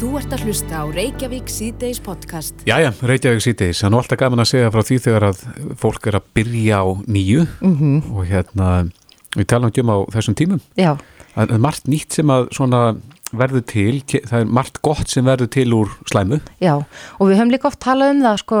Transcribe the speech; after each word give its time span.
Þú 0.00 0.10
ert 0.16 0.32
að 0.32 0.44
hlusta 0.48 0.78
á 0.80 0.84
Reykjavík 0.88 1.50
síðdeis 1.52 1.98
podcast. 2.00 2.62
Jæja, 2.68 2.92
Reykjavík 3.04 3.42
síðdeis, 3.44 3.80
það 3.82 3.86
er 3.88 3.92
nú 3.92 3.98
alltaf 4.00 4.20
gaman 4.22 4.42
að 4.44 4.48
segja 4.48 4.70
frá 4.72 4.82
því 4.88 4.96
þegar 5.04 5.26
að 5.28 5.42
fólk 5.82 6.06
er 6.08 6.16
að 6.16 6.28
byrja 6.38 6.78
á 6.80 6.84
nýju 7.04 7.42
Mhm. 7.60 7.92
og 8.16 8.24
hérna, 8.30 8.68
við 9.36 9.46
talum 9.46 9.68
ekki 9.70 9.84
um 9.84 9.92
á 9.92 9.96
þessum 10.16 10.34
tímum. 10.40 10.60
Já, 10.76 10.96
Það 11.36 11.50
er 11.54 11.58
margt 11.58 11.84
nýtt 11.86 12.12
sem 12.12 12.26
að 12.26 12.48
svona 12.50 12.96
verður 13.36 13.62
til, 13.70 14.00
það 14.26 14.40
er 14.40 14.48
margt 14.58 14.80
gott 14.82 15.10
sem 15.12 15.24
verður 15.26 15.50
til 15.54 15.68
úr 15.76 15.92
slæmu. 16.10 16.40
já, 16.62 16.74
og 17.18 17.28
við 17.28 17.38
höfum 17.38 17.52
líka 17.54 17.68
oft 17.70 17.80
talað 17.84 18.14
um 18.16 18.22
það, 18.24 18.40
sko, 18.42 18.60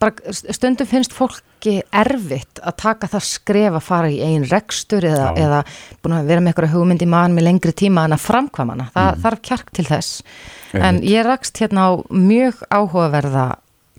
bara 0.00 0.34
stundum 0.56 0.88
finnst 0.88 1.12
fólki 1.16 1.76
erfitt 1.92 2.62
að 2.64 2.76
taka 2.80 3.10
það 3.12 3.26
skref 3.28 3.76
að 3.76 3.84
fara 3.84 4.08
í 4.10 4.20
einn 4.24 4.46
rekstur 4.48 5.04
eða, 5.04 5.30
eða 5.36 5.60
vera 6.24 6.40
með 6.40 6.52
eitthvað 6.54 6.74
hugmynd 6.74 7.04
í 7.04 7.10
mann 7.12 7.36
með 7.36 7.48
lengri 7.50 7.74
tíma 7.76 8.06
en 8.08 8.16
að 8.16 8.24
framkvæma 8.24 8.76
hana. 8.76 8.88
Það 8.94 9.22
þarf 9.26 9.42
kjark 9.50 9.72
til 9.76 9.86
þess. 9.90 10.22
En 10.72 10.82
Einmitt. 10.82 11.10
ég 11.10 11.26
rakst 11.26 11.60
hérna 11.60 11.88
á 11.88 11.90
mjög 12.08 12.62
áhugaverða 12.70 13.46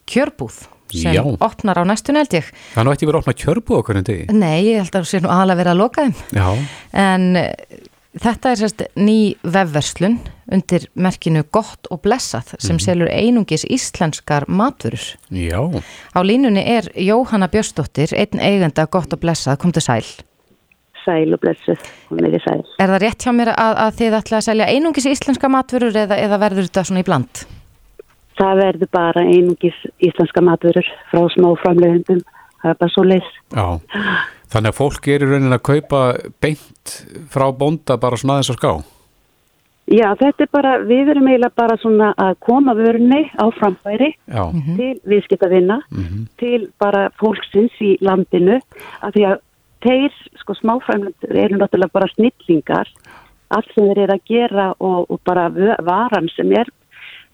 kjörbúð 0.10 0.64
sem 0.92 1.14
Já. 1.16 1.22
opnar 1.24 1.80
á 1.80 1.84
næstun 1.88 2.18
held 2.20 2.34
ég. 2.36 2.50
Það 2.76 2.84
nú 2.84 2.92
ekki 2.92 3.08
verið 3.08 3.20
að 3.20 3.24
opna 3.24 3.34
kjörbu 3.40 3.78
okkur 3.78 4.00
en 4.02 4.08
degi. 4.10 4.26
Nei, 4.36 4.58
ég 4.66 4.82
held 4.82 4.92
að 4.92 4.98
það 5.06 5.10
sé 5.12 5.22
nú 5.24 5.30
aðalega 5.32 5.62
verið 5.62 5.72
að 5.72 5.80
loka 5.80 6.04
þeim. 6.04 6.16
Já, 6.36 6.48
En 6.92 7.28
þetta 8.20 8.52
er 8.52 8.60
sérst 8.60 8.82
ný 9.00 9.36
vefverslun 9.44 10.18
undir 10.52 10.88
merkinu 10.96 11.44
Gott 11.52 11.88
og 11.92 12.02
Blessað 12.04 12.56
sem 12.60 12.80
selur 12.80 13.08
einungis 13.12 13.64
íslenskar 13.66 14.48
matvörur. 14.48 15.16
já, 15.32 15.62
Á 16.12 16.20
línunni 16.24 16.64
er 16.66 16.90
Jóhanna 16.96 17.48
Björsdóttir, 17.48 18.12
einn 18.18 18.40
eigenda 18.40 18.86
Gott 18.92 19.14
og 19.14 19.20
Blessað, 19.20 19.58
kom 19.58 19.72
til 19.72 19.82
sæl. 19.82 20.04
sæl 21.06 21.34
og 21.34 21.40
blessuð 21.42 21.80
með 22.12 22.36
því 22.36 22.40
sæl. 22.44 22.66
Er 22.80 22.92
það 22.92 23.00
rétt 23.02 23.24
hjá 23.26 23.32
mér 23.34 23.50
að, 23.56 23.78
að 23.86 23.96
þið 23.98 24.18
ætla 24.20 24.38
að 24.38 24.44
selja 24.46 24.68
einungis 24.70 25.06
íslenska 25.10 25.50
matvörur 25.50 25.96
eða, 25.98 26.18
eða 26.18 26.38
verður 26.38 26.68
þetta 26.68 26.84
svona 26.84 27.00
í 27.02 27.08
bland? 27.08 27.46
Það 28.38 28.62
verður 28.62 28.92
bara 28.92 29.22
einungis 29.26 29.80
íslenska 30.00 30.42
maturur 30.46 30.86
frá 31.10 31.24
smá 31.34 31.50
framlegundum. 31.64 32.22
Það 32.62 32.70
er 32.70 32.78
bara 32.84 32.94
svo 32.94 33.04
leys. 33.04 33.32
já. 33.50 33.66
Þannig 34.52 34.74
að 34.74 34.80
fólk 34.82 35.08
er 35.08 35.24
í 35.24 35.30
raunin 35.30 35.56
að 35.56 35.64
kaupa 35.64 36.00
beint 36.44 36.96
frá 37.32 37.46
bónda 37.56 37.96
bara 38.02 38.18
svona 38.20 38.40
aðeins 38.40 38.52
á 38.52 38.56
ská. 38.60 38.74
Já, 39.92 40.08
þetta 40.16 40.46
er 40.46 40.50
bara, 40.54 40.72
við 40.88 41.10
erum 41.12 41.28
eiginlega 41.28 41.58
bara 41.58 41.76
svona 41.82 42.12
að 42.22 42.36
koma 42.46 42.76
vörunni 42.78 43.26
á 43.36 43.46
framfæri 43.58 44.12
Já, 44.30 44.44
til 44.78 44.92
viðskiptavinna, 45.10 45.82
til 46.40 46.70
bara 46.80 47.10
fólksins 47.20 47.74
í 47.84 47.98
landinu, 48.00 48.60
af 49.02 49.12
því 49.16 49.26
að 49.32 49.42
þeir, 49.84 50.20
sko 50.40 50.56
smáframlendur, 50.60 51.34
eru 51.36 51.58
náttúrulega 51.60 51.96
bara 51.98 52.12
snillingar, 52.14 52.88
allt 53.52 53.74
sem 53.74 53.90
þeir 53.90 54.04
eru 54.06 54.16
að 54.16 54.30
gera 54.30 54.70
og, 54.80 55.12
og 55.12 55.20
bara 55.28 55.50
varan 55.84 56.30
sem 56.38 56.54
er, 56.56 56.70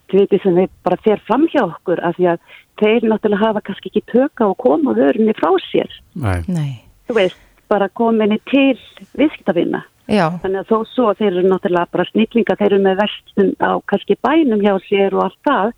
þú 0.08 0.24
veitir 0.24 0.42
sem 0.42 0.58
þeir 0.58 0.74
bara 0.88 1.00
fer 1.04 1.22
fram 1.28 1.46
hjá 1.52 1.62
okkur, 1.68 2.00
af 2.00 2.16
því 2.16 2.32
að 2.32 2.42
þeir 2.80 3.08
náttúrulega 3.12 3.44
hafa 3.44 3.64
kannski 3.68 3.92
ekki 3.92 4.06
tökka 4.16 4.50
og 4.50 4.58
koma 4.58 4.96
vörunni 4.98 5.36
frá 5.38 5.52
sér. 5.68 5.92
nei, 6.16 6.42
Nei. 6.48 6.87
Þú 7.08 7.16
veist, 7.16 7.38
bara 7.68 7.88
kominni 7.88 8.38
til 8.48 8.76
viðskiptavinna. 9.18 9.82
Já, 10.08 10.30
Þannig 10.40 10.62
að 10.62 10.70
þó 10.70 10.76
svo 10.88 11.10
þeir 11.18 11.34
eru 11.34 11.48
náttúrulega 11.50 11.90
bara 11.92 12.04
snillinga, 12.08 12.54
þeir 12.56 12.70
eru 12.70 12.78
með 12.84 13.00
verslun 13.02 13.50
á 13.60 13.70
kannski 13.90 14.16
bænum 14.24 14.62
hjá 14.64 14.72
sér 14.86 15.16
og 15.18 15.26
allt 15.26 15.42
það 15.44 15.72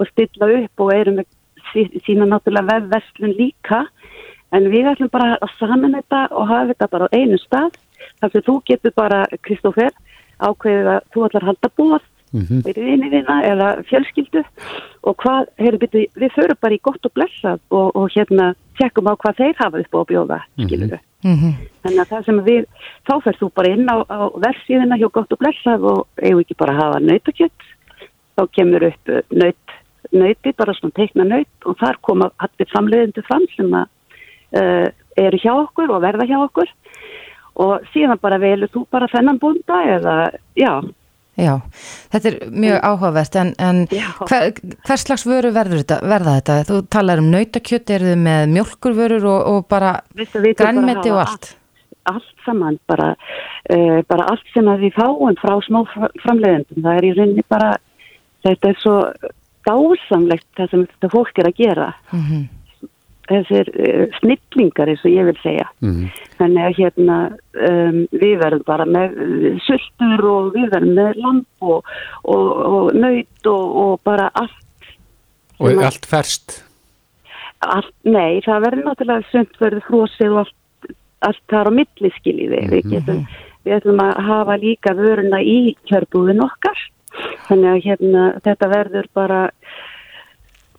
og 0.00 0.08
stilla 0.10 0.48
upp 0.56 0.82
og 0.82 0.90
eru 0.96 1.12
með 1.20 1.28
sí- 1.70 2.00
sína 2.06 2.26
náttúrulega 2.26 2.72
vefverslun 2.72 3.36
líka. 3.38 3.84
En 4.54 4.66
við 4.72 4.90
ætlum 4.90 5.10
bara 5.12 5.36
að 5.38 5.54
saman 5.60 5.94
þetta 5.94 6.24
og 6.32 6.48
hafa 6.50 6.72
þetta 6.72 6.90
bara 6.90 7.06
á 7.06 7.14
einu 7.14 7.38
stað. 7.38 7.78
Þannig 8.20 8.36
að 8.40 8.46
þú 8.48 8.56
getur 8.66 8.92
bara, 8.96 9.22
Kristófer, 9.46 9.94
ákveðið 10.42 10.90
að 10.96 11.00
þú 11.14 11.24
ætlar 11.28 11.42
að 11.42 11.50
halda 11.52 11.70
bóð 11.78 12.02
Mhm. 12.36 12.62
við 12.66 12.80
vinni 12.84 13.08
þína 13.12 13.36
eða 13.50 13.68
fjölskyldu 13.88 14.42
og 15.08 15.16
hvað, 15.22 15.48
heyrðu 15.62 15.78
byrju, 15.84 16.06
við 16.22 16.34
förum 16.36 16.58
bara 16.60 16.76
í 16.76 16.82
gott 16.82 17.08
og 17.08 17.12
blessað 17.16 17.60
og, 17.70 17.96
og 17.96 18.10
hérna 18.12 18.54
tjekkum 18.76 19.08
á 19.08 19.14
hvað 19.16 19.38
þeir 19.40 19.56
hafa 19.62 19.80
upp 19.80 19.96
á 19.96 19.98
að 20.00 20.10
bjóða, 20.10 20.38
skilur 20.60 20.92
við. 20.94 21.00
mm 21.24 21.54
Þannig 21.86 22.02
að 22.02 22.10
það 22.10 22.24
sem 22.26 22.38
við, 22.44 22.64
þá 23.06 23.14
ferð 23.24 23.40
þú 23.40 23.48
bara 23.54 23.72
inn 23.72 23.88
á, 23.88 23.96
á 24.10 24.18
versiðina 24.42 24.98
hjá 25.00 25.08
gott 25.14 25.32
og 25.32 25.38
blessað 25.38 25.86
og 25.86 26.00
eigum 26.22 26.42
ekki 26.42 26.58
bara 26.58 26.74
að 26.74 26.80
hafa 26.82 27.00
nautakjött, 27.06 27.68
þá 28.36 28.42
kemur 28.58 28.88
upp 28.90 29.12
uh, 29.14 29.22
naut, 29.30 29.76
nauti, 30.12 30.52
bara 30.58 30.74
svona 30.74 30.96
teikna 30.98 31.24
naut 31.24 31.66
og 31.70 31.78
þar 31.80 32.00
koma 32.02 32.30
allir 32.42 32.72
samleiðindu 32.74 33.22
fram 33.26 33.46
sem 33.54 33.70
að 33.70 33.86
uh, 34.60 34.88
eru 35.16 35.40
hjá 35.40 35.52
okkur 35.54 35.94
og 35.94 36.02
verða 36.04 36.26
hjá 36.28 36.36
okkur 36.42 36.74
og 37.56 37.86
síðan 37.94 38.20
bara 38.20 38.38
velur 38.42 38.68
þú 38.68 38.84
bara 38.92 39.08
þennan 39.08 39.40
búnda 39.40 39.78
eða, 39.96 40.16
já, 40.58 40.82
já. 41.36 41.52
Þetta 42.14 42.30
er 42.30 42.38
mjög 42.64 42.80
áhugavert 42.90 43.38
en, 43.42 43.52
en 43.58 43.84
hver, 43.90 44.56
hvers 44.86 45.04
slags 45.06 45.26
vöru 45.28 45.52
verður 45.56 45.82
þetta, 45.82 46.00
verða 46.04 46.38
þetta? 46.40 46.58
Þú 46.70 46.80
talar 46.96 47.22
um 47.22 47.30
nautakjöt, 47.34 47.94
eru 47.96 48.10
þið 48.12 48.24
með 48.24 48.50
mjölkurvörur 48.56 49.30
og, 49.30 49.46
og 49.52 49.70
bara 49.72 49.94
grænmeti 50.16 51.12
og 51.12 51.22
hafa 51.22 51.30
allt? 51.36 51.54
allt 52.06 52.44
saman, 52.44 52.78
bara, 52.86 53.08
uh, 53.74 53.98
bara 54.06 54.28
allt 54.30 54.52
sem 54.54 54.68
að 54.70 54.86
við 54.86 54.94
fáum 54.94 55.34
frá 55.40 55.56
smá 55.66 55.80
framleiðendum, 56.22 56.84
það 56.84 57.00
er 57.00 57.06
í 57.08 57.14
rauninni 57.16 57.44
bara, 57.50 57.72
þetta 58.46 58.70
er 58.70 58.78
svo 58.82 58.94
dásamlegt 59.66 60.46
það 60.58 60.70
sem 60.72 60.84
þetta 60.92 61.10
fólk 61.12 61.40
er 61.42 61.50
að 61.50 61.58
gera. 61.64 61.88
Mhm. 62.12 62.46
Þessir 63.26 63.70
uh, 63.74 64.04
snillingar 64.20 64.90
eins 64.92 65.00
og 65.06 65.10
ég 65.14 65.26
vil 65.30 65.38
segja. 65.42 65.66
Mhm. 65.82 66.10
Þannig 66.36 66.66
að 66.66 66.76
hérna 66.78 67.16
um, 67.70 67.98
við 68.12 68.34
verðum 68.42 68.66
bara 68.68 68.84
með 68.86 69.16
uh, 69.24 69.48
sultur 69.66 70.26
og 70.30 70.52
við 70.54 70.68
verðum 70.74 70.94
með 71.00 71.18
lamp 71.24 71.66
og, 71.72 71.90
og, 72.24 72.46
og 72.70 72.92
nöyt 72.94 73.50
og, 73.50 73.64
og 73.86 73.98
bara 74.06 74.28
allt 74.34 74.62
og 75.58 75.70
að- 75.72 75.84
allt 75.88 76.06
ferst. 76.06 76.62
allt, 77.64 77.92
nei, 78.04 78.40
það 78.44 78.62
verður 78.66 78.84
náttúrulega 78.90 79.30
sumt 79.32 79.56
verður 79.62 79.84
frosið 79.88 80.34
og 80.34 80.42
allt, 80.44 80.92
allt 81.26 81.42
þar 81.50 81.70
á 81.72 81.76
milli 81.78 82.10
skiljiði. 82.18 82.60
Við 82.74 82.90
getum, 82.92 83.22
við 83.64 83.78
ætlum 83.80 84.02
að 84.04 84.20
hafa 84.28 84.56
líka 84.60 84.92
vöruna 84.98 85.40
í 85.40 85.56
kjörbúðin 85.88 86.44
okkar. 86.44 86.76
Þannig 87.48 87.70
að 87.72 87.80
hérna, 87.88 88.24
þetta 88.44 88.68
verður 88.68 89.06
bara, 89.16 89.40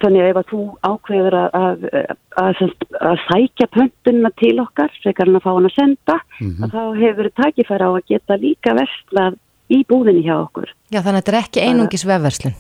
þannig 0.02 0.24
að 0.24 0.30
ef 0.32 0.40
að 0.42 0.48
þú 0.52 0.62
ákveður 0.92 1.38
að, 1.40 1.58
að, 1.58 1.84
að, 1.94 2.62
að, 2.68 2.86
að 3.10 3.20
sækja 3.26 3.68
pöntunna 3.74 4.32
til 4.42 4.54
okkar, 4.64 4.96
frekar 5.04 5.30
hann 5.30 5.40
að 5.40 5.46
fá 5.46 5.52
hann 5.52 5.70
að 5.70 5.76
senda, 5.76 6.18
að 6.44 6.78
þá 6.78 6.82
hefur 7.02 7.30
tækifæri 7.42 7.90
á 7.90 7.92
að 7.92 8.08
geta 8.14 8.40
líka 8.42 8.78
verslað 8.78 9.38
í 9.74 9.84
búðinni 9.88 10.24
hjá 10.26 10.36
okkur. 10.40 10.72
Já, 10.92 11.02
þannig 11.02 11.20
að 11.20 11.22
þetta 11.22 11.34
er 11.34 11.40
ekki 11.42 11.68
einungis 11.68 12.08
vefverslun. 12.08 12.58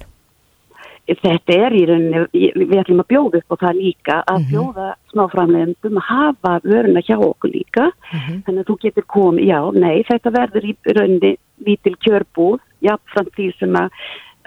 þetta 1.08 1.58
er 1.64 1.76
í 1.78 1.84
rauninni, 1.88 2.24
við 2.34 2.78
ætlum 2.82 3.02
að 3.04 3.10
bjóða 3.14 3.40
upp 3.40 3.56
á 3.56 3.62
það 3.64 3.80
líka, 3.80 4.20
að 4.28 4.48
bjóða 4.52 4.88
smáframlegundum 5.14 6.00
að 6.02 6.08
hafa 6.10 6.54
vöruna 6.66 7.04
hjá 7.08 7.16
okkur 7.16 7.54
líka, 7.54 7.90
þannig 8.12 8.60
að 8.60 8.70
þú 8.70 8.78
getur 8.84 9.08
komið, 9.16 9.48
já, 9.48 9.60
nei, 9.78 10.04
þetta 10.10 10.34
verður 10.36 10.68
í 10.68 10.78
rauninni 10.98 11.34
lítil 11.64 11.96
kjörbúð, 12.04 12.60
jafnframt 12.84 13.34
því 13.38 13.50
sem 13.58 13.80
að, 13.80 14.02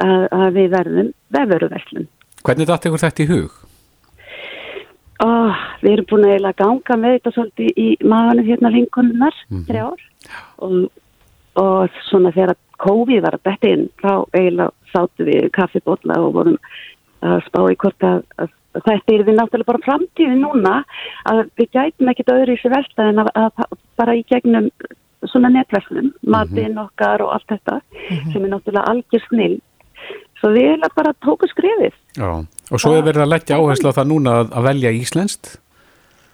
að, 0.04 0.26
að 0.36 0.48
við 0.58 0.72
verðum 0.76 1.12
vefveruverslun. 1.32 2.10
Hvernig 2.46 2.68
datt 2.70 2.86
ykkur 2.88 3.02
þetta 3.02 3.24
í 3.24 3.28
hug? 3.30 3.58
Oh, 5.20 5.56
við 5.82 5.92
erum 5.92 6.08
búin 6.08 6.26
að 6.30 6.54
ganga 6.56 6.96
með 6.96 7.18
þetta 7.18 7.32
svolítið 7.34 7.80
í 7.82 7.88
maðanum 8.08 8.46
hérna 8.46 8.70
vinkunnar, 8.72 9.40
þrjár, 9.68 10.04
og, 10.64 10.76
og 11.60 11.98
svona 12.08 12.32
þegar 12.32 12.56
COVID 12.80 13.26
var 13.26 13.36
að 13.36 13.44
betta 13.50 13.74
inn, 13.74 13.90
þá 14.00 14.12
eiginlega 14.32 14.70
sátu 14.94 15.26
við 15.28 15.50
kaffibotla 15.56 16.16
og 16.24 16.32
vorum 16.38 16.56
að 17.26 17.42
spá 17.50 17.60
í 17.68 17.76
hvort 17.82 18.06
að, 18.06 18.22
að, 18.40 18.54
þetta 18.78 19.14
er 19.14 19.26
við 19.26 19.36
náttúrulega 19.36 19.70
bara 19.74 19.84
framtífi 19.84 20.40
núna 20.40 20.74
að 21.28 21.42
við 21.60 21.70
gætum 21.76 22.12
ekkit 22.12 22.32
öðru 22.32 22.56
í 22.56 22.62
sér 22.62 22.74
velta 22.78 23.08
en 23.10 23.22
að, 23.26 23.30
að 23.36 23.78
bara 24.00 24.16
í 24.16 24.24
gegnum 24.30 24.70
svona 25.28 25.50
netverslum, 25.52 26.14
matinn 26.24 26.78
okkar 26.80 27.20
og 27.24 27.34
allt 27.34 27.50
þetta 27.52 27.80
sem 28.32 28.40
er 28.40 28.52
náttúrulega 28.54 28.88
algjör 28.88 29.26
snill. 29.26 29.58
Svo 30.40 30.52
við 30.54 30.70
eiginlega 30.70 30.96
bara 30.96 31.12
tóku 31.20 31.48
skrifið. 31.50 31.96
Já, 32.16 32.30
og 32.40 32.80
svo 32.80 32.94
er 32.96 33.04
verið 33.04 33.26
að 33.26 33.32
leggja 33.34 33.58
áherslu 33.60 33.92
á 33.92 33.98
það 33.98 34.08
núna 34.08 34.36
að, 34.40 34.54
að 34.56 34.68
velja 34.70 34.92
íslenskt. 34.96 35.50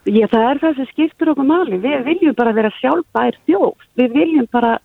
Já, 0.06 0.26
það 0.30 0.44
er 0.50 0.60
það 0.62 0.76
sem 0.78 0.88
skiptur 0.92 1.32
okkur 1.32 1.48
máli. 1.48 1.80
Við 1.82 2.04
viljum 2.06 2.36
bara 2.38 2.52
vera 2.54 2.70
sjálfbær 2.78 3.38
þjóð. 3.48 3.88
Við 3.98 4.14
viljum 4.14 4.46
bara, 4.54 4.76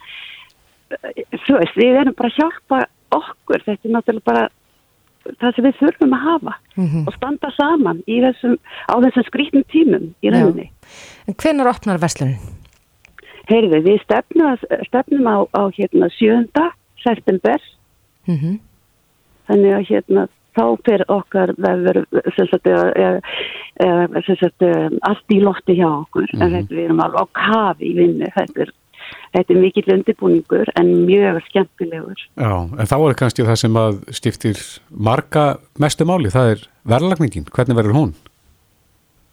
eh, 0.97 1.21
þú 1.45 1.59
veist, 1.59 1.77
við 1.77 1.99
erum 2.01 2.17
bara 2.17 2.31
að 2.31 2.39
hjálpa 2.39 2.79
okkur. 3.19 3.65
Þetta 3.67 3.89
er 3.89 3.93
náttúrulega 3.93 4.25
bara 4.31 4.47
það 5.37 5.53
sem 5.55 5.67
við 5.67 5.77
þurfum 5.79 6.15
að 6.17 6.23
hafa 6.25 6.55
og 7.05 7.13
standa 7.13 7.51
saman 7.53 8.01
í 8.09 8.17
þessum, 8.23 8.57
á 8.89 8.95
þessum 9.05 9.27
skrítnum 9.27 9.65
tímum 9.69 10.07
í 10.25 10.31
rauninni. 10.33 10.71
En 11.29 11.37
hvenar 11.37 11.69
opnar 11.69 12.01
verslunin? 12.01 12.41
Heyrðu, 13.51 13.81
við 13.85 14.01
stefnum, 14.01 14.57
stefnum 14.87 15.29
á, 15.29 15.37
á 15.53 15.61
hérna 15.77 16.09
7. 16.17 16.49
september, 17.03 17.61
Mm 18.29 18.59
þannig 19.51 19.77
að 19.77 19.89
hérna 19.91 20.27
þá 20.51 20.63
fyrir 20.83 21.07
okkar 21.11 21.53
um, 24.67 24.99
allt 25.07 25.31
í 25.31 25.39
lofti 25.43 25.77
hjá 25.79 25.87
okkur. 25.87 26.27
En 26.39 26.55
þetta 26.57 26.75
við 26.75 26.85
erum 26.89 27.03
alveg 27.05 27.23
á 27.23 27.27
kafi 27.39 27.91
í 27.91 27.97
vinnu. 27.99 28.31
Þetta 28.35 28.65
er 28.65 28.73
þetta 29.35 29.53
er 29.53 29.61
mikill 29.61 29.93
undirbúningur 29.95 30.71
en 30.79 30.91
mjög 31.07 31.39
skemmtilegur. 31.49 32.25
Já, 32.39 32.51
en 32.51 32.89
þá 32.89 32.97
er 32.97 33.17
kannski 33.21 33.47
það 33.47 33.61
sem 33.63 33.79
að 33.81 34.01
stiftir 34.17 34.65
marga 34.89 35.45
mestu 35.81 36.07
máli, 36.07 36.31
það 36.33 36.55
er 36.55 36.67
verðlagningin, 36.91 37.47
hvernig 37.51 37.79
verður 37.79 37.97
hún? 37.97 38.13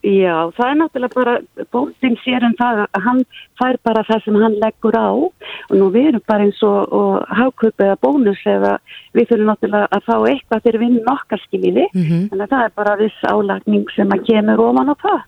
Já, 0.06 0.53
það 0.55 0.69
er 0.69 0.77
náttúrulega 0.79 1.15
bara, 1.17 1.33
bóndin 1.75 2.15
sér 2.23 2.45
um 2.47 2.53
það 2.55 2.85
að 2.87 3.00
hann 3.03 3.23
fær 3.59 3.79
bara 3.83 4.05
það 4.06 4.21
sem 4.25 4.37
hann 4.39 4.55
leggur 4.62 4.95
á 4.95 5.11
og 5.11 5.75
nú 5.75 5.89
við 5.91 6.12
erum 6.12 6.23
bara 6.31 6.47
eins 6.47 6.61
og, 6.62 6.93
og 6.95 7.25
háköp 7.35 7.83
eða 7.83 7.97
bónus 8.06 8.45
eða 8.47 8.77
við 9.17 9.27
þurfum 9.33 9.50
náttúrulega 9.50 9.89
að 9.91 10.06
fá 10.06 10.15
eitthvað 10.31 10.62
fyrir 10.69 10.83
vinn 10.85 11.11
okkar 11.11 11.43
skiljiði, 11.43 11.89
mm 11.91 12.05
-hmm. 12.05 12.23
en 12.31 12.47
það 12.47 12.65
er 12.65 12.73
bara 12.79 12.97
viss 13.03 13.27
álagning 13.27 13.91
sem 13.97 14.15
að 14.15 14.25
kemur 14.31 14.65
ofan 14.69 14.93
á 14.93 14.95
það. 15.03 15.21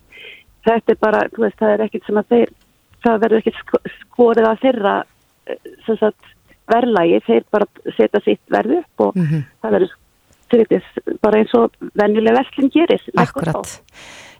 Þetta 0.63 0.91
er 0.91 0.99
bara, 1.01 1.21
þú 1.35 1.43
veist, 1.43 1.59
það 1.59 1.73
er 1.73 1.83
ekkert 1.85 2.05
sem 2.05 2.17
að 2.17 2.29
þeir, 2.31 2.49
það 3.03 3.21
verður 3.21 3.41
ekkert 3.41 3.91
skorið 3.99 4.47
að 4.47 4.61
þeirra 4.63 4.95
sagt, 5.99 6.23
verðlagi, 6.71 7.19
þeir 7.27 7.43
bara 7.51 7.67
setja 7.97 8.21
sitt 8.23 8.41
verð 8.47 8.77
upp 8.79 9.03
og 9.07 9.15
mm 9.15 9.25
-hmm. 9.25 9.43
það 9.61 9.71
verður 9.75 9.95
bara 11.21 11.41
eins 11.41 11.53
og 11.57 11.75
venjuleg 11.97 12.35
verslun 12.37 12.71
gerir. 12.73 13.03
Akkurat. 13.21 13.77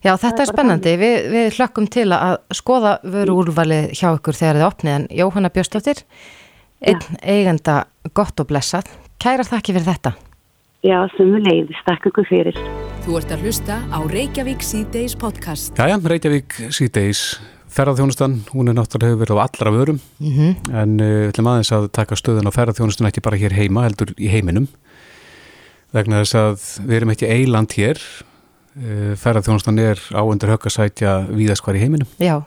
Já, 0.02 0.16
þetta 0.18 0.42
er 0.42 0.50
spennandi. 0.50 0.96
Við, 0.98 1.16
við 1.30 1.60
hlökkum 1.60 1.88
til 1.94 2.08
að 2.16 2.40
skoða 2.58 2.96
vöru 3.06 3.38
úrvalið 3.44 3.92
hjá 3.94 4.08
ykkur 4.16 4.38
þegar 4.38 4.58
þið 4.58 4.68
opnið 4.68 4.96
en 4.96 5.08
Jóhanna 5.13 5.52
Björnstóttir, 5.54 6.02
einn 6.81 7.04
ja. 7.06 7.22
eigenda 7.22 7.78
gott 8.18 8.42
og 8.42 8.50
blessað. 8.50 8.90
Kæra 9.22 9.46
þakki 9.46 9.78
fyrir 9.78 9.90
þetta. 9.92 10.16
Já, 10.81 10.98
sem 11.13 11.30
við 11.30 11.46
leiðist. 11.46 11.84
Takk 11.86 12.10
ykkur 12.10 12.25
fyrir. 12.25 12.58
Þú 13.06 13.19
ert 13.19 13.34
að 13.36 13.46
hlusta 13.46 13.78
á 13.94 14.00
Reykjavík 14.10 14.66
C-Days 14.66 15.13
podcast. 15.22 15.78
Jæja, 15.78 16.02
Reykjavík 16.02 16.58
C-Days. 16.74 17.25
Ferðarþjónustan, 17.72 18.34
hún 18.52 18.68
er 18.68 18.75
náttúrulega 18.75 19.13
hefur 19.13 19.22
verið 19.22 19.38
á 19.40 19.44
allra 19.46 19.72
vörum 19.72 20.00
mm 20.19 20.31
-hmm. 20.36 20.56
en 20.81 21.00
uh, 21.00 21.06
við 21.06 21.30
ætlum 21.30 21.48
aðeins 21.48 21.72
að 21.72 21.86
taka 21.96 22.16
stöðun 22.19 22.50
á 22.50 22.52
ferðarþjónustan 22.52 23.08
ekki 23.08 23.24
bara 23.24 23.38
hér 23.38 23.54
heima, 23.56 23.86
heldur 23.86 24.12
í 24.19 24.28
heiminum 24.28 24.68
vegna 25.93 26.21
þess 26.23 26.38
að 26.39 26.67
við 26.88 26.97
erum 26.97 27.15
ekki 27.15 27.31
eiland 27.31 27.77
hér 27.77 28.03
Eh, 28.79 29.17
ferðarþjónustan 29.19 29.79
er 29.83 29.99
áundur 30.15 30.53
höggasætja 30.53 31.25
víðast 31.27 31.65
hvar 31.65 31.75
í 31.75 31.81
heiminum. 31.81 32.07
Já, 32.23 32.38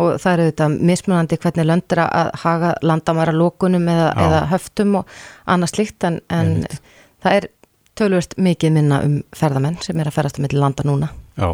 og 0.00 0.14
það 0.22 0.30
eru 0.30 0.46
þetta 0.48 0.68
mismunandi 0.72 1.38
hvernig 1.42 1.66
löndur 1.68 2.00
að 2.00 2.30
haga 2.40 2.70
landamæra 2.80 3.34
lókunum 3.36 3.84
eða, 3.92 4.06
eða 4.24 4.38
höftum 4.54 4.96
og 5.02 5.18
annað 5.44 5.74
slikt 5.74 6.06
en, 6.08 6.16
en 6.32 6.64
það 7.20 7.36
er 7.36 7.48
tölvist 8.00 8.38
mikið 8.40 8.72
minna 8.78 9.02
um 9.04 9.18
ferðamenn 9.36 9.76
sem 9.84 10.00
er 10.00 10.08
að 10.08 10.16
ferðast 10.16 10.40
um 10.40 10.46
milli 10.46 10.62
landa 10.62 10.86
núna. 10.88 11.10
Já, 11.36 11.50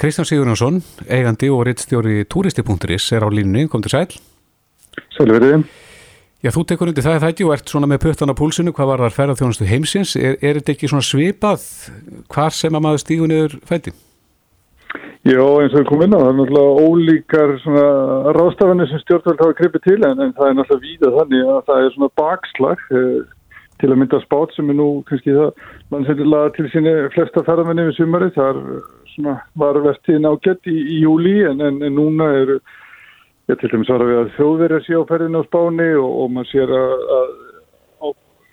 Kristján 0.00 0.30
Sigurjónsson, 0.30 0.80
eigandi 1.04 1.52
og 1.52 1.66
reittstjóri 1.68 2.22
turisti.is 2.32 3.12
er 3.12 3.28
á 3.28 3.28
línunni, 3.28 3.68
kom 3.68 3.84
til 3.84 3.92
sæl. 3.92 4.08
Sælverðið. 5.18 5.68
Já, 6.38 6.52
þú 6.54 6.62
tekur 6.70 6.90
undir 6.92 7.02
það 7.02 7.16
það 7.18 7.32
ekki 7.32 7.46
og 7.48 7.52
ert 7.56 7.70
svona 7.72 7.86
með 7.90 8.04
pötan 8.04 8.30
á 8.30 8.38
púlsinu, 8.38 8.70
hvað 8.70 8.90
var 8.92 9.00
það 9.02 9.08
að 9.08 9.16
ferða 9.16 9.38
þjónustu 9.40 9.66
heimsins? 9.66 10.12
Er, 10.14 10.36
er 10.38 10.60
þetta 10.60 10.74
ekki 10.76 10.90
svona 10.92 11.06
svipað 11.06 11.64
hvar 12.30 12.54
sem 12.54 12.78
að 12.78 12.84
maður 12.84 13.02
stígu 13.02 13.26
niður 13.26 13.56
fæti? 13.66 13.94
Já, 15.26 15.42
eins 15.42 15.74
og 15.74 15.80
við 15.80 15.88
komum 15.88 16.04
inn 16.06 16.14
á, 16.14 16.22
það 16.22 16.28
er 16.30 16.36
náttúrulega 16.38 16.84
ólíkar 16.86 17.54
svona 17.64 17.88
rástafanir 18.38 18.88
sem 18.88 19.02
stjórnvöld 19.02 19.42
hafa 19.42 19.56
kripið 19.58 19.84
til 19.88 19.98
en, 19.98 20.22
en 20.22 20.30
það 20.36 20.52
er 20.52 20.56
náttúrulega 20.60 20.86
víða 20.86 21.10
þannig 21.16 21.50
að 21.56 21.58
það 21.66 21.82
er 21.82 21.92
svona 21.96 22.10
bakslag 22.22 22.86
eh, 22.94 23.18
til 23.82 23.90
að 23.90 23.98
mynda 23.98 24.20
spát 24.22 24.54
sem 24.54 24.70
er 24.70 24.78
nú 24.78 24.88
kannski 25.10 25.34
það 25.34 25.66
landsendilega 25.90 26.54
til 26.54 26.70
síni 26.70 26.94
flesta 27.18 27.42
ferðamenni 27.50 27.90
við 27.90 27.98
sumari, 27.98 28.30
það 28.38 28.62
er 28.62 28.82
svona 29.16 29.34
var 29.58 29.82
verðtíðin 29.88 30.30
ágætt 30.30 30.70
í, 30.70 30.76
í 30.78 31.02
júli 31.02 31.40
en, 31.50 31.66
en, 31.66 31.82
en 31.82 31.98
núna 31.98 32.30
eru 32.44 32.62
Ég 33.48 33.56
til 33.56 33.70
dæmis 33.72 33.88
var 33.88 34.02
að 34.04 34.10
við 34.10 34.18
að 34.20 34.32
þjóðverja 34.36 34.78
sé 34.84 34.96
á 35.00 35.08
ferðinu 35.08 35.40
á 35.40 35.48
spáni 35.48 35.84
og, 35.96 36.08
og 36.20 36.32
maður 36.36 36.48
sér 36.50 36.72
að, 36.76 37.04
að, 37.18 37.30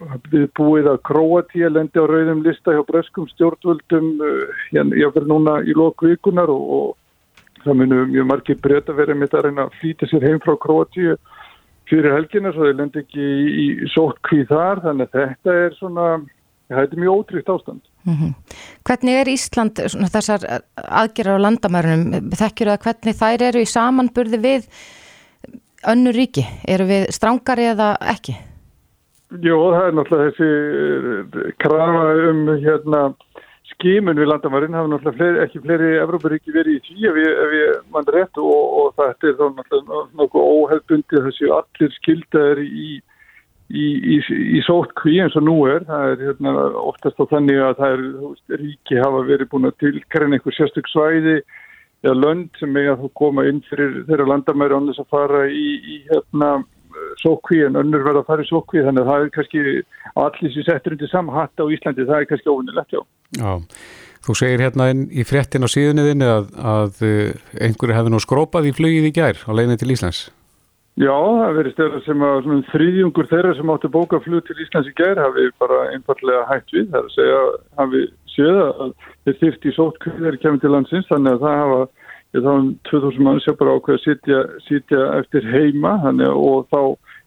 að 0.06 0.30
við 0.32 0.46
búið 0.56 0.88
að 0.88 1.02
Kroatíu 1.10 1.72
lendi 1.72 2.00
á 2.00 2.06
rauðum 2.08 2.44
lista 2.46 2.76
hjá 2.76 2.84
breskum 2.88 3.26
stjórnvöldum 3.34 4.08
hérna 4.70 5.02
jáfnverð 5.02 5.34
núna 5.34 5.58
í 5.68 5.76
loku 5.76 6.14
vikunar 6.14 6.54
og, 6.54 6.70
og 6.78 7.66
það 7.66 7.80
munum 7.82 8.14
mjög 8.14 8.30
margir 8.30 8.62
breyta 8.64 8.96
verið 8.96 9.20
mitt 9.20 9.36
að 9.36 9.50
reyna 9.50 9.66
að 9.68 9.76
flýta 9.82 10.08
sér 10.08 10.30
heim 10.30 10.40
frá 10.46 10.56
Kroatíu 10.64 11.18
fyrir 11.90 12.16
helgina 12.16 12.54
svo 12.56 12.70
þeir 12.70 12.80
lendi 12.80 13.04
ekki 13.04 13.26
í, 13.26 13.68
í 13.84 13.92
sótkvíð 13.94 14.48
þar 14.54 14.84
þannig 14.86 15.12
að 15.12 15.20
þetta 15.20 15.58
er 15.66 15.76
svona, 15.80 16.08
þetta 16.72 16.96
er 16.96 17.04
mjög 17.04 17.20
ótrýtt 17.20 17.52
ástand. 17.52 17.84
Mm 18.06 18.14
-hmm. 18.14 18.34
Hvernig 18.86 19.16
er 19.20 19.28
Ísland 19.28 19.80
þessar 20.14 20.44
aðgerðar 20.78 21.40
á 21.42 21.46
landamærunum? 21.46 22.32
Þekkjur 22.32 22.70
það 22.72 22.84
hvernig 22.84 23.16
þær 23.22 23.42
eru 23.42 23.60
í 23.62 23.72
samanburði 23.72 24.38
við 24.38 24.68
önnu 25.88 26.12
ríki? 26.12 26.46
Eru 26.68 26.86
við 26.86 27.08
strángari 27.10 27.66
eða 27.74 27.96
ekki? 28.02 28.36
Jó, 29.42 29.58
það 29.74 29.88
er 29.88 29.96
náttúrulega 29.98 30.32
þessi 30.32 30.50
eh, 31.42 31.54
krafa 31.58 32.04
um 32.30 32.44
hérna, 32.62 33.02
skimun 33.74 34.20
við 34.22 34.30
landamærin 34.30 34.78
hafa 34.78 34.92
náttúrulega 34.92 35.18
fleiri, 35.18 35.42
ekki 35.44 35.62
fleiri 35.64 35.90
Evróparíki 36.04 36.54
verið 36.54 36.78
í 36.78 36.84
því 36.86 37.10
ef 37.10 37.18
ég, 37.24 37.34
ef 37.46 37.56
ég 37.58 37.82
mann 37.96 38.12
rétt 38.16 38.38
og, 38.38 38.62
og 38.80 38.94
þetta 39.00 39.32
er 39.32 39.38
þá 39.40 39.46
náttúrulega 39.58 40.04
nokkuð 40.22 40.48
óhefbundið 40.54 41.28
þessi 41.28 41.52
allir 41.58 41.98
skildaður 41.98 42.64
í 42.66 42.90
í, 43.72 43.86
í, 44.16 44.18
í 44.58 44.64
sótkví 44.66 45.18
eins 45.24 45.36
og 45.40 45.46
nú 45.48 45.58
er. 45.72 45.86
Það 45.88 46.12
er 46.12 46.24
hérna, 46.30 46.56
oftast 46.86 47.22
á 47.22 47.26
þannig 47.34 47.62
að 47.66 47.78
það 47.82 47.96
er 47.96 48.06
veist, 48.22 48.58
ríki 48.62 49.02
hafa 49.02 49.26
verið 49.30 49.52
búin 49.52 49.70
að 49.72 49.80
tilkrenna 49.84 50.40
einhver 50.40 50.58
sérstök 50.58 50.92
svæði 50.92 51.40
eða 52.06 52.16
lönd 52.22 52.62
sem 52.62 52.78
eiga 52.78 52.94
að 52.96 53.12
koma 53.18 53.48
inn 53.50 53.64
fyrir 53.70 54.04
þeirra 54.10 54.30
landamæri 54.30 54.78
án 54.78 54.90
þess 54.92 55.02
að 55.02 55.14
fara 55.16 55.44
í, 55.50 55.68
í 55.82 56.00
hérna 56.12 56.52
sótkví 57.22 57.62
en 57.66 57.80
önnur 57.80 58.06
verða 58.06 58.24
að 58.24 58.30
fara 58.30 58.46
í 58.46 58.50
sótkví 58.50 58.84
þannig 58.86 59.04
að 59.04 59.12
það 59.12 59.26
er 59.26 59.34
kannski 59.36 59.64
allir 60.26 60.54
sem 60.54 60.68
settur 60.68 60.96
undir 60.96 61.12
samhatt 61.12 61.64
á 61.64 61.66
Íslandi 61.66 62.08
það 62.08 62.22
er 62.22 62.30
kannski 62.30 62.52
ofunilegt 62.52 62.96
já. 62.96 63.02
Já, 63.36 63.52
þú 64.28 64.38
segir 64.40 64.64
hérna 64.66 64.90
í 64.94 65.26
fréttin 65.28 65.66
á 65.66 65.70
síðunniðinni 65.72 66.30
að, 66.30 66.50
að 66.76 67.06
eh, 67.10 67.46
einhverju 67.68 67.98
hefði 67.98 68.14
nú 68.14 68.22
skrópað 68.24 68.70
í 68.70 68.76
flugið 68.78 69.10
í 69.10 69.14
gær 69.16 69.42
á 69.44 69.52
leginni 69.56 69.80
til 69.82 69.92
Íslands 69.96 70.26
Já, 70.96 71.12
það 71.12 71.58
verið 71.58 71.74
stjórn 71.74 72.04
sem 72.06 72.22
að 72.24 72.46
þrýðjungur 72.70 73.28
þeirra 73.28 73.50
sem 73.58 73.72
áttu 73.74 73.90
bókaflug 73.92 74.46
til 74.48 74.62
Íslands 74.64 74.88
í 74.88 74.94
gær 74.96 75.20
hafi 75.20 75.50
bara 75.60 75.80
einfallega 75.92 76.46
hægt 76.48 76.72
við. 76.72 76.86
Það 76.94 77.02
er 77.02 77.10
að 77.10 77.16
segja, 77.18 77.42
hafi 77.82 78.04
séð 78.32 78.60
að 78.62 78.94
þeir 79.26 79.38
þyrft 79.42 79.68
í 79.68 79.74
sótkvíðar 79.76 80.38
kemur 80.40 80.64
til 80.64 80.72
landsins 80.72 81.10
þannig 81.10 81.36
að 81.36 81.44
það 81.44 81.60
hafa, 81.62 81.82
þá 82.36 82.50
um 82.54 82.72
2000 82.88 83.28
mann 83.28 83.44
sem 83.44 83.60
bara 83.60 83.76
ákveða 83.76 84.00
að 84.00 84.06
sitja, 84.06 84.40
sitja 84.70 85.04
eftir 85.20 85.52
heima 85.52 85.94
þannig 86.06 86.32
að 86.32 86.48
og 86.48 86.72
þá 86.72 86.82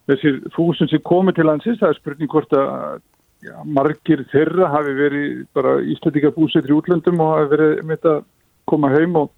þessir 0.08 0.40
þúsund 0.56 0.94
sem 0.94 1.04
komið 1.12 1.36
til 1.36 1.48
landsins, 1.50 1.80
það 1.82 1.92
er 1.92 2.00
spurning 2.00 2.32
hvort 2.32 2.56
að 2.56 3.00
já, 3.44 3.54
margir 3.68 4.24
þeirra 4.32 4.72
hafi 4.72 4.96
verið 4.96 5.42
bara 5.56 5.76
ístættika 5.84 6.32
búsið 6.36 6.72
í 6.72 6.76
útlöndum 6.78 7.20
og 7.20 7.34
hafi 7.36 7.52
verið 7.52 7.82
með 7.84 7.98
þetta 7.98 8.16
koma 8.68 8.96
heim 8.96 9.20
og 9.20 9.34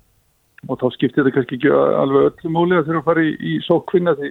og 0.68 0.80
þá 0.80 0.86
skiptir 0.94 1.24
þetta 1.24 1.34
kannski 1.36 1.58
ekki 1.58 1.72
alveg 1.72 2.28
öllu 2.30 2.52
múli 2.52 2.76
að 2.76 2.86
þurfa 2.90 3.00
að 3.00 3.08
fara 3.08 3.24
í, 3.24 3.32
í 3.40 3.54
sókvinna 3.64 4.16
því 4.18 4.30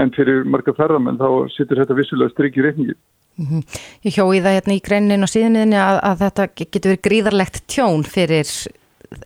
en 0.00 0.12
fyrir 0.14 0.44
marga 0.46 0.74
ferðamenn 0.76 1.18
þá 1.20 1.28
sittur 1.54 1.80
þetta 1.82 1.96
vissulega 1.98 2.34
strikki 2.34 2.64
reikningi. 2.64 2.96
Mm 3.40 3.46
-hmm. 3.46 3.80
Ég 4.06 4.16
hjói 4.18 4.42
það 4.42 4.56
hérna 4.56 4.76
í 4.76 4.84
greinin 4.84 5.26
og 5.26 5.30
síðan 5.30 5.74
að, 5.74 6.00
að 6.10 6.22
þetta 6.24 6.46
getur 6.60 6.90
verið 6.90 7.06
gríðarlegt 7.06 7.62
tjón 7.66 8.04
fyrir 8.04 8.50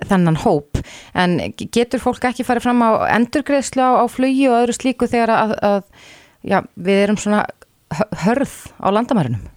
þennan 0.08 0.40
hóp 0.44 0.80
en 1.14 1.40
getur 1.58 2.00
fólk 2.00 2.24
ekki 2.24 2.44
farið 2.46 2.62
fram 2.68 2.80
á 2.84 2.90
endurgreðslu 3.16 3.82
á, 3.84 3.92
á 4.00 4.04
flugi 4.08 4.48
og 4.48 4.62
öðru 4.62 4.76
slíku 4.76 5.08
þegar 5.10 5.32
að, 5.34 5.56
að 5.60 5.82
já, 6.40 6.62
við 6.74 7.02
erum 7.04 7.20
svona 7.20 7.44
hörð 8.24 8.54
á 8.80 8.88
landamærunum? 8.88 9.53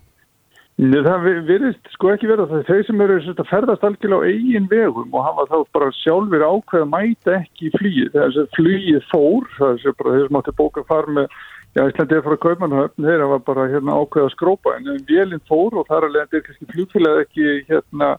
Nei, 0.78 1.00
það 1.02 1.24
verðist 1.48 1.88
sko 1.90 2.12
ekki 2.14 2.28
verða 2.30 2.46
það. 2.52 2.66
Þeir 2.68 2.84
sem 2.86 3.00
eru 3.02 3.16
að 3.34 3.48
ferðast 3.50 3.86
algjörlega 3.88 4.22
á 4.22 4.30
eigin 4.30 4.68
vegum 4.70 5.16
og 5.18 5.24
hafa 5.26 5.46
þá 5.50 5.56
bara 5.74 5.94
sjálfur 6.04 6.44
ákveð 6.46 6.84
að 6.84 6.92
mæta 6.92 7.34
ekki 7.40 7.66
í 7.66 7.72
flýið. 7.74 8.12
Þess 8.14 8.38
að 8.44 8.52
flýið 8.60 9.08
fór, 9.10 9.48
er 9.74 9.96
bara 9.98 10.14
þeir 10.14 10.28
sem 10.28 10.38
átti 10.38 10.54
bóka 10.60 10.84
að 10.84 10.92
fara 10.92 11.16
með, 11.18 11.40
já, 11.74 11.82
Íslandi 11.82 12.18
er 12.20 12.24
farað 12.28 12.38
að 12.38 12.44
kaupa 12.46 12.70
hann, 12.70 12.94
þeir 13.08 13.26
hafa 13.26 13.40
bara 13.50 13.66
hérna, 13.74 13.98
ákveð 13.98 14.28
að 14.28 14.34
skrópa 14.36 14.76
en 14.78 14.92
velinn 15.10 15.46
fór 15.50 15.82
og 15.82 15.90
þar 15.90 16.08
alveg 16.12 16.38
er 16.38 16.46
kannski 16.46 16.70
flugfélag 16.76 17.24
ekki 17.26 17.50
hérna 17.72 18.14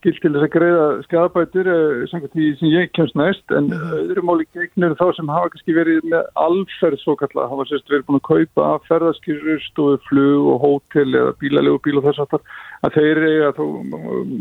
skilt 0.00 0.18
til 0.24 0.32
þess 0.32 0.46
að 0.46 0.54
greiða 0.54 0.86
skadabætur 1.04 1.70
eh, 1.70 2.02
samkvæmt 2.10 2.34
því 2.34 2.48
sem 2.58 2.72
ég 2.72 2.90
kemst 2.96 3.16
næst 3.20 3.54
en 3.56 3.68
öðru 3.76 4.24
máli 4.24 4.46
gegnir 4.56 4.96
þá 4.96 5.06
sem 5.16 5.32
hafa 5.32 5.52
kannski 5.52 5.76
verið 5.76 6.08
með 6.08 6.28
alferð 6.40 7.02
svo 7.02 7.16
kalla 7.20 7.48
hafa 7.50 7.66
sérst 7.68 7.92
verið 7.92 8.06
búin 8.08 8.20
að 8.20 8.28
kaupa 8.30 8.66
að 8.72 8.86
ferðarskýrust 8.88 9.80
og 9.84 10.04
flug 10.08 10.50
og 10.54 10.60
hótel 10.64 11.08
eða 11.12 11.34
bílalegu 11.42 11.82
bíl 11.84 12.00
og 12.00 12.06
þess 12.08 12.24
aftar 12.24 12.44
að 12.86 12.96
þeir 12.96 13.24
eiga 13.28 13.50
þá 13.58 13.64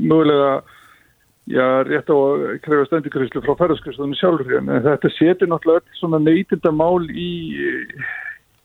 mögulega 0.10 0.54
já, 1.50 1.66
rétt 1.89 2.13
á 2.13 2.16
að 2.16 2.46
krefja 2.66 2.88
stendikrislu 2.89 3.44
frá 3.44 3.56
ferðarskýrstunum 3.60 4.16
sjálfur 4.20 4.60
en 4.62 4.72
þetta 4.86 5.12
setur 5.18 5.51
náttúrulega 5.51 5.84
öll 5.84 6.00
svona 6.00 6.22
neytinda 6.24 6.72
mál 6.75 7.04
í 7.10 7.32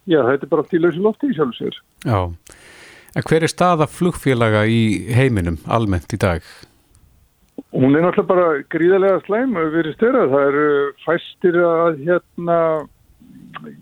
já, 0.07 0.21
þetta 0.21 0.45
er 0.45 0.53
bara 0.53 0.65
allt 0.65 0.77
í 0.77 0.83
lausi 0.83 1.03
lofti 1.03 1.33
í 1.33 1.37
sjálfur 1.39 1.59
sér. 1.59 1.81
Já, 2.05 2.21
en 3.15 3.27
hver 3.31 3.47
er 3.47 3.53
staða 3.53 3.89
flugfélaga 3.91 4.65
í 4.69 4.85
heiminum 5.17 5.59
almennt 5.65 6.13
í 6.15 6.21
dag? 6.21 6.45
Hún 7.75 7.97
er 7.99 8.05
náttúrulega 8.05 8.31
bara 8.31 8.63
gríðarlega 8.71 9.23
slæm 9.25 9.57
við 9.59 9.81
erum 9.81 9.95
styrrað. 9.97 10.33
Það 10.35 10.45
eru 10.51 10.67
fæstir 11.03 11.57
að 11.59 12.03
hérna, 12.07 12.59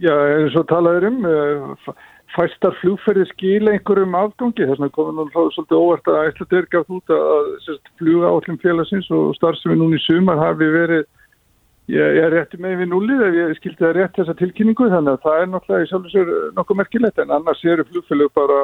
já, 0.00 0.14
eins 0.38 0.56
og 0.56 0.64
talaður 0.70 1.08
um, 1.10 1.18
uh, 1.28 1.96
fæstar 2.32 2.76
flugferði 2.80 3.26
skila 3.32 3.74
einhverjum 3.74 4.16
afgangi, 4.16 4.64
þess 4.64 4.80
vegna 4.80 4.94
komið 4.96 5.18
nú 5.18 5.26
svolítið 5.34 5.80
óvart 5.80 6.08
að 6.08 6.20
ætla 6.30 6.46
þeir 6.52 6.68
gaf 6.72 6.94
út 6.96 7.12
að 7.16 7.50
fluga 8.00 8.30
állum 8.32 8.60
félagsins 8.62 9.10
og 9.12 9.34
starfsefni 9.36 9.76
núni 9.80 10.00
í 10.00 10.04
sumar 10.06 10.40
hafi 10.40 10.70
verið 10.72 11.04
ég, 11.92 12.20
er 12.22 12.32
rétti 12.32 12.60
með 12.62 12.78
við 12.82 12.90
núlið 12.92 13.26
ef 13.26 13.36
ég 13.36 13.58
skildi 13.58 13.84
það 13.84 13.94
rétt 13.98 14.16
þessa 14.20 14.36
tilkynningu 14.38 14.88
þannig 14.94 15.18
að 15.18 15.26
það 15.26 15.42
er 15.42 15.52
náttúrulega 15.52 15.84
í 15.84 15.90
sjálf 15.90 16.08
og 16.08 16.14
sér 16.14 16.32
nokkuð 16.56 16.80
merkilegt 16.80 17.22
en 17.22 17.36
annars 17.36 17.64
eru 17.74 17.86
flugfélög 17.90 18.32
bara 18.38 18.58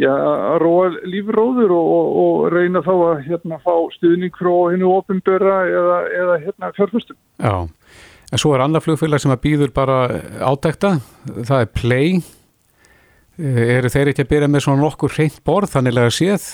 já, 0.00 0.12
að 0.12 0.58
róa 0.62 0.88
lífróður 1.04 1.74
og, 1.76 1.90
og, 1.96 2.12
og 2.22 2.52
reyna 2.54 2.84
þá 2.86 2.92
að 2.96 3.24
hérna 3.26 3.60
fá 3.64 3.74
stuðning 3.96 4.36
frá 4.38 4.52
hennu 4.72 4.92
ofinböra 4.96 5.58
eða, 5.68 5.98
eða 6.22 6.38
hérna 6.46 6.72
fjárfustum. 6.78 7.18
Já, 7.42 7.56
en 8.32 8.44
svo 8.44 8.54
er 8.54 8.64
annað 8.64 8.86
flugfélag 8.86 9.24
sem 9.24 9.34
að 9.34 9.42
býður 9.48 9.74
bara 9.74 10.04
ádekta, 10.40 10.96
það 11.42 11.58
er 11.66 11.74
Play 11.76 12.22
Eh, 13.40 13.78
eru 13.78 13.88
þeir 13.88 14.12
ekki 14.12 14.26
að 14.26 14.28
byrja 14.34 14.50
með 14.52 14.62
svona 14.66 14.84
nokkur 14.84 15.14
hreint 15.16 15.40
borð 15.46 15.72
þannig 15.72 15.96
að 15.96 16.12
séð? 16.18 16.44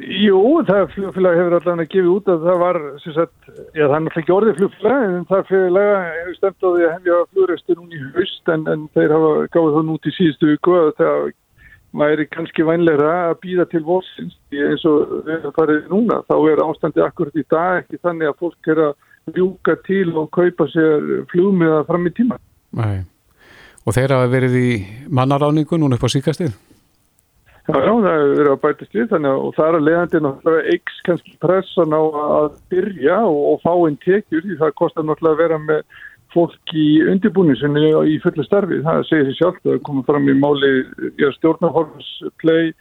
Jú, 0.00 0.38
það 0.66 0.88
flugfélag 0.94 1.36
hefur 1.38 1.56
allavega 1.58 1.90
gefið 1.92 2.08
út 2.10 2.30
að 2.32 2.46
það 2.48 2.62
var, 2.62 2.78
sagt, 3.04 3.50
já 3.76 3.84
það 3.84 3.94
er 3.94 4.02
náttúrulega 4.06 4.22
ekki 4.22 4.34
orðið 4.34 4.56
flugfélag 4.58 5.04
en 5.04 5.28
það 5.28 5.44
félaglega 5.50 5.98
hefur 6.06 6.38
stemt 6.38 6.64
á 6.64 6.68
því 6.68 6.86
að 6.86 6.94
hefja 6.94 7.18
flugreistu 7.34 7.76
núni 7.76 8.00
í 8.00 8.08
haust 8.16 8.52
en, 8.54 8.64
en 8.72 8.88
þeir 8.96 9.14
hafa 9.14 9.30
gáðið 9.54 9.76
það 9.76 9.86
nút 9.90 10.08
í 10.08 10.14
síðustu 10.16 10.50
viku 10.50 10.74
að 10.80 10.90
það 11.02 11.28
væri 11.94 12.26
kannski 12.30 12.66
vænleira 12.66 13.14
að 13.30 13.40
býða 13.44 13.68
til 13.70 13.84
volsins 13.86 14.36
eins 14.54 14.84
og 14.90 15.24
við 15.28 15.48
farið 15.56 15.88
núna 15.92 16.20
þá 16.28 16.36
er 16.50 16.62
ástandi 16.66 17.02
akkurat 17.04 17.38
í 17.38 17.46
dag 17.50 17.80
ekki 17.82 18.02
þannig 18.02 18.30
að 18.30 18.38
fólk 18.42 18.70
er 18.74 18.84
að 18.90 19.36
ljúka 19.38 19.78
til 19.86 20.08
og 20.12 20.30
kaupa 20.34 20.68
sér 20.74 21.24
flugmiða 21.32 21.82
fram 21.88 22.10
í 22.10 22.14
tíma. 22.16 22.40
Nei 22.74 23.04
og 23.84 23.96
þeir 23.96 24.14
hafa 24.16 24.30
verið 24.32 24.54
í 24.60 24.70
mannaráningu 25.12 25.78
núna 25.80 25.98
upp 25.98 26.06
á 26.08 26.14
síkastið? 26.14 26.54
Já, 27.64 27.76
já, 27.80 27.92
það 27.96 28.10
hefur 28.12 28.34
verið 28.36 28.50
að 28.52 28.58
bætast 28.60 28.96
við 28.96 29.06
þannig 29.12 29.38
og 29.40 29.54
það 29.56 29.66
er 29.66 29.76
að 29.76 29.86
leiðandi 29.88 30.20
náttúrulega 30.24 30.72
eiks 30.74 30.96
kannski 31.06 31.36
pressan 31.40 31.96
á 31.96 32.02
að 32.02 32.48
byrja 32.72 33.20
og, 33.24 33.38
og 33.52 33.62
fá 33.62 33.72
einn 33.72 33.96
tekjur 34.04 34.44
því 34.44 34.58
það 34.60 34.74
kostar 34.80 35.06
náttúrulega 35.08 35.32
að 35.32 35.40
vera 35.40 35.60
með 35.62 36.02
fólk 36.34 36.74
í 36.74 36.88
undirbúnisinni 37.12 37.92
í 38.10 38.16
fullu 38.22 38.44
starfi. 38.46 38.80
Það 38.84 39.04
segir 39.08 39.28
sér 39.30 39.38
sjálf, 39.38 39.60
það 39.64 39.84
komið 39.86 40.08
fram 40.10 40.28
í 40.28 40.34
máli 40.38 40.72
stjórnarhólfsplay 41.38 42.72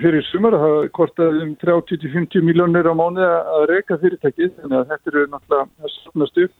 fyrir 0.00 0.24
sumar, 0.30 0.56
það 0.56 0.78
kostaði 0.96 1.42
um 1.44 1.56
30-50 1.60 2.46
miljónir 2.46 2.88
á 2.88 2.94
mánu 2.96 3.24
að 3.24 3.66
reyka 3.72 3.98
fyrirtækið, 4.00 4.54
að 4.70 4.86
þetta 4.92 5.12
eru 5.12 5.26
náttúrulega 5.32 5.66
að 5.84 5.92
stofnast 5.98 6.40
upp 6.46 6.54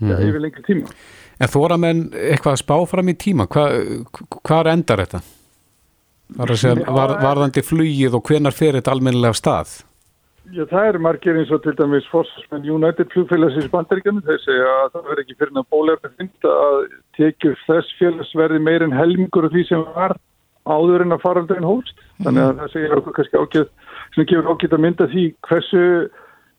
mm 0.00 0.08
-hmm. 0.08 0.28
yfir 0.28 0.40
lengri 0.40 0.62
tíma. 0.62 0.94
En 1.40 1.48
þóra 1.48 1.76
menn 1.76 2.00
eitthvað 2.14 2.56
að 2.56 2.62
spá 2.64 2.76
fram 2.86 3.08
í 3.08 3.14
tíma, 3.14 3.46
Hva, 3.46 3.68
hvað 4.42 4.72
endar 4.72 5.04
þetta? 5.04 5.20
Var 6.36 6.56
segja, 6.56 6.86
var, 6.86 7.16
varðandi 7.22 7.62
flugið 7.62 8.14
og 8.14 8.22
hvenar 8.22 8.52
fer 8.52 8.78
þetta 8.78 8.92
almennilega 8.92 9.34
stað? 9.34 9.89
Já, 10.50 10.64
það 10.66 10.88
er 10.88 10.98
margir 10.98 11.36
eins 11.38 11.50
og 11.54 11.60
til 11.62 11.76
dæmis 11.78 12.06
Forsvarsmenn 12.10 12.66
United 12.66 13.12
flugfélagsins 13.12 13.68
bandaríkjanu, 13.70 14.22
þeir 14.26 14.40
segja 14.42 14.70
að 14.80 14.88
það 14.94 15.04
verður 15.06 15.22
ekki 15.22 15.36
fyrir 15.38 15.60
að 15.60 15.68
bólega 15.70 16.10
finna 16.16 16.54
að 16.64 16.78
tekjur 17.18 17.60
þess 17.68 17.92
félagsverði 18.00 18.62
meirinn 18.66 18.96
helmingur 18.96 19.46
af 19.46 19.54
því 19.54 19.62
sem 19.68 19.84
var 19.94 20.16
áður 20.66 21.04
en 21.04 21.14
að 21.14 21.22
faraldurinn 21.22 21.68
hóst. 21.68 22.02
Þannig 22.24 22.46
að 22.48 22.58
það 22.62 22.74
segja 22.74 22.98
okkur 22.98 23.16
kannski 23.18 23.44
ákveð, 23.44 23.70
sem 24.16 24.28
gefur 24.32 24.50
ákveð 24.50 24.76
að 24.76 24.84
mynda 24.86 25.08
því 25.14 25.24
hversu 25.46 25.84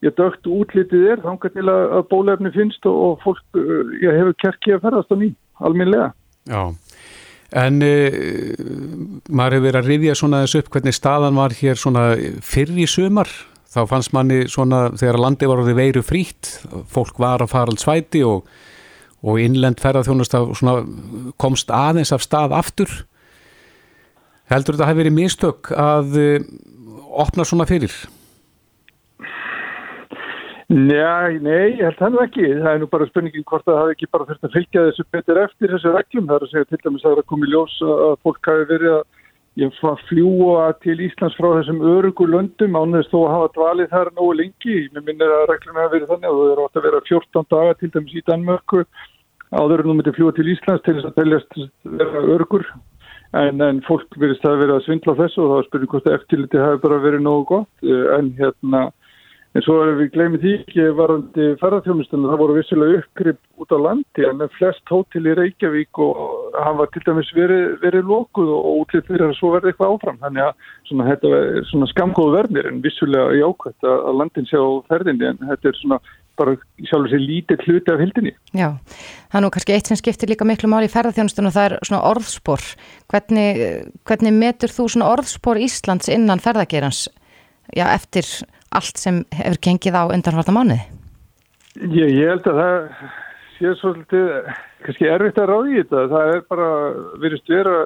ég 0.02 0.16
dögt 0.18 0.50
útlitið 0.50 1.06
er 1.12 1.22
þángar 1.22 1.54
til 1.54 1.68
að, 1.68 1.94
bólefni 2.10 2.52
finnst 2.56 2.88
og, 2.90 2.98
og 3.06 3.22
fólk 3.26 3.60
uh, 3.60 3.92
ég 4.02 4.18
hefur 4.18 4.38
kerkið 4.46 4.78
að 4.78 4.84
ferðast 4.88 5.14
á 5.14 5.16
ný, 5.20 5.30
alminlega. 5.62 6.10
Já, 6.50 6.62
en 7.62 7.82
e, 7.84 7.94
maður 9.28 9.58
hefur 9.58 9.66
verið 9.68 9.80
að 9.82 9.90
rifja 9.92 10.18
svona 10.18 10.42
þessu 10.42 10.62
upp 10.62 10.72
hvernig 10.74 10.96
staðan 10.96 11.38
var 11.38 11.54
hér 11.60 11.78
svona 11.78 12.06
fyrr 12.42 12.72
í 12.82 12.88
sömar, 12.90 13.30
þá 13.72 13.80
fannst 13.88 14.12
manni 14.16 14.42
svona 14.52 14.90
þegar 14.98 15.20
landi 15.22 15.48
var 15.48 15.62
orðið 15.62 15.78
veiru 15.78 16.04
frítt, 16.04 16.50
fólk 16.92 17.20
var 17.22 17.44
að 17.44 17.52
fara 17.54 17.72
alls 17.72 17.84
svæti 17.86 18.22
og, 18.26 18.48
og 19.24 19.40
innlend 19.40 19.80
ferðarþjónust 19.82 20.36
komst 21.40 21.72
aðeins 21.72 22.12
af 22.14 22.24
stað 22.24 22.56
aftur. 22.58 22.92
Heldur 24.52 24.76
þetta 24.76 24.84
að 24.84 24.90
hafi 24.90 25.00
verið 25.00 25.16
mistök 25.16 25.70
að 25.78 26.18
e, 26.20 26.26
opna 27.22 27.46
svona 27.48 27.64
fyrir? 27.68 27.94
Nei, 30.72 31.36
nei, 31.44 31.76
ég 31.76 31.84
held 31.84 31.98
það 31.98 32.14
nú 32.14 32.20
ekki. 32.22 32.44
Það 32.48 32.70
er 32.70 32.78
nú 32.80 32.88
bara 32.92 33.08
spurningin 33.08 33.44
hvort 33.48 33.64
það 33.68 33.80
hafi 33.80 33.96
ekki 33.96 34.08
bara 34.12 34.28
þurft 34.28 34.46
að 34.48 34.54
fylgja 34.56 34.84
þessu 34.88 35.04
betur 35.12 35.40
eftir 35.42 35.72
þessu 35.74 35.92
reglum. 35.96 36.28
Það 36.28 36.36
er 36.36 36.46
að 36.46 36.52
segja 36.52 36.68
til 36.68 36.80
dæmis 36.84 37.02
að 37.02 37.08
það 37.08 37.16
er 37.16 37.22
að 37.22 37.28
koma 37.32 37.48
í 37.48 37.52
ljós 37.52 37.74
að 37.88 38.14
fólk 38.24 38.50
hafi 38.52 38.68
verið 38.70 38.94
að 38.98 39.02
fljúa 40.08 40.72
til 40.80 41.00
Íslands 41.00 41.36
frá 41.36 41.48
þessum 41.58 41.82
örugu 41.84 42.26
löndum 42.26 42.76
ánveðist 42.76 43.12
þó 43.12 43.18
að 43.26 43.32
hafa 43.34 43.48
dvalið 43.56 43.90
þar 43.90 44.10
nógu 44.16 44.32
lengi. 44.38 44.88
Mér 44.94 45.02
minnir 45.04 45.28
að 45.28 45.48
reglum 45.50 45.76
hafi 45.76 45.92
verið 45.96 46.08
þannig 46.08 46.28
að 46.28 46.38
það 46.38 46.52
er 46.52 46.62
átt 46.64 46.76
að 46.76 46.86
vera 46.86 47.02
14 47.08 47.50
daga 47.50 47.74
til 47.74 47.90
dæmis 47.92 48.14
í 48.16 48.24
Danmörku 48.26 48.84
áður 49.52 49.82
en 49.82 49.90
þú 49.90 49.96
myndir 49.98 50.16
fljúa 50.16 50.32
til 50.32 50.48
Íslands 50.48 50.82
til 50.84 50.94
þess 50.96 51.10
að 51.10 51.18
teljast 51.20 51.60
vera 51.84 52.24
örugur. 52.34 52.66
En, 53.32 53.60
en 53.64 53.80
fólk 53.86 54.16
verist 54.20 54.44
að 54.44 54.58
vera 54.60 54.76
að 54.76 54.86
svindla 54.86 55.16
þessu 55.16 55.44
og 55.44 55.52
þá 55.52 55.68
spurning 55.68 55.92
hvort 55.92 56.08
eftirliti 56.12 56.60
hafi 56.60 56.82
bara 56.82 57.00
verið 57.00 57.22
nógu 57.24 57.46
gott 57.48 57.86
en 58.16 58.32
hérna 58.36 58.90
En 59.52 59.60
svo 59.60 59.74
erum 59.82 59.98
við 60.00 60.14
glemið 60.14 60.44
því 60.44 60.52
ekki 60.62 60.84
varandi 60.96 61.46
ferðarþjónustunum, 61.60 62.30
það 62.30 62.40
voru 62.40 62.54
vissilega 62.56 63.00
uppgrip 63.02 63.40
út 63.60 63.74
á 63.76 63.78
landi 63.84 64.24
en 64.24 64.44
flest 64.54 64.88
hótel 64.88 65.28
í 65.28 65.34
Reykjavík 65.36 66.00
og 66.00 66.56
hann 66.56 66.78
var 66.78 66.88
til 66.94 67.02
dæmis 67.04 67.28
verið, 67.36 67.66
verið 67.82 68.08
lókuð 68.08 68.48
og 68.48 68.78
útlýtt 68.80 69.10
fyrir 69.10 69.26
að 69.26 69.36
svo 69.36 69.50
verði 69.52 69.72
eitthvað 69.72 69.92
áfram. 69.92 70.18
Þannig 70.22 70.46
að 70.46 70.70
svona, 70.88 71.08
þetta 71.10 71.32
er 71.36 71.68
svona 71.68 71.88
skamgóðu 71.90 72.34
verðnir 72.38 72.70
en 72.70 72.80
vissulega 72.86 73.36
jákvæmt 73.42 73.88
að, 73.92 74.08
landin 74.22 74.48
sé 74.48 74.62
á 74.64 74.68
ferðinni 74.88 75.28
en 75.28 75.44
þetta 75.50 75.68
er 75.68 75.78
svona 75.82 76.00
bara 76.40 76.56
sjálf 76.88 77.12
sér 77.12 77.20
lítið 77.20 77.66
hluti 77.66 77.92
af 77.92 78.00
hildinni. 78.00 78.32
Já, 78.56 78.70
það 79.28 79.38
er 79.38 79.44
nú 79.44 79.52
kannski 79.52 79.76
eitt 79.76 79.92
sem 79.92 80.00
skiptir 80.00 80.32
líka 80.32 80.48
miklu 80.48 80.72
máli 80.72 80.88
í 80.88 80.94
ferðarþjónustunum 80.94 81.52
og 81.52 81.56
það 81.58 81.68
er 81.68 81.76
svona 81.90 82.00
orðspor. 82.08 82.64
Hvernig, 83.12 83.60
hvernig 84.08 84.36
metur 84.40 84.72
þú 84.72 84.88
svona 84.94 85.12
orðspor 85.12 85.60
Íslands 85.60 86.08
innan 86.08 86.40
ferðargerans 86.40 87.04
já, 87.76 87.84
eftir 87.92 88.24
allt 88.78 89.00
sem 89.00 89.22
hefur 89.36 89.60
gengið 89.68 89.98
á 89.98 90.02
undanvarta 90.08 90.54
mánuði? 90.54 90.82
Ég, 91.82 92.12
ég 92.12 92.28
held 92.28 92.46
að 92.50 92.60
það 92.60 92.78
sé 93.56 93.74
svolítið, 93.80 94.30
kannski 94.84 95.08
erfitt 95.08 95.40
að 95.40 95.50
ráði 95.52 95.74
í 95.74 95.82
þetta, 95.82 96.06
það 96.12 96.36
er 96.36 96.46
bara 96.50 96.70
verist 97.22 97.52
vera 97.52 97.76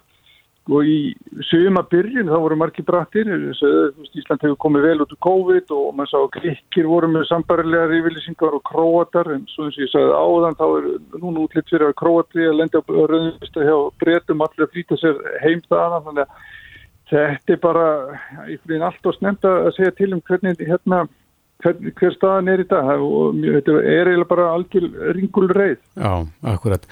og 0.67 0.89
í 0.89 1.15
sögum 1.47 1.79
að 1.79 1.91
byrjun 1.93 2.31
þá 2.31 2.37
voru 2.43 2.57
margir 2.59 2.87
brattir 2.87 3.29
Ísland 3.31 4.43
hefur 4.43 4.57
komið 4.65 4.87
vel 4.89 4.97
út 5.05 5.13
úr 5.15 5.21
COVID 5.27 5.75
og 5.77 5.93
mann 5.95 6.11
sá 6.11 6.19
klikkir 6.35 6.89
voru 6.91 7.11
með 7.13 7.29
sambarilegar 7.31 7.95
yfirlýsingar 7.95 8.57
og 8.59 8.65
króatar. 8.67 9.31
En 9.37 9.45
svo 9.53 9.69
eins 9.69 9.79
og 9.79 9.85
ég 9.85 9.93
sagði 9.93 10.19
áðan 10.19 10.59
þá 10.59 10.67
er 10.67 10.89
núna 11.23 11.45
útlitt 11.45 11.71
fyrir 11.71 11.87
að 11.91 11.99
króati 12.03 12.49
að 12.49 12.59
lenda 12.61 12.83
á 12.83 12.91
rauðumvista 12.91 13.67
hjá 13.69 13.77
breytum 14.03 14.47
allir 14.47 14.67
að 14.67 14.73
flýta 14.75 15.01
sér 15.03 15.23
heim 15.45 15.63
það 15.71 15.99
þannig 16.09 16.25
að 16.27 16.53
Þetta 17.07 17.55
er 17.55 17.63
bara 17.63 17.87
einhvern 18.43 18.67
veginn 18.67 18.89
allt 18.89 19.07
og 19.07 19.15
snemt 19.15 19.47
að 19.47 19.71
segja 19.77 19.95
til 19.95 20.11
um 20.17 20.23
hvernig 20.27 20.59
hérna, 20.59 21.05
hver, 21.63 21.77
hver 22.01 22.17
staðan 22.17 22.51
er 22.51 22.65
í 22.65 22.67
dag 22.67 22.91
og 22.99 23.39
þetta 23.45 23.77
er 23.79 24.11
eiginlega 24.11 24.31
bara 24.33 24.49
algjör 24.57 24.89
ringul 25.15 25.47
reið. 25.53 25.79
Já, 25.95 26.27
akkurat. 26.55 26.89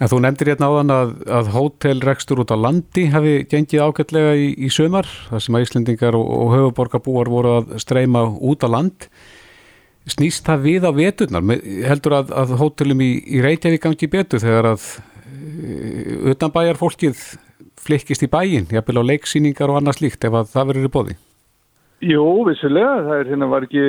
En 0.00 0.08
þú 0.08 0.20
nefndir 0.24 0.48
hérna 0.54 0.70
áðan 0.72 0.94
að, 0.94 1.10
að 1.28 1.50
hótelrekstur 1.52 2.40
út 2.40 2.54
á 2.54 2.56
landi 2.56 3.04
hafi 3.12 3.34
gengið 3.50 3.84
ágætlega 3.84 4.32
í, 4.32 4.46
í 4.56 4.70
sömar, 4.72 5.10
þar 5.28 5.44
sem 5.44 5.58
að 5.58 5.66
Íslendingar 5.66 6.16
og, 6.16 6.24
og 6.24 6.54
höfuborgarbúar 6.54 7.28
voru 7.28 7.52
að 7.58 7.76
streyma 7.84 8.24
út 8.40 8.64
á 8.64 8.68
land. 8.72 9.10
Snýst 10.08 10.48
það 10.48 10.64
við 10.64 10.88
á 10.88 10.90
veturnar? 10.96 11.44
Heldur 11.90 12.16
að, 12.16 12.32
að 12.32 12.56
hótelum 12.62 13.04
í, 13.04 13.10
í 13.28 13.44
Reykjavík 13.44 13.84
gangi 13.84 14.08
betur 14.08 14.40
þegar 14.40 14.70
að 14.72 14.88
eh, 14.88 16.32
utanbæjar 16.32 16.80
fólkið 16.80 17.20
flikkist 17.80 18.24
í 18.26 18.30
bæin, 18.30 18.68
jafnvel 18.70 19.02
á 19.02 19.08
leiksýningar 19.14 19.72
og 19.72 19.80
annað 19.80 20.00
slíkt 20.00 20.28
ef 20.28 20.36
að 20.36 20.54
það 20.54 20.70
verður 20.70 20.88
í 20.88 20.94
bóði? 20.94 21.16
Jú, 22.00 22.22
vissulega, 22.46 22.92
það 23.04 23.18
er 23.18 23.28
hérna 23.28 23.46
var 23.50 23.64
ekki 23.66 23.80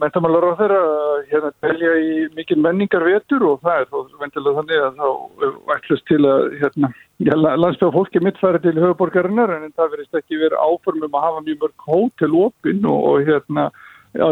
mentamálar 0.00 0.46
á 0.48 0.52
þeirra 0.62 0.78
hérna 1.28 1.50
telja 1.60 1.90
í 2.00 2.12
mikil 2.32 2.56
menningar 2.64 3.04
vetur 3.04 3.44
og 3.50 3.58
það 3.66 3.82
er 3.82 3.90
þá 3.90 4.14
vendilega 4.22 4.62
þannig 4.62 4.84
að 4.86 5.02
þá 5.02 5.74
ætlust 5.74 6.06
til 6.08 6.20
að 6.24 6.46
hérna, 6.62 6.90
landsbygða 7.60 7.96
fólki 7.98 8.22
mittfæri 8.24 8.62
til 8.64 8.78
höfuborgarinnar 8.78 9.52
en 9.58 9.74
það 9.76 9.92
verist 9.96 10.16
ekki 10.22 10.40
verið 10.40 10.62
áformum 10.62 11.18
að 11.20 11.26
hafa 11.26 11.44
mjög 11.44 11.60
mörg 11.66 11.86
hótelopin 11.90 12.88
og, 12.88 13.04
og 13.10 13.28
hérna 13.28 13.68
já, 14.16 14.26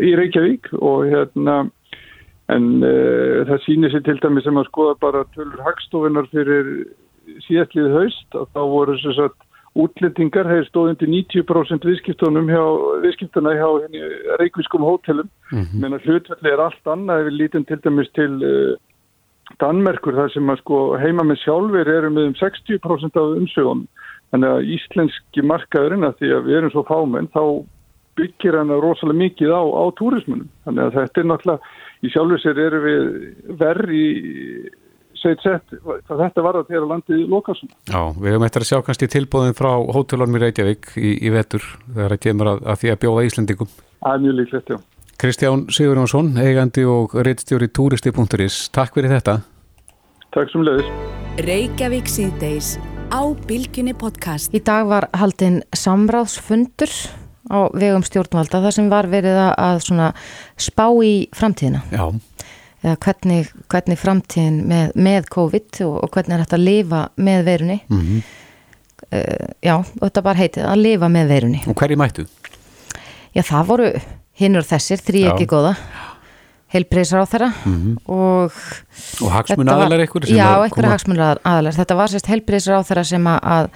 í 0.00 0.16
Reykjavík 0.22 0.72
og 0.80 1.04
hérna 1.12 1.58
en 2.50 2.70
uh, 2.80 3.44
það 3.50 3.64
sýnir 3.66 3.92
sér 3.92 4.06
til 4.08 4.16
dæmi 4.24 4.40
sem 4.46 4.56
að 4.56 4.70
skoða 4.70 4.96
bara 5.04 5.26
tölur 5.36 5.60
hagstofinar 5.66 6.32
fyrir 6.32 6.72
síðastlið 7.46 7.94
haust 7.96 8.36
og 8.38 8.50
þá 8.54 8.60
voru 8.74 8.98
þess 8.98 9.24
að 9.26 9.38
útlendingar 9.80 10.48
hefur 10.50 10.66
stóðið 10.66 10.96
til 11.00 11.10
90% 11.14 11.84
viðskiptunum 11.86 12.48
hjá 12.50 12.62
viðskiptuna 13.04 13.54
hjá 13.54 13.68
reykvískum 14.42 14.82
hótelum 14.82 15.28
mm 15.52 15.62
-hmm. 15.62 15.80
menn 15.80 15.94
að 15.94 16.06
hlutvelli 16.06 16.50
er 16.50 16.62
allt 16.64 16.86
annað 16.86 17.20
ef 17.20 17.26
við 17.28 17.38
lítum 17.40 17.64
til 17.64 17.78
dæmis 17.84 18.10
til 18.18 18.32
uh, 18.42 18.74
Danmerkur 19.58 20.14
þar 20.14 20.30
sem 20.32 20.50
að 20.50 20.60
sko 20.62 20.78
heima 21.00 21.24
með 21.26 21.42
sjálfur 21.42 21.88
eru 21.88 22.10
með 22.10 22.30
um 22.30 22.34
60% 22.38 23.18
af 23.18 23.36
umsögunum. 23.40 23.86
Þannig 24.30 24.48
að 24.48 24.68
íslenski 24.76 25.42
markaðurinn 25.42 26.06
að 26.06 26.18
því 26.20 26.32
að 26.36 26.44
við 26.46 26.56
erum 26.56 26.70
svo 26.70 26.84
fámenn 26.86 27.30
þá 27.34 27.42
byggir 28.20 28.58
hann 28.58 28.70
rosalega 28.82 29.18
mikið 29.18 29.50
á, 29.50 29.62
á 29.62 29.84
túrismunum. 29.98 30.48
Þannig 30.64 30.84
að 30.84 30.96
þetta 30.98 31.20
er 31.20 31.28
náttúrulega, 31.30 31.74
í 32.00 32.12
sjálfur 32.12 32.42
sér 32.42 32.62
eru 32.66 32.80
við 32.84 33.02
verri 33.58 34.04
segið 35.22 35.44
sett 35.44 35.74
hvað 35.84 36.22
þetta 36.24 36.44
var 36.46 36.58
að 36.60 36.70
þeirra 36.70 36.90
landið 36.94 37.24
Lókasson. 37.30 37.72
Já, 37.90 38.00
við 38.16 38.34
höfum 38.34 38.46
eftir 38.48 38.64
að 38.64 38.70
sjá 38.70 38.78
kannski 38.86 39.10
tilbúðin 39.12 39.58
frá 39.58 39.70
hótelunum 39.94 40.38
í 40.38 40.42
Reykjavík 40.44 40.92
í, 40.96 41.12
í 41.20 41.32
vetur 41.34 41.64
þegar 41.90 42.14
það 42.14 42.22
kemur 42.26 42.52
að, 42.54 42.62
að 42.72 42.80
því 42.82 42.92
að 42.94 43.00
bjóða 43.04 43.26
Íslandingum. 43.28 43.74
Það 44.00 44.16
er 44.16 44.24
mjög 44.24 44.38
líklegt, 44.40 44.72
já. 44.74 44.80
Kristján 45.20 45.66
Sigurjónsson, 45.68 46.30
eigandi 46.40 46.86
og 46.88 47.12
reittstjóri 47.20 47.68
túristi.is. 47.76 48.60
Takk 48.72 48.96
fyrir 48.96 49.12
þetta. 49.12 49.40
Takk 50.32 50.52
sem 50.52 50.64
leiðis. 50.64 50.88
Reykjavík 51.44 52.08
síðdeis 52.08 52.74
á 53.12 53.20
Bilginni 53.44 53.92
podcast. 53.98 54.54
Í 54.56 54.62
dag 54.64 54.88
var 54.88 55.10
haldinn 55.20 55.60
samráðsfundur 55.76 56.94
á 57.50 57.68
vegum 57.74 58.04
stjórnvalda 58.06 58.62
þar 58.64 58.76
sem 58.76 58.88
var 58.88 59.10
verið 59.10 59.38
að 59.50 59.82
spá 60.56 60.86
í 61.04 61.28
framtíðina. 61.36 61.82
Já. 61.92 62.06
Eða 62.80 62.96
hvernig, 63.04 63.50
hvernig 63.68 63.98
framtíðin 64.00 64.60
með, 64.68 64.94
með 64.96 65.26
COVID 65.34 65.82
og, 65.84 65.96
og 66.04 66.14
hvernig 66.14 66.36
er 66.36 66.44
þetta 66.46 66.56
að 66.56 66.64
lifa 66.64 67.00
með 67.20 67.42
verunni. 67.44 67.80
Mm 67.88 68.00
-hmm. 68.00 68.22
uh, 69.10 69.50
já, 69.60 69.74
þetta 70.00 70.22
bara 70.22 70.38
heitið 70.38 70.68
að 70.70 70.84
lifa 70.86 71.08
með 71.08 71.34
verunni. 71.34 71.60
Og 71.66 71.76
hverju 71.76 71.98
mættu? 72.00 72.26
Já, 73.36 73.42
það 73.42 73.66
voru 73.66 73.90
hinnur 74.40 74.64
þessir, 74.64 75.02
þrý 75.04 75.26
ekki 75.34 75.50
góða 75.50 75.74
heilpreysar 76.70 77.24
á 77.24 77.26
þeirra 77.26 77.48
mm 77.50 77.74
-hmm. 77.74 77.94
og 78.06 78.52
og 79.24 79.32
hagsmun 79.34 79.72
aðalar 79.72 80.04
eitthvað 80.04 80.30
já, 80.30 80.50
eitthvað 80.62 80.92
hagsmun 80.94 81.22
aðalar 81.22 81.74
þetta 81.74 81.96
var 81.98 82.12
sérst 82.12 82.30
heilpreysar 82.30 82.78
á 82.78 82.86
þeirra 82.86 83.04
sem 83.04 83.26
að, 83.26 83.70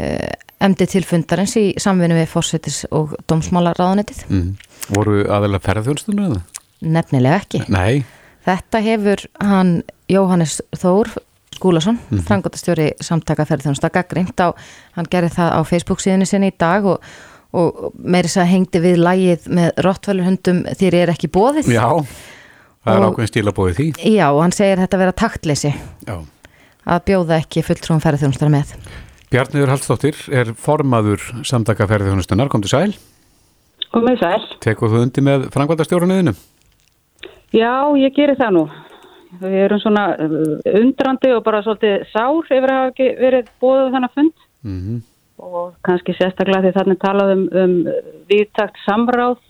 uh, 0.00 0.32
emdi 0.60 0.86
til 0.86 1.04
fundarins 1.04 1.56
í 1.60 1.66
samvinni 1.76 2.16
við 2.16 2.32
fórsetis 2.32 2.86
og 2.90 3.14
dómsmálaráðanetið 3.28 4.24
mm. 4.28 4.56
voru 4.96 5.26
aðalar 5.28 5.60
ferðarþjónstunum 5.60 6.30
eða? 6.30 6.42
nefnilega 6.80 7.36
ekki 7.36 7.64
Nei. 7.68 8.04
Þetta 8.46 8.82
hefur 8.84 9.26
hann 9.40 9.82
Jóhannes 10.08 10.60
Þór 10.76 11.10
Skúlason, 11.52 11.94
mm 11.94 12.06
-hmm. 12.10 12.24
frangotastjóri 12.26 12.92
samtaka 13.00 13.44
ferðarþjónsta 13.46 13.92
gaggringt 13.92 14.40
á, 14.40 14.50
hann 14.96 15.06
gerði 15.10 15.30
það 15.36 15.50
á 15.52 15.60
Facebook 15.64 16.00
síðan 16.00 16.26
sinni 16.26 16.50
í 16.50 16.58
dag 16.58 16.84
og 16.84 17.02
og 17.52 17.92
meiri 18.00 18.30
þess 18.30 18.40
að 18.40 18.52
hengdi 18.52 18.80
við 18.80 19.00
lægið 19.02 19.48
með 19.52 19.82
rottvæluhundum 19.84 20.62
þér 20.80 20.94
er 21.02 21.12
ekki 21.12 21.28
bóðið 21.28 21.68
Já, 21.74 21.84
það 22.82 22.98
er 22.98 23.06
ákveðin 23.06 23.30
stíla 23.30 23.54
bóðið 23.56 23.78
því. 23.78 23.88
Já, 24.16 24.26
og 24.30 24.40
hann 24.42 24.54
segir 24.56 24.82
þetta 24.82 25.00
vera 25.02 25.16
taktleysi. 25.22 25.72
Já. 26.08 26.16
að 26.82 27.02
bjóða 27.06 27.38
ekki 27.38 27.62
fulltrúum 27.62 28.00
ferðarþjónustar 28.02 28.50
með. 28.50 28.72
Bjarniður 29.32 29.70
Hallstóttir 29.70 30.16
er 30.34 30.50
formaður 30.58 31.22
samtaka 31.46 31.86
ferðarþjónustunar, 31.86 32.50
kom 32.52 32.64
til 32.64 32.72
sæl. 32.72 32.96
Kom 33.92 34.08
með 34.08 34.24
sæl. 34.24 34.48
Tekur 34.64 34.90
þú 34.90 35.04
undir 35.06 35.24
með 35.28 35.46
frangvaldastjórunniðinu? 35.54 36.34
Já, 37.52 37.74
ég 38.00 38.16
gerir 38.16 38.38
það 38.40 38.58
nú 38.58 38.64
Við 39.42 39.54
erum 39.64 39.80
svona 39.80 40.02
undrandi 40.20 41.30
og 41.32 41.44
bara 41.46 41.62
svolítið 41.64 42.02
sár 42.12 42.50
ef 42.52 42.66
það 42.66 42.74
hafi 42.76 43.06
verið 43.16 43.48
bóðið 43.62 43.94
þannig 43.94 44.14
fund 44.18 44.34
mm 44.62 44.78
-hmm 44.78 45.00
og 45.42 45.72
kannski 45.86 46.14
sérstaklega 46.16 46.66
því 46.66 46.74
þannig 46.76 47.00
talaðum 47.02 47.42
um 47.62 47.74
viðtakt 48.30 48.78
samráð 48.84 49.40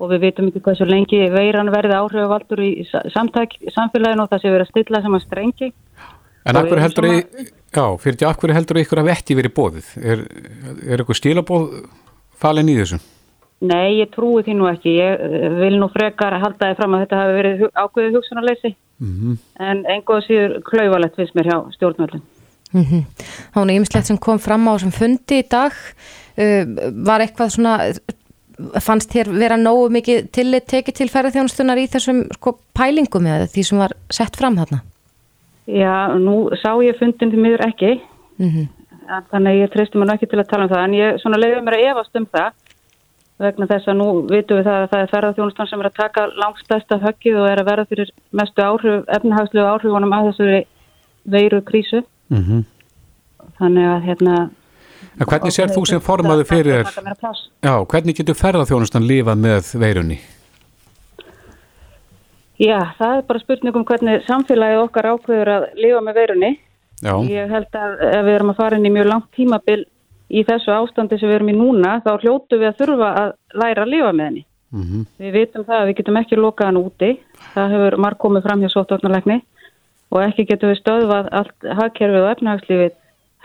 og 0.00 0.12
við 0.14 0.24
veitum 0.24 0.48
ekki 0.48 0.62
hvað 0.64 0.78
svo 0.78 0.88
lengi 0.88 1.20
veiran 1.32 1.70
verði 1.72 1.98
áhrifavaldur 1.98 2.62
í 2.64 2.70
samtæk, 2.88 3.58
samfélaginu 3.74 4.24
og 4.24 4.32
það 4.32 4.42
sé 4.42 4.52
verið 4.54 4.66
að 4.66 4.72
stilla 4.72 5.02
sem 5.04 5.16
að 5.16 5.24
strengi. 5.26 5.70
En 6.48 6.56
heldur 6.56 7.04
já, 7.04 7.84
fyrir 8.00 8.16
því 8.16 8.28
akkur 8.30 8.54
heldur 8.56 8.80
ykkur 8.80 9.02
að 9.02 9.10
vetti 9.10 9.36
verið 9.36 9.56
bóðið? 9.58 9.90
Er, 10.00 10.24
er 10.88 11.04
ykkur 11.04 11.18
stílabóð 11.18 11.66
falin 12.40 12.72
í 12.72 12.78
þessu? 12.80 13.00
Nei, 13.60 13.98
ég 14.00 14.08
trúi 14.14 14.40
því 14.44 14.54
nú 14.56 14.68
ekki. 14.70 14.94
Ég 14.96 15.20
eh, 15.20 15.48
vil 15.60 15.74
nú 15.80 15.90
frekar 15.92 16.32
að 16.32 16.46
halda 16.46 16.70
þið 16.70 16.78
fram 16.78 16.94
að 16.96 17.02
þetta 17.04 17.20
hafi 17.20 17.34
verið 17.36 17.64
ákveðið 17.74 18.16
hugsunarleysi 18.16 18.70
mm 18.72 19.10
-hmm. 19.16 19.34
en 19.70 19.82
engoð 19.96 20.22
síður 20.26 20.54
klauvalett 20.64 21.16
finnst 21.16 21.34
mér 21.34 21.50
hjá 21.50 21.58
stjórnvöldin. 21.74 22.22
Mm 22.72 22.84
-hmm. 22.84 23.02
Það 23.52 23.60
var 23.60 23.66
nýjumslegt 23.66 24.06
sem 24.06 24.18
kom 24.18 24.38
fram 24.38 24.68
á 24.68 24.72
þessum 24.72 24.92
fundi 24.92 25.38
í 25.42 25.48
dag 25.50 25.72
uh, 25.72 26.64
var 27.06 27.20
eitthvað 27.20 27.48
svona 27.48 27.74
fannst 28.80 29.12
þér 29.12 29.30
vera 29.38 29.56
nógu 29.56 29.88
mikið 29.94 30.30
tillit 30.32 30.66
tekið 30.66 30.94
til 30.94 31.08
ferðarþjónustunar 31.08 31.80
í 31.80 31.86
þessum 31.86 32.24
sko, 32.36 32.58
pælingum 32.76 33.26
eða 33.26 33.48
því 33.52 33.64
sem 33.66 33.78
var 33.78 33.94
sett 34.12 34.36
fram 34.36 34.58
þarna? 34.60 34.82
Já, 35.70 36.16
nú 36.18 36.50
sá 36.60 36.72
ég 36.82 36.98
fundin 36.98 37.30
til 37.30 37.40
miður 37.40 37.64
ekki 37.68 38.00
mm 38.38 38.48
-hmm. 38.48 38.66
þannig 39.30 39.52
að 39.52 39.60
ég 39.62 39.72
treysti 39.72 39.98
mér 39.98 40.14
ekki 40.14 40.26
til 40.26 40.40
að 40.40 40.50
tala 40.50 40.64
um 40.64 40.70
það 40.70 40.84
en 40.84 40.94
ég 40.94 41.38
leiði 41.38 41.62
mér 41.62 41.78
að 41.78 41.86
efast 41.90 42.16
um 42.16 42.26
það 42.26 42.52
vegna 43.40 43.66
þess 43.70 43.88
að 43.88 43.98
nú 43.98 44.08
vitum 44.28 44.60
við 44.60 44.68
það 44.68 44.78
að 44.82 44.90
það 44.92 45.02
er 45.02 45.12
ferðarþjónustan 45.14 45.70
sem 45.70 45.82
er 45.82 45.88
að 45.88 45.98
taka 45.98 46.26
langstæsta 46.42 47.00
höggið 47.04 47.40
og 47.40 47.48
er 47.50 47.62
að 47.62 47.70
verða 47.70 47.86
fyrir 47.90 48.12
mestu 48.36 48.64
áhrif, 48.64 49.04
efnahagslegu 49.16 49.66
áhrifunum 49.66 50.16
að 50.16 50.30
þessu 50.30 50.64
veiru 51.24 51.62
krísu 51.64 52.04
Mm 52.30 52.44
-hmm. 52.44 52.64
Þannig 53.58 53.86
að 53.86 54.02
hérna 54.02 54.50
en 55.20 55.26
Hvernig 55.26 55.52
sér 55.52 55.68
þú 55.74 55.86
sem 55.86 56.00
formaði 56.00 56.44
fyrir 56.44 56.84
Já, 57.62 57.84
hvernig 57.84 58.16
getur 58.16 58.34
ferðarþjónustan 58.34 59.06
lífað 59.06 59.36
með 59.38 59.74
veirunni? 59.80 60.18
Já, 62.60 62.92
það 62.98 63.16
er 63.16 63.22
bara 63.22 63.38
spurning 63.38 63.76
um 63.76 63.84
hvernig 63.84 64.24
samfélagið 64.26 64.82
okkar 64.84 65.06
ákveður 65.06 65.48
að 65.48 65.66
lifa 65.74 66.00
með 66.00 66.14
veirunni 66.14 66.60
Já. 67.00 67.14
Ég 67.24 67.48
held 67.48 67.76
að 67.80 68.24
við 68.24 68.34
erum 68.34 68.50
að 68.50 68.56
fara 68.56 68.76
inn 68.76 68.86
í 68.86 68.92
mjög 68.92 69.06
langt 69.06 69.30
tímabil 69.32 69.84
í 70.30 70.44
þessu 70.46 70.72
ástandi 70.74 71.18
sem 71.18 71.28
við 71.28 71.40
erum 71.40 71.52
í 71.52 71.56
núna 71.58 71.98
þá 72.04 72.12
hljótu 72.22 72.58
við 72.58 72.70
að 72.70 72.80
þurfa 72.80 73.10
að 73.22 73.32
læra 73.62 73.84
að 73.84 73.92
lifa 73.94 74.12
með 74.12 74.24
henni 74.28 74.44
mm 74.70 74.82
-hmm. 74.82 75.06
Við 75.18 75.32
vitum 75.38 75.64
það 75.64 75.80
að 75.80 75.86
við 75.86 75.96
getum 76.00 76.20
ekki 76.22 76.40
lokað 76.40 76.70
hann 76.70 76.82
úti 76.84 77.10
það 77.54 77.74
hefur 77.74 77.96
marg 77.96 78.18
komið 78.18 78.46
fram 78.46 78.60
hjá 78.60 78.70
sóttvarnarleikni 78.74 79.40
og 80.10 80.22
ekki 80.24 80.46
getum 80.48 80.72
við 80.72 80.80
stöðvað 80.82 81.30
allt 81.40 81.68
hagkerfið 81.78 82.24
og 82.24 82.30
efnahagslífið 82.34 82.94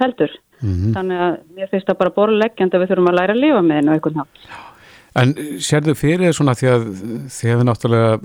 heldur. 0.02 0.32
Mm 0.62 0.74
-hmm. 0.74 0.94
Þannig 0.96 1.20
að 1.26 1.34
mér 1.56 1.70
finnst 1.72 1.88
það 1.90 2.00
bara 2.02 2.16
borðleggjandi 2.20 2.76
að 2.76 2.82
við 2.82 2.90
þurfum 2.90 3.12
að 3.12 3.18
læra 3.20 3.34
að 3.34 3.44
lifa 3.44 3.62
með 3.62 3.76
hennu 3.76 3.94
eitthvað 3.94 4.16
nátt. 4.16 4.46
En 5.16 5.34
sérðu 5.64 5.96
fyrir 5.96 6.34
svona 6.36 6.56
því 6.60 6.68
að 6.74 6.82
þið 7.32 7.52
hefur 7.52 7.68
náttúrulega 7.70 8.20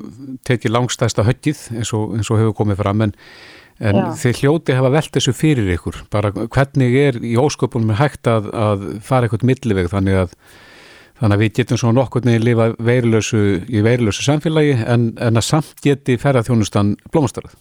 tekið 0.44 0.74
langstæsta 0.74 1.22
höggið 1.22 1.58
eins 1.78 1.92
og, 1.94 2.16
eins 2.16 2.30
og 2.30 2.38
hefur 2.40 2.56
komið 2.58 2.80
fram 2.82 3.04
en, 3.06 3.12
en 3.80 4.00
þið 4.20 4.42
hljóti 4.42 4.76
hefa 4.76 4.90
velt 4.92 5.14
þessu 5.16 5.34
fyrir 5.36 5.70
ykkur. 5.76 6.02
Bara 6.12 6.32
hvernig 6.36 6.96
er 7.00 7.20
í 7.24 7.36
ósköpunum 7.40 7.96
hægt 8.00 8.28
að, 8.30 8.50
að 8.52 8.84
fara 9.06 9.28
eitthvað 9.28 9.48
milliveg 9.52 9.90
þannig 9.92 10.24
að 10.24 10.36
Þannig 11.20 11.36
að 11.36 11.42
við 11.44 11.50
getum 11.58 11.78
svona 11.80 12.00
nokkur 12.00 12.22
niður 12.24 12.44
lifa 12.46 12.66
veirlösu, 12.80 13.40
í 13.68 13.82
veirlösu 13.84 14.22
samfélagi 14.24 14.78
en, 14.88 15.10
en 15.20 15.36
að 15.36 15.44
samt 15.44 15.82
geti 15.84 16.16
ferðarþjónustan 16.16 16.94
blómastarað. 17.12 17.58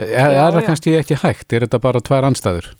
Er, 0.00 0.32
er 0.32 0.56
það 0.56 0.64
kannski 0.66 0.96
ekki 0.98 1.20
hægt? 1.22 1.52
Er 1.52 1.66
þetta 1.66 1.78
bara 1.84 2.02
tvær 2.02 2.26
anstæður? 2.26 2.72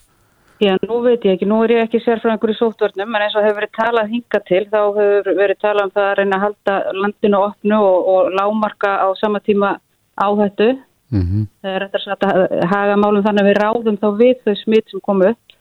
Já, 0.63 0.75
nú 0.87 1.01
veit 1.05 1.23
ég 1.27 1.37
ekki. 1.37 1.47
Nú 1.47 1.61
er 1.65 1.77
ég 1.77 1.85
ekki 1.87 2.01
sérfræðingur 2.03 2.53
í 2.53 2.59
sóttvörnum, 2.59 3.15
en 3.15 3.25
eins 3.25 3.37
og 3.39 3.47
hefur 3.47 3.61
verið 3.61 3.73
talað 3.79 4.13
hinga 4.17 4.41
til, 4.49 4.63
þá 4.71 4.81
hefur 4.99 5.39
verið 5.39 5.61
talað 5.63 5.87
um 5.87 5.95
það 5.95 6.09
að 6.09 6.15
reyna 6.19 6.39
að 6.39 6.45
halda 6.47 6.77
landinu 6.99 7.41
opnu 7.47 7.81
og, 7.87 8.11
og 8.13 8.37
lámarka 8.39 8.93
á 9.03 9.09
sama 9.19 9.43
tíma 9.43 9.73
áhættu. 10.19 10.69
Mm 11.13 11.23
-hmm. 11.23 11.47
Það 11.63 11.75
er 11.77 11.89
þetta 11.93 12.29
að 12.33 12.65
haga 12.73 12.97
málum 12.97 13.25
þannig 13.25 13.43
að 13.43 13.51
við 13.51 13.61
ráðum 13.61 13.99
þá 14.01 14.09
við 14.17 14.37
þau 14.45 14.55
smitt 14.63 14.91
sem 14.91 15.01
komu 15.01 15.29
upp. 15.33 15.57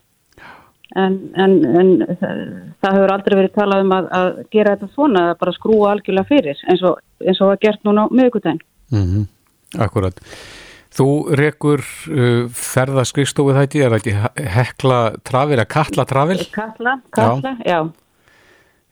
En, 0.95 1.13
en, 1.39 1.53
en 1.79 1.91
það 2.83 2.95
hefur 2.95 3.13
aldrei 3.13 3.35
verið 3.35 3.53
talað 3.55 3.83
um 3.85 3.93
að, 3.95 4.07
að 4.11 4.31
gera 4.51 4.73
þetta 4.75 4.87
svona, 4.95 5.21
að 5.29 5.37
bara 5.39 5.53
skrúa 5.55 5.91
algjörlega 5.91 6.27
fyrir, 6.27 6.57
eins 6.67 6.83
og, 6.83 6.97
eins 7.23 7.39
og 7.41 7.53
að 7.53 7.61
gert 7.61 7.85
núna 7.87 8.03
á 8.03 8.07
miðugutæn. 8.11 8.59
Mm 8.91 9.05
-hmm. 9.05 9.29
Akkurat. 9.79 10.19
Þú 10.91 11.07
rekur 11.39 11.79
uh, 12.11 12.49
ferðaskristofu 12.51 13.53
það 13.55 13.67
ekki, 13.67 13.83
er 13.85 13.93
það 13.93 13.99
ekki 14.01 14.47
hekla 14.57 14.99
trafil 15.23 15.55
eða 15.55 15.69
kalla 15.71 16.05
trafil? 16.05 16.39
Kalla, 16.51 16.97
kalla, 17.15 17.55
já. 17.63 17.71
já. 17.71 17.79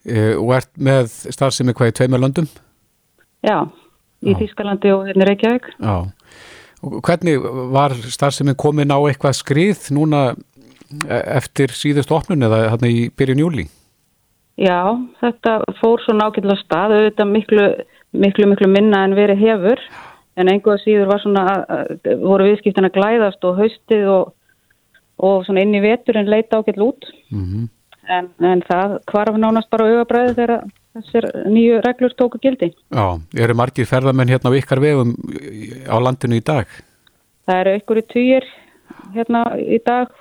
Uh, 0.08 0.36
og 0.40 0.54
ert 0.56 0.72
með 0.80 1.12
starfsemi 1.36 1.76
hvað 1.76 1.92
í 1.92 1.96
tveimur 2.00 2.24
landum? 2.24 2.48
Já, 3.44 3.68
í 4.24 4.36
Þískalandi 4.40 4.94
og 4.96 5.06
hérna 5.10 5.28
Reykjavík. 5.28 5.68
Já, 5.76 5.96
hvernig 6.82 7.40
var 7.74 7.96
starfsemi 8.08 8.56
komin 8.58 8.94
á 8.94 9.00
eitthvað 9.00 9.38
skrið 9.40 9.90
núna 9.96 10.22
e, 10.32 11.18
eftir 11.38 11.74
síðust 11.76 12.12
opnun 12.16 12.46
eða 12.48 12.66
hérna 12.72 12.92
í 12.92 13.10
byrjun 13.12 13.44
júli? 13.44 13.66
Já, 14.60 14.96
þetta 15.22 15.60
fór 15.80 16.02
svo 16.04 16.16
nákvæmlega 16.18 16.60
stað, 16.60 16.96
auðvitað 16.98 17.30
miklu, 17.32 17.68
miklu, 18.12 18.48
miklu 18.52 18.68
minna 18.72 19.06
en 19.08 19.16
verið 19.16 19.44
hefur. 19.46 19.84
En 20.40 20.52
einhverja 20.52 20.84
síður 20.84 21.10
var 21.12 21.22
svona, 21.24 21.44
voru 22.24 22.48
viðskiptin 22.48 22.88
að 22.88 22.96
glæðast 22.96 23.44
og 23.48 23.60
haustið 23.60 24.06
og, 24.12 24.34
og 25.20 25.46
svona 25.48 25.64
inn 25.66 25.76
í 25.76 25.84
vetur 25.84 26.20
en 26.20 26.32
leita 26.32 26.60
ákveld 26.60 26.84
út 26.86 27.08
mm 27.32 27.44
-hmm. 27.44 27.66
en, 28.08 28.30
en 28.40 28.62
það 28.68 29.00
hvarf 29.12 29.36
nánast 29.36 29.70
bara 29.70 29.88
auðabræði 29.88 30.36
þegar 30.38 30.62
þessir 30.98 31.28
nýju 31.54 31.82
reglur 31.86 32.14
tóku 32.18 32.40
gildi. 32.42 32.72
Já, 32.94 33.06
eru 33.38 33.56
margir 33.58 33.86
ferðamenn 33.90 34.32
hérna 34.32 34.50
á 34.52 34.58
ykkar 34.60 34.82
vegum 34.84 35.14
á 35.90 35.96
landinu 36.02 36.40
í 36.40 36.46
dag? 36.46 36.68
það 37.50 37.60
eru 37.64 37.72
ykkur 37.80 37.98
í 37.98 38.06
týjir 38.14 38.44
hérna 39.16 39.40
í 39.58 39.80
dag 39.86 40.12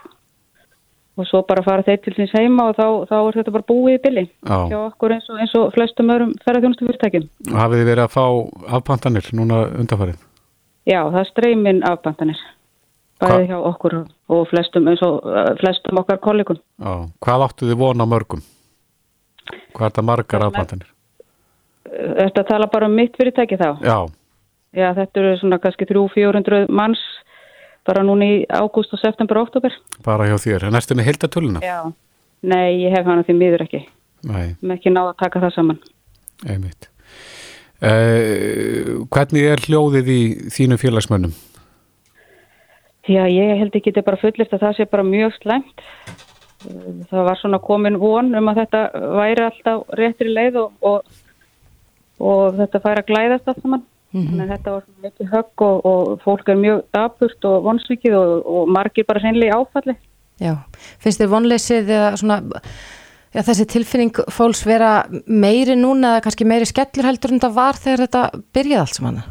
og 1.18 1.26
svo 1.28 1.42
bara 1.48 1.60
fara 1.66 1.82
þeir 1.84 1.98
til 2.04 2.14
síns 2.16 2.30
heima 2.32 2.68
og 2.70 2.76
þá, 2.78 2.86
þá 3.10 3.16
er 3.18 3.36
þetta 3.40 3.52
bara 3.56 3.66
búið 3.68 3.96
í 3.96 4.02
bylli 4.04 4.22
Já. 4.28 4.58
hjá 4.70 4.78
okkur 4.86 5.12
eins 5.16 5.26
og, 5.28 5.40
eins 5.42 5.54
og 5.58 5.72
flestum 5.74 6.12
öðrum 6.14 6.32
ferðarþjónustu 6.44 6.86
fyrirtækjum. 6.86 7.26
Hafið 7.58 7.82
þið 7.82 7.90
verið 7.90 8.04
að 8.06 8.14
fá 8.14 8.24
afpantanir 8.78 9.28
núna 9.36 9.58
undarfarið? 9.82 10.20
Já, 10.88 11.00
það 11.10 11.20
er 11.20 11.28
streymin 11.32 11.82
afbandanir 11.90 12.40
bæði 13.18 13.34
Hva- 13.34 13.48
hjá 13.50 13.58
okkur 13.72 13.96
og 14.30 14.44
flestum 14.52 14.86
uh, 14.88 15.50
flestum 15.60 15.98
okkar 16.00 16.20
kollegum. 16.22 16.60
Já. 16.78 16.92
Hvað 17.26 17.44
áttu 17.48 17.68
þið 17.68 17.80
vona 17.82 18.06
mörgum? 18.08 18.44
Hvað 19.74 19.84
er 19.86 19.90
þetta 19.90 20.04
margar 20.08 20.44
afpantanir? 20.48 20.88
Þetta 21.88 22.44
tala 22.48 22.66
bara 22.72 22.86
um 22.90 22.94
mitt 22.98 23.16
fyrirtæki 23.16 23.56
þá. 23.60 23.70
Já, 23.84 23.98
Já, 24.76 24.90
þetta 24.94 25.20
eru 25.22 25.36
svona 25.40 25.56
kannski 25.62 25.86
300-400 25.88 26.66
manns 26.68 27.00
bara 27.88 28.02
núna 28.04 28.26
í 28.28 28.34
ágúst 28.52 28.92
og 28.92 29.00
september 29.00 29.38
og 29.40 29.46
oktober. 29.48 29.72
bara 30.04 30.26
hjá 30.28 30.36
þér. 30.44 30.66
En 30.68 30.76
erstu 30.76 30.94
með 30.94 31.08
heildatöluna? 31.08 31.62
Já. 31.64 31.78
Nei, 32.42 32.82
ég 32.84 32.92
hef 32.92 33.06
hana 33.08 33.24
því 33.24 33.34
miður 33.38 33.64
ekki. 33.64 33.80
Nei, 34.28 34.56
Mér 34.60 34.76
ekki 34.76 34.92
náða 34.92 35.14
að 35.14 35.20
taka 35.24 35.40
það 35.40 35.54
saman. 35.56 35.78
einmitt. 36.46 36.88
Uh, 37.78 39.06
hvernig 39.08 39.44
er 39.52 39.60
hljóðið 39.64 40.08
í 40.10 40.20
þínu 40.52 40.76
félagsmönnum? 40.82 41.32
Já, 43.08 43.22
ég 43.30 43.54
held 43.62 43.72
ekki 43.78 43.92
þetta 43.94 44.04
bara 44.04 44.20
fullist 44.20 44.52
að 44.52 44.64
það 44.66 44.74
sé 44.76 44.86
bara 44.92 45.04
mjög 45.06 45.32
slæmt. 45.40 45.84
Það 46.58 47.22
var 47.28 47.38
svona 47.38 47.60
komin 47.62 47.98
von 48.00 48.32
um 48.34 48.50
að 48.50 48.64
þetta 48.64 48.80
væri 49.14 49.44
alltaf 49.46 49.94
réttri 49.98 50.32
leið 50.32 50.58
og, 50.64 50.72
og, 50.82 51.20
og 52.18 52.58
þetta 52.58 52.82
færi 52.82 53.02
að 53.04 53.10
glæðast 53.12 53.50
allt 53.52 53.62
saman. 53.62 53.84
Þannig 54.08 54.44
að 54.46 54.52
þetta 54.54 54.72
var 54.72 54.84
svona 54.86 55.08
mikið 55.08 55.32
högg 55.34 55.64
og, 55.66 55.88
og 55.90 56.22
fólk 56.24 56.48
er 56.48 56.60
mjög 56.62 56.78
dapurt 56.96 57.48
og 57.48 57.58
vonsvikið 57.66 58.16
og, 58.16 58.30
og 58.48 58.70
margir 58.72 59.06
bara 59.08 59.22
sennilega 59.22 59.58
áfalli. 59.60 59.94
Já, 60.40 60.54
finnst 61.02 61.20
þér 61.20 61.30
vonleysið 61.34 61.92
eða 61.92 62.10
svona, 62.16 62.38
já, 63.34 63.40
þessi 63.42 63.68
tilfinning 63.74 64.20
fólks 64.32 64.64
vera 64.66 64.92
meiri 65.26 65.76
núna 65.76 66.16
eða 66.16 66.24
kannski 66.26 66.46
meiri 66.48 66.68
skellur 66.70 67.10
heldur 67.10 67.34
en 67.34 67.42
það 67.42 67.56
var 67.58 67.80
þegar 67.82 68.04
þetta 68.06 68.24
byrjaði 68.56 68.82
allt 68.84 68.98
saman? 68.98 69.22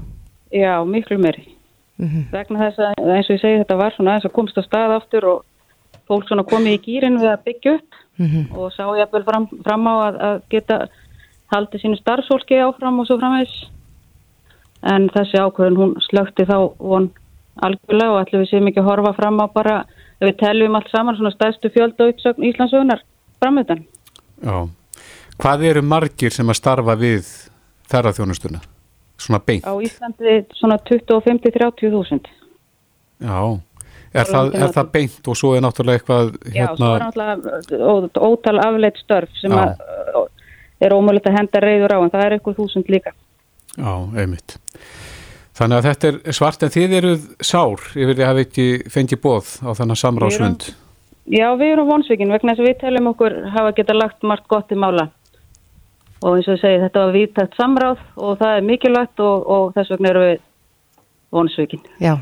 Já, 0.54 0.74
miklu 0.88 1.20
meiri. 1.24 1.48
Vegna 1.98 2.68
þess 2.68 2.84
að 2.86 3.14
eins 3.16 3.30
og 3.32 3.34
ég 3.34 3.42
segi 3.42 3.62
þetta 3.64 3.80
var 3.80 3.96
svona 3.96 4.14
aðeins 4.14 4.30
að 4.30 4.36
komst 4.36 4.60
á 4.62 4.64
stað 4.68 4.98
aftur 5.00 5.32
og 5.32 5.46
fólk 6.08 6.28
svona 6.28 6.46
komið 6.48 6.78
í 6.78 6.82
gýrin 6.86 7.20
við 7.22 7.32
að 7.34 7.44
byggja 7.48 7.76
upp 7.78 8.04
og 8.58 8.74
sá 8.74 8.84
ég 8.98 9.06
að 9.14 9.28
fram, 9.28 9.48
fram 9.66 9.88
á 9.88 9.94
að, 9.94 10.20
að 10.28 10.38
geta 10.50 10.78
haldið 11.54 11.84
sínu 11.84 12.00
starfsfólki 12.00 12.60
áfram 12.64 13.00
og 13.02 13.08
svo 13.08 13.20
framvegs. 13.22 13.56
En 14.88 15.08
þessi 15.14 15.40
ákvörðun 15.42 15.80
hún 15.80 15.94
slökti 16.06 16.46
þá 16.48 16.58
von 16.78 17.12
algjörlega 17.66 18.14
og 18.14 18.20
ætlum 18.22 18.44
við 18.44 18.52
séum 18.52 18.70
ekki 18.70 18.82
að 18.84 18.90
horfa 18.92 19.14
fram 19.18 19.40
á 19.42 19.46
bara 19.54 19.78
ef 20.20 20.26
við 20.28 20.40
teljum 20.42 20.78
allt 20.78 20.90
saman 20.94 21.18
svona 21.18 21.34
stæðstu 21.34 21.72
fjöld 21.74 22.02
og 22.02 22.14
uppsögn 22.14 22.46
Íslandsögunar 22.50 23.04
framöðan. 23.42 23.86
Já. 24.42 24.58
Hvað 25.38 25.68
eru 25.70 25.84
margir 25.86 26.34
sem 26.34 26.50
að 26.50 26.60
starfa 26.60 26.98
við 26.98 27.30
ferðarþjónustuna? 27.92 28.62
Svona 29.18 29.42
beint? 29.46 29.66
Á 29.66 29.74
Íslandi 29.82 30.40
svona 30.58 30.78
25-30 30.90 31.94
þúsund. 31.94 32.30
Já. 33.22 33.58
Er 34.16 34.30
það, 34.30 34.54
er 34.56 34.72
það 34.76 34.92
beint 34.94 35.28
og 35.28 35.38
svo 35.38 35.54
er 35.58 35.64
náttúrulega 35.66 36.00
eitthvað 36.00 36.30
Já, 36.56 36.68
svo 36.78 36.92
er 36.94 37.04
náttúrulega 37.04 38.24
ótal 38.30 38.62
afleitt 38.64 39.02
störf 39.02 39.34
sem 39.42 39.54
að, 39.58 39.76
er 40.80 40.96
ómögulegt 40.96 41.28
að 41.28 41.38
henda 41.42 41.62
reyður 41.64 41.96
á 41.96 42.00
en 42.00 42.14
það 42.14 42.26
er 42.26 42.38
eitthvað 42.38 42.60
þúsund 42.62 42.92
líka. 42.94 43.14
Já, 43.78 43.92
einmitt. 44.18 44.58
Þannig 45.58 45.80
að 45.80 45.88
þetta 45.88 46.10
er 46.14 46.38
svart 46.38 46.64
en 46.64 46.74
þið 46.74 46.98
eruð 47.00 47.30
sár 47.42 47.86
yfir 47.98 48.14
því 48.14 48.24
að 48.24 48.30
hafa 48.30 48.44
ekki 48.46 48.68
fengið 48.94 49.22
bóð 49.24 49.54
á 49.66 49.70
þannig 49.78 50.02
samráðsvund. 50.04 50.68
Já, 51.28 51.48
við 51.60 51.72
erum 51.74 51.90
vonsvikið 51.90 52.30
vegna 52.32 52.54
þess 52.54 52.64
að 52.64 52.70
við 52.70 52.82
teljum 52.84 53.10
okkur 53.12 53.38
hafa 53.56 53.72
geta 53.76 53.96
lagt 53.98 54.28
margt 54.28 54.46
gott 54.48 54.70
í 54.72 54.78
mála 54.80 55.10
og 56.22 56.38
eins 56.38 56.48
og 56.48 56.56
ég 56.56 56.62
segi 56.62 56.82
þetta 56.82 57.04
var 57.04 57.16
viðtækt 57.16 57.58
samráð 57.58 58.04
og 58.16 58.38
það 58.40 58.54
er 58.54 58.68
mikilvægt 58.70 59.24
og, 59.26 59.50
og 59.54 59.74
þess 59.76 59.94
vegna 59.94 60.14
erum 60.14 60.28
við 60.28 60.38
vonsvikið. 61.38 61.90
Já, 62.02 62.14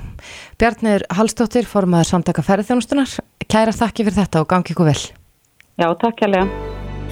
Bjarnir 0.55 1.03
Hallstóttir, 1.11 1.65
formaður 1.67 2.07
samtaka 2.13 2.43
ferðarþjónustunar, 2.45 3.11
kæra 3.51 3.73
þakki 3.75 4.05
fyrir 4.07 4.15
þetta 4.21 4.43
og 4.43 4.47
gangi 4.53 4.71
ykkur 4.71 4.87
vel. 4.87 5.01
Já, 5.75 5.87
takk 5.99 6.15
kærlega. 6.21 6.47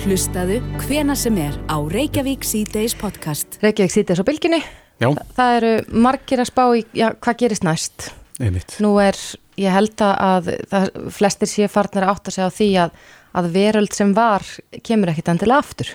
Hlustaðu 0.03 0.61
hvena 0.85 1.15
sem 1.19 1.35
er 1.43 1.57
á 1.67 1.75
Reykjavík 1.91 2.45
C-Days 2.47 2.95
podcast. 2.97 3.59
Reykjavík 3.63 3.91
sýtis 3.93 4.21
á 4.23 4.25
bylginni, 4.27 4.61
Já, 5.03 5.09
það 5.35 5.55
eru 5.57 5.71
margir 6.05 6.39
að 6.39 6.49
spá 6.53 6.63
í, 6.79 6.85
já, 6.95 7.09
hvað 7.19 7.39
gerist 7.43 7.65
næst? 7.67 8.11
einmitt. 8.39 8.77
Nú 8.81 8.93
er, 9.03 9.19
ég 9.59 9.75
held 9.75 9.99
að 10.07 10.47
það, 10.71 10.87
flestir 11.13 11.51
sé 11.51 11.67
farnir 11.69 12.07
að 12.07 12.13
átta 12.15 12.31
sig 12.33 12.47
á 12.47 12.49
því 12.55 12.69
að, 12.85 12.95
að 13.43 13.49
veröld 13.57 13.93
sem 13.93 14.13
var 14.15 14.47
kemur 14.87 15.11
ekkit 15.11 15.33
endilega 15.35 15.59
aftur. 15.65 15.91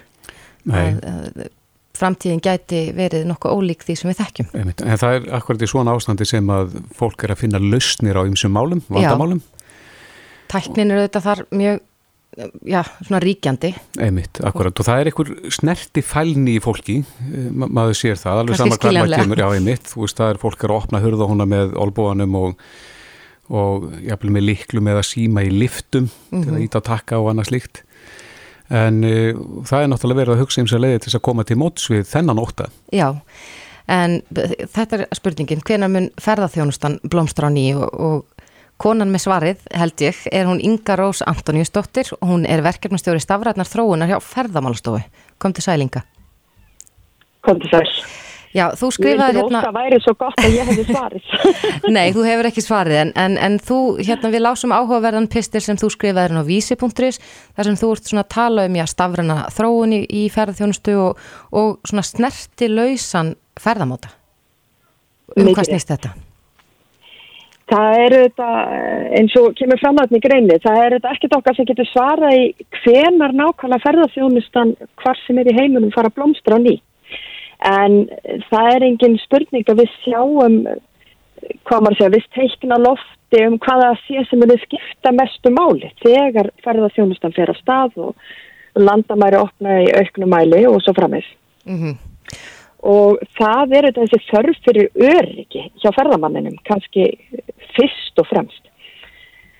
Nei, 0.68 0.92
Að, 0.92 1.00
að 1.08 1.48
framtíðin 1.98 2.42
gæti 2.44 2.80
verið 2.96 3.26
nokkuð 3.28 3.58
ólík 3.58 3.84
því 3.86 3.98
sem 3.98 4.10
við 4.10 4.20
þekkjum. 4.22 4.48
En 4.54 5.00
það 5.00 5.18
er 5.18 5.28
akkurat 5.38 5.64
í 5.64 5.68
svona 5.70 5.94
ástandi 5.96 6.26
sem 6.28 6.50
að 6.54 6.78
fólk 6.96 7.24
er 7.26 7.34
að 7.34 7.42
finna 7.42 7.60
lausnir 7.62 8.18
á 8.18 8.22
ymsum 8.24 8.54
málum, 8.54 8.82
vandamálum. 8.88 9.42
Tæknin 10.48 10.92
er 10.92 11.02
auðvitað 11.02 11.26
þar 11.26 11.42
mjög, 11.60 11.80
já, 12.72 12.78
svona 13.04 13.22
ríkjandi. 13.24 13.72
Einmitt, 14.00 14.40
akkurat. 14.48 14.80
Og 14.80 14.88
það 14.88 15.02
er 15.02 15.10
einhver 15.10 15.32
snerti 15.58 16.04
fælni 16.06 16.54
í 16.56 16.62
fólki, 16.64 17.00
ma 17.50 17.68
maður 17.80 17.98
sér 18.00 18.20
það, 18.20 18.44
alveg 18.44 18.54
Kannski 18.54 18.70
sama 18.70 18.78
hvað 18.84 19.00
maður 19.00 19.24
kemur, 19.24 19.42
já 19.42 19.48
einmitt, 19.58 19.90
þú 19.92 20.04
veist, 20.04 20.20
það 20.22 20.32
er 20.32 20.40
fólk 20.44 20.64
er 20.64 20.72
að 20.72 20.80
opna 20.82 21.02
hurða 21.04 21.28
húnna 21.28 21.48
með 21.50 21.76
olbúanum 21.84 22.38
og, 22.40 22.64
og 23.48 23.90
jafnvel 24.06 24.32
með 24.38 24.48
liklum 24.52 24.88
eða 24.94 25.04
síma 25.10 25.44
í 25.44 25.52
liftum 25.52 26.08
til 26.30 26.54
að 26.54 26.64
íta 26.64 26.80
á 26.80 26.88
takka 26.94 27.20
og 27.20 27.32
annað 27.34 27.52
slíkt. 27.52 27.82
En 28.68 29.00
uh, 29.06 29.38
það 29.68 29.84
er 29.84 29.92
náttúrulega 29.92 30.22
verið 30.22 30.34
að 30.34 30.42
hugsa 30.42 30.62
eins 30.62 30.74
og 30.76 30.82
leiði 30.84 30.98
til 30.98 31.10
þess 31.10 31.20
að 31.20 31.26
koma 31.30 31.46
til 31.48 31.58
móts 31.60 31.88
við 31.92 32.04
þennan 32.10 32.42
óta. 32.42 32.68
Já, 32.92 33.08
en 33.88 34.18
þetta 34.32 34.98
er 34.98 35.06
spurningin, 35.16 35.64
hvenær 35.64 35.92
mun 35.92 36.10
ferðarþjónustan 36.20 36.98
blómstra 37.08 37.48
á 37.48 37.50
ný 37.54 37.70
og, 37.78 37.88
og 37.88 38.44
konan 38.78 39.10
með 39.10 39.24
svarið, 39.24 39.64
held 39.74 40.04
ég, 40.04 40.20
er 40.30 40.46
hún 40.50 40.62
Inga 40.62 40.98
Rós 41.00 41.24
Antoníusdóttir 41.26 42.12
og 42.20 42.30
hún 42.30 42.46
er 42.46 42.62
verkefnastjóri 42.66 43.22
stafrætnar 43.24 43.68
þróunar 43.68 44.12
hjá 44.12 44.20
ferðamálastofu. 44.22 45.02
Kom 45.38 45.56
til 45.56 45.64
sælinga. 45.64 46.04
kom 47.42 47.60
til 47.60 47.70
sæl. 47.72 48.27
Já, 48.58 48.64
þú 48.74 48.90
skrifaði 48.96 49.38
hérna, 49.38 49.60
óska 49.60 49.70
að 49.70 49.76
væri 49.78 49.98
svo 50.02 50.14
gott 50.18 50.40
að 50.42 50.54
ég 50.56 50.70
hefði 50.72 50.84
svarið. 50.88 51.32
nei, 51.96 52.04
þú 52.16 52.24
hefur 52.26 52.50
ekki 52.50 52.64
svarið, 52.64 53.00
en, 53.04 53.12
en, 53.24 53.38
en 53.46 53.58
þú, 53.62 53.80
hérna, 54.02 54.32
við 54.34 54.44
lásum 54.44 54.74
áhugaverðan 54.74 55.30
pistil 55.30 55.62
sem 55.62 55.78
þú 55.78 55.92
skrifaði 55.94 56.26
hérna 56.26 56.42
á 56.42 56.48
vísi.is, 56.48 57.20
þar 57.54 57.70
sem 57.70 57.80
þú 57.80 57.90
ert 57.94 58.10
svona 58.10 58.24
að 58.26 58.32
tala 58.34 58.68
um, 58.68 58.78
já, 58.80 58.86
stafræna 58.90 59.40
þróun 59.54 59.94
í, 59.94 60.00
í 60.10 60.24
ferðarþjónustu 60.34 60.96
og, 61.04 61.26
og 61.54 61.76
svona 61.86 62.06
snerti 62.06 62.70
lausan 62.72 63.36
ferðamáta. 63.58 64.10
Um 65.36 65.52
hvað 65.52 65.70
snýst 65.70 65.92
þetta? 65.92 66.16
Það 67.68 67.94
er 68.00 68.14
þetta, 68.16 68.50
eins 69.18 69.34
og 69.36 69.50
kemur 69.58 69.80
fram 69.82 69.98
að 70.00 70.14
í 70.16 70.22
greini, 70.24 70.56
það 70.64 70.78
er 70.82 70.94
þetta 70.96 71.10
ekkert 71.12 71.34
okkar 71.36 71.56
sem 71.56 71.66
getur 71.68 71.88
svarað 71.90 72.36
í 72.38 72.44
hvenar 72.80 73.34
nákvæmlega 73.36 73.84
ferðarþjónustan 73.84 74.72
hvar 75.02 75.20
sem 75.26 75.40
er 75.42 75.50
í 75.52 75.56
heiminum 75.58 75.92
fara 75.92 76.08
að 76.08 76.16
blómstra 76.16 76.56
á 76.56 76.64
ný. 76.64 76.78
En 77.66 78.04
það 78.50 78.68
er 78.74 78.86
engin 78.86 79.16
spurning 79.24 79.66
að 79.66 79.82
við 79.82 79.94
sjáum, 80.04 80.58
hvað 81.66 81.84
maður 81.84 81.98
segja, 81.98 82.14
við 82.14 82.28
teikna 82.36 82.78
lofti 82.82 83.44
um 83.46 83.56
hvaða 83.64 83.94
sé 84.04 84.24
sem 84.28 84.44
er 84.44 84.60
skipta 84.62 85.14
mestu 85.14 85.52
máli 85.54 85.90
þegar 86.04 86.52
ferðarþjónustan 86.64 87.34
fer 87.36 87.50
að 87.52 87.62
stað 87.62 87.98
og 88.08 88.78
landamæri 88.78 89.40
opna 89.40 89.80
í 89.82 89.90
auknum 89.98 90.30
mæli 90.32 90.62
og 90.70 90.78
svo 90.84 90.94
framins. 90.96 91.26
Mm 91.66 91.96
og 92.86 93.18
það 93.38 93.74
er 93.78 93.90
þessi 93.96 94.20
þörf 94.28 94.58
fyrir 94.66 94.90
öryggi 94.94 95.64
hjá 95.82 95.90
ferðamanninum, 95.96 96.58
kannski 96.68 97.10
fyrst 97.74 98.20
og 98.20 98.28
fremst. 98.30 98.62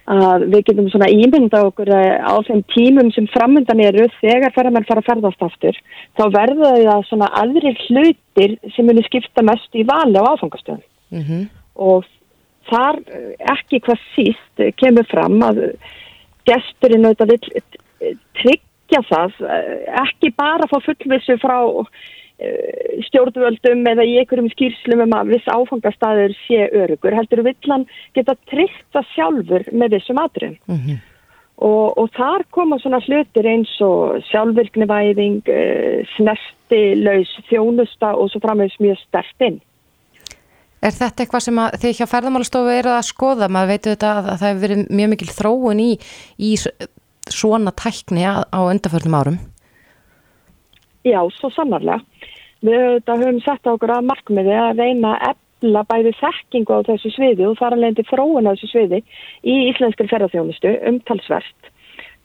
Að 0.09 0.47
við 0.49 0.63
getum 0.71 0.87
svona 0.89 1.11
ímynda 1.13 1.61
okkur 1.69 1.91
að 1.93 2.07
á 2.25 2.35
þeim 2.47 2.63
tímum 2.73 3.11
sem 3.13 3.27
framöndan 3.29 3.83
eru 3.85 4.07
þegar 4.23 4.55
ferðamann 4.55 4.87
fara 4.89 5.03
að 5.03 5.09
ferðast 5.11 5.43
aftur, 5.45 5.81
þá 6.17 6.23
verða 6.33 6.71
það 6.79 7.03
svona 7.11 7.29
aðri 7.43 7.75
hlutir 7.83 8.55
sem 8.73 8.89
muni 8.89 9.05
skipta 9.05 9.45
mest 9.45 9.77
í 9.77 9.85
vali 9.89 10.17
á 10.17 10.25
áfangastöðum. 10.33 10.87
-hmm. 11.13 11.43
Og 11.77 12.09
þar 12.71 13.01
eh, 13.05 13.35
ekki 13.53 13.83
hvað 13.85 14.01
síst 14.15 14.65
eh, 14.65 14.73
kemur 14.81 15.05
fram 15.13 15.37
að 15.45 15.61
gesturinn 16.49 17.09
auðvitað 17.09 17.35
vill 17.35 17.61
eh, 17.61 18.17
tryggja 18.41 19.03
það, 19.11 19.41
eh, 19.45 19.75
ekki 20.05 20.33
bara 20.37 20.69
fá 20.71 20.79
fullvissu 20.85 21.37
frá 21.43 21.59
eh, 21.61 21.91
stjórnvöldum 23.09 23.83
eða 23.91 24.07
í 24.07 24.17
einhverjum 24.21 24.51
skýrslum 24.53 25.03
um 25.09 25.15
að 25.19 25.35
viss 25.35 25.51
áfangastæður 25.51 26.35
sé 26.45 26.69
örugur, 26.71 27.17
heldur 27.17 27.43
vill 27.47 27.59
hann 27.67 27.87
geta 28.15 28.37
það 28.47 29.09
sjálfur 29.15 29.65
með 29.73 29.97
þessum 29.97 30.21
atriðum. 30.23 30.59
Mhm. 30.71 30.99
Og, 31.59 31.97
og 31.99 32.13
þar 32.15 32.45
koma 32.55 32.79
svona 32.79 33.01
hlutir 33.03 33.49
eins 33.51 33.73
og 33.83 34.21
sjálfvirknivæðing, 34.29 35.41
uh, 35.51 36.05
snertilaus 36.15 37.33
þjónusta 37.49 38.13
og 38.15 38.31
svo 38.31 38.43
framvegs 38.45 38.79
mjög 38.79 39.01
stert 39.03 39.43
inn. 39.49 39.59
Er 40.79 40.95
þetta 40.95 41.25
eitthvað 41.25 41.43
sem 41.43 41.59
að 41.59 41.81
þið 41.83 41.97
hjá 41.99 42.07
ferðamálastofu 42.07 42.71
eru 42.71 42.95
að 42.95 43.09
skoða? 43.09 43.51
Maður 43.51 43.73
veitu 43.73 43.91
þetta 43.91 44.13
að 44.15 44.29
það 44.29 44.47
hefur 44.47 44.63
verið 44.63 44.85
mjög 45.01 45.11
mikil 45.11 45.31
þróun 45.35 45.81
í, 45.83 45.91
í 46.39 46.51
svona 47.35 47.75
tækni 47.75 48.23
á 48.23 48.61
undarförnum 48.63 49.19
árum. 49.19 49.41
Já, 51.07 51.21
svo 51.39 51.51
sannarlega. 51.55 52.01
Við 52.65 53.07
höfum 53.07 53.39
sett 53.45 53.67
okkur 53.71 53.93
að 53.95 54.09
markmiði 54.09 54.57
að 54.59 54.81
reyna 54.83 55.15
að 55.15 55.37
efla 55.63 55.85
bæði 55.87 56.13
þekkingu 56.19 56.75
á 56.75 56.87
þessu 56.89 57.13
sviði 57.15 57.47
og 57.47 57.59
þar 57.61 57.77
alveg 57.77 57.99
til 57.99 58.07
þróun 58.11 58.51
á 58.51 58.53
þessu 58.55 58.71
sviði 58.73 59.03
í 59.47 59.55
íslenskri 59.71 60.09
ferðarþjónustu 60.11 60.73
umtalsvert. 60.91 61.71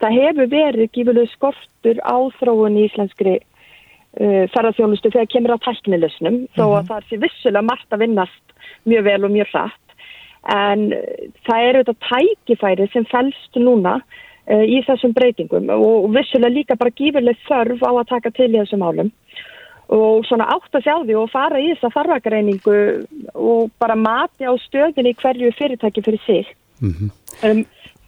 Það 0.02 0.18
hefur 0.20 0.50
verið 0.50 0.90
gífurlega 0.94 1.34
skortur 1.36 2.02
á 2.02 2.18
þróun 2.40 2.80
í 2.82 2.88
íslenskri 2.90 3.36
uh, 3.38 4.44
ferðarþjónustu 4.56 5.14
þegar 5.14 5.32
kemur 5.36 5.56
á 5.56 5.64
tæknilegsnum 5.68 6.34
mm 6.34 6.42
-hmm. 6.42 6.58
þó 6.58 6.66
að 6.66 6.82
mhm. 6.82 6.90
það 6.90 7.08
sé 7.10 7.22
vissulega 7.26 7.70
margt 7.70 7.94
að 7.94 8.04
vinnast 8.08 8.46
mjög 8.90 9.04
vel 9.10 9.24
og 9.24 9.32
mjög 9.38 9.48
hratt. 9.54 9.98
En 10.50 10.90
uh, 10.98 11.24
það 11.46 11.70
eru 11.70 11.84
þetta 11.84 12.10
tækifæri 12.10 12.90
sem 12.94 13.06
fælst 13.06 13.56
núna 13.56 14.02
í 14.44 14.82
þessum 14.84 15.14
breytingum 15.16 15.70
og, 15.72 16.10
vissulega 16.12 16.52
líka 16.52 16.76
bara 16.76 16.92
gífurlega 16.92 17.48
þörf 17.48 17.84
á 17.88 17.92
að 17.92 18.10
taka 18.10 18.32
til 18.36 18.50
í 18.52 18.60
þessum 18.60 18.84
álum 18.84 19.12
og 19.94 20.26
svona 20.28 20.48
átt 20.52 20.76
að 20.76 20.86
sjá 20.86 20.96
því 21.04 21.16
og 21.20 21.32
fara 21.32 21.62
í 21.62 21.70
þessa 21.74 21.92
farvakareiningu 21.94 22.78
og 23.36 23.72
bara 23.82 23.96
mati 24.00 24.48
á 24.48 24.54
stöðinni 24.66 25.14
hverju 25.20 25.52
fyrirtæki 25.58 26.02
fyrir 26.02 26.22
sig. 26.26 26.48
Mm 26.82 26.94
-hmm. 26.94 27.10
um, 27.50 27.66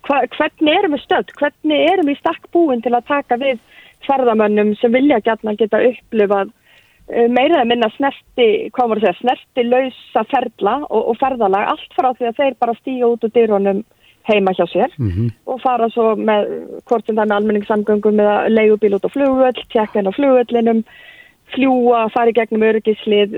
hva, 0.07 0.21
hvernig 0.37 0.77
erum 0.77 0.95
við 0.95 1.03
stöð? 1.03 1.33
Hvernig 1.39 1.91
erum 1.91 2.07
við 2.07 2.19
stakk 2.19 2.51
búin 2.51 2.81
til 2.81 2.93
að 2.95 3.07
taka 3.07 3.35
við 3.37 3.59
ferðamönnum 4.07 4.75
sem 4.79 4.91
vilja 4.91 5.19
gætna 5.19 5.55
geta 5.55 5.81
upplifað 5.81 6.49
uh, 6.49 7.27
meira 7.29 7.61
að 7.61 7.67
minna 7.67 7.89
snerti, 7.97 8.71
voru 8.77 9.01
það, 9.01 9.19
snerti 9.19 9.63
lausa 9.63 10.23
ferla 10.31 10.75
og, 10.89 11.01
og 11.09 11.17
ferðalag 11.17 11.67
allt 11.69 11.91
frá 11.93 12.13
því 12.13 12.25
að 12.27 12.37
þeir 12.39 12.55
bara 12.59 12.79
stíga 12.81 13.07
út 13.07 13.23
úr 13.23 13.31
dyrunum 13.35 13.83
heima 14.25 14.53
hjá 14.57 14.65
sér 14.69 14.89
mm 14.97 15.09
-hmm. 15.11 15.33
og 15.45 15.61
fara 15.61 15.89
svo 15.89 16.15
með 16.15 16.47
hvort 16.85 17.05
sem 17.05 17.15
það 17.15 17.27
með 17.27 17.37
almenningssamgöngum 17.37 18.15
með 18.21 18.49
leigubíl 18.49 18.95
út 18.97 19.05
á 19.05 19.15
flugvöld, 19.15 19.59
tjekka 19.69 19.99
inn 19.99 20.09
á 20.09 20.17
flugvöldlinum 20.17 20.83
fljúa, 21.53 22.07
fara 22.13 22.31
í 22.31 22.35
gegnum 22.35 22.63
örgislið, 22.65 23.35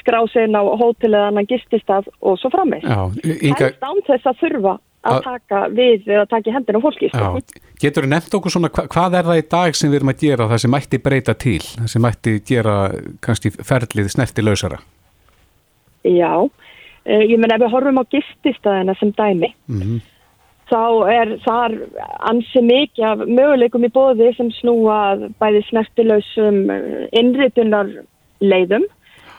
skrásin 0.00 0.56
á 0.58 0.62
hótel 0.62 1.14
eða 1.14 1.28
annan 1.30 1.46
gististaf 1.46 2.08
og 2.20 2.40
svo 2.40 2.50
frammeins. 2.50 2.84
Inga... 3.22 3.70
Helst 3.70 3.86
án 3.86 4.02
þess 4.08 4.26
að 4.30 4.40
þurfa 4.42 4.74
að 5.04 5.20
taka 5.26 5.60
við 5.74 6.08
eða 6.08 6.24
taka 6.30 6.50
í 6.50 6.54
hendina 6.54 6.80
fólki. 6.80 7.10
Sko. 7.12 7.40
Getur 7.80 8.06
þú 8.06 8.10
nefnt 8.10 8.36
okkur 8.38 8.54
svona, 8.54 8.70
hva, 8.72 8.86
hvað 8.90 9.18
er 9.18 9.28
það 9.28 9.40
í 9.40 9.46
dag 9.54 9.78
sem 9.78 9.92
við 9.92 10.00
erum 10.00 10.12
að 10.14 10.24
gera, 10.24 10.48
það 10.52 10.62
sem 10.64 10.74
mætti 10.74 11.00
breyta 11.04 11.36
til, 11.44 11.60
það 11.74 11.90
sem 11.92 12.04
mætti 12.06 12.34
gera 12.48 12.76
kannski 13.24 13.52
ferlið 13.60 14.10
snerti 14.14 14.44
lausara? 14.44 14.80
Já, 16.04 16.32
eh, 16.44 16.63
ég 17.04 17.38
menn 17.38 17.52
ef 17.52 17.60
við 17.60 17.72
horfum 17.74 18.00
á 18.00 18.04
gististafina 18.10 18.94
sem 18.98 19.12
dæmi, 19.12 19.54
mm 19.68 19.80
-hmm 19.80 20.02
þá 20.70 20.82
er 21.12 21.32
þar 21.44 21.76
ansi 22.30 22.62
mikið 22.64 23.06
af 23.08 23.22
möguleikum 23.28 23.86
í 23.86 23.92
bóði 23.92 24.32
sem 24.36 24.50
snúa 24.60 24.98
bæði 25.40 25.62
snertilausum 25.68 26.60
eh, 26.72 27.06
innritunar 27.20 27.90
leiðum 28.40 28.86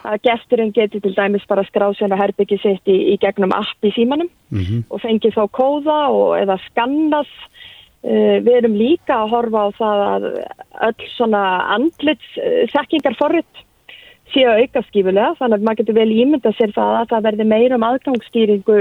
að 0.06 0.20
gesturinn 0.22 0.74
getur 0.74 1.02
til 1.02 1.14
dæmis 1.16 1.46
bara 1.50 1.66
skrásin 1.66 2.14
og 2.14 2.20
herbyggi 2.20 2.60
sitt 2.62 2.90
í, 2.90 2.96
í 3.12 3.16
gegnum 3.22 3.54
app 3.56 3.82
í 3.82 3.90
símanum 3.96 4.30
mm 4.54 4.60
-hmm. 4.62 4.82
og 4.90 5.02
fengi 5.02 5.32
þá 5.34 5.42
kóða 5.50 5.98
og, 6.14 6.38
eða 6.38 6.60
skannas 6.68 7.32
uh, 8.06 8.38
við 8.46 8.52
erum 8.60 8.76
líka 8.78 9.16
að 9.18 9.32
horfa 9.34 9.66
á 9.66 9.68
það 9.80 9.98
að 10.06 10.28
öll 10.88 11.08
svona 11.16 11.42
andlitssekkingar 11.74 13.18
forrið 13.18 13.64
séu 14.34 14.50
auka 14.50 14.82
skifulega 14.88 15.34
þannig 15.38 15.60
að 15.60 15.66
maður 15.66 15.80
getur 15.80 15.96
vel 16.00 16.12
ímynda 16.12 16.52
sér 16.56 16.72
það 16.74 16.92
að 17.00 17.10
það 17.12 17.26
verði 17.28 17.46
meira 17.52 17.78
um 17.78 17.86
aðgangsstýringu 17.86 18.78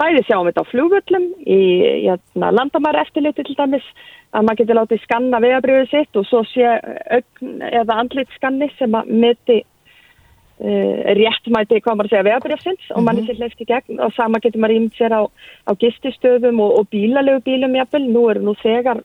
bæði 0.00 0.22
sjáum 0.26 0.48
þetta 0.48 0.64
á 0.66 0.70
flugvöllum 0.72 1.26
í 1.46 1.58
hérna, 2.06 2.52
landamæra 2.58 3.04
eftirliti 3.06 3.46
til 3.46 3.56
dæmis 3.58 3.86
að 4.34 4.46
maður 4.46 4.60
getur 4.60 4.78
látið 4.80 5.02
skanna 5.04 5.42
vegabriðið 5.44 5.90
sitt 5.92 6.20
og 6.20 6.28
svo 6.28 6.44
sé 6.50 6.70
augn 7.18 7.66
eða 7.70 7.98
andlitskanni 8.02 8.70
sem 8.78 8.96
að 8.98 9.12
myndi 9.22 9.58
uh, 9.62 10.96
réttmæti 11.18 11.82
hvað 11.84 12.00
maður 12.00 12.12
segja 12.14 12.26
vegabriðsins 12.30 12.82
mm 12.82 12.88
-hmm. 12.88 12.96
og 12.98 13.06
manni 13.06 13.22
mhm. 13.22 13.28
sér 13.28 13.38
hleyft 13.38 13.62
í 13.62 13.70
gegn 13.70 14.02
og 14.02 14.16
sama 14.16 14.42
getur 14.42 14.60
maður 14.60 14.76
ímynd 14.80 14.98
sér 14.98 15.14
á, 15.14 15.22
á 15.68 15.72
gististöðum 15.78 16.60
og, 16.60 16.78
og 16.78 16.90
bílalegu 16.90 17.40
bílum 17.46 17.78
jafnvel, 17.78 18.04
nú 18.10 18.28
eru 18.30 18.42
nú 18.42 18.54
þegar 18.62 19.02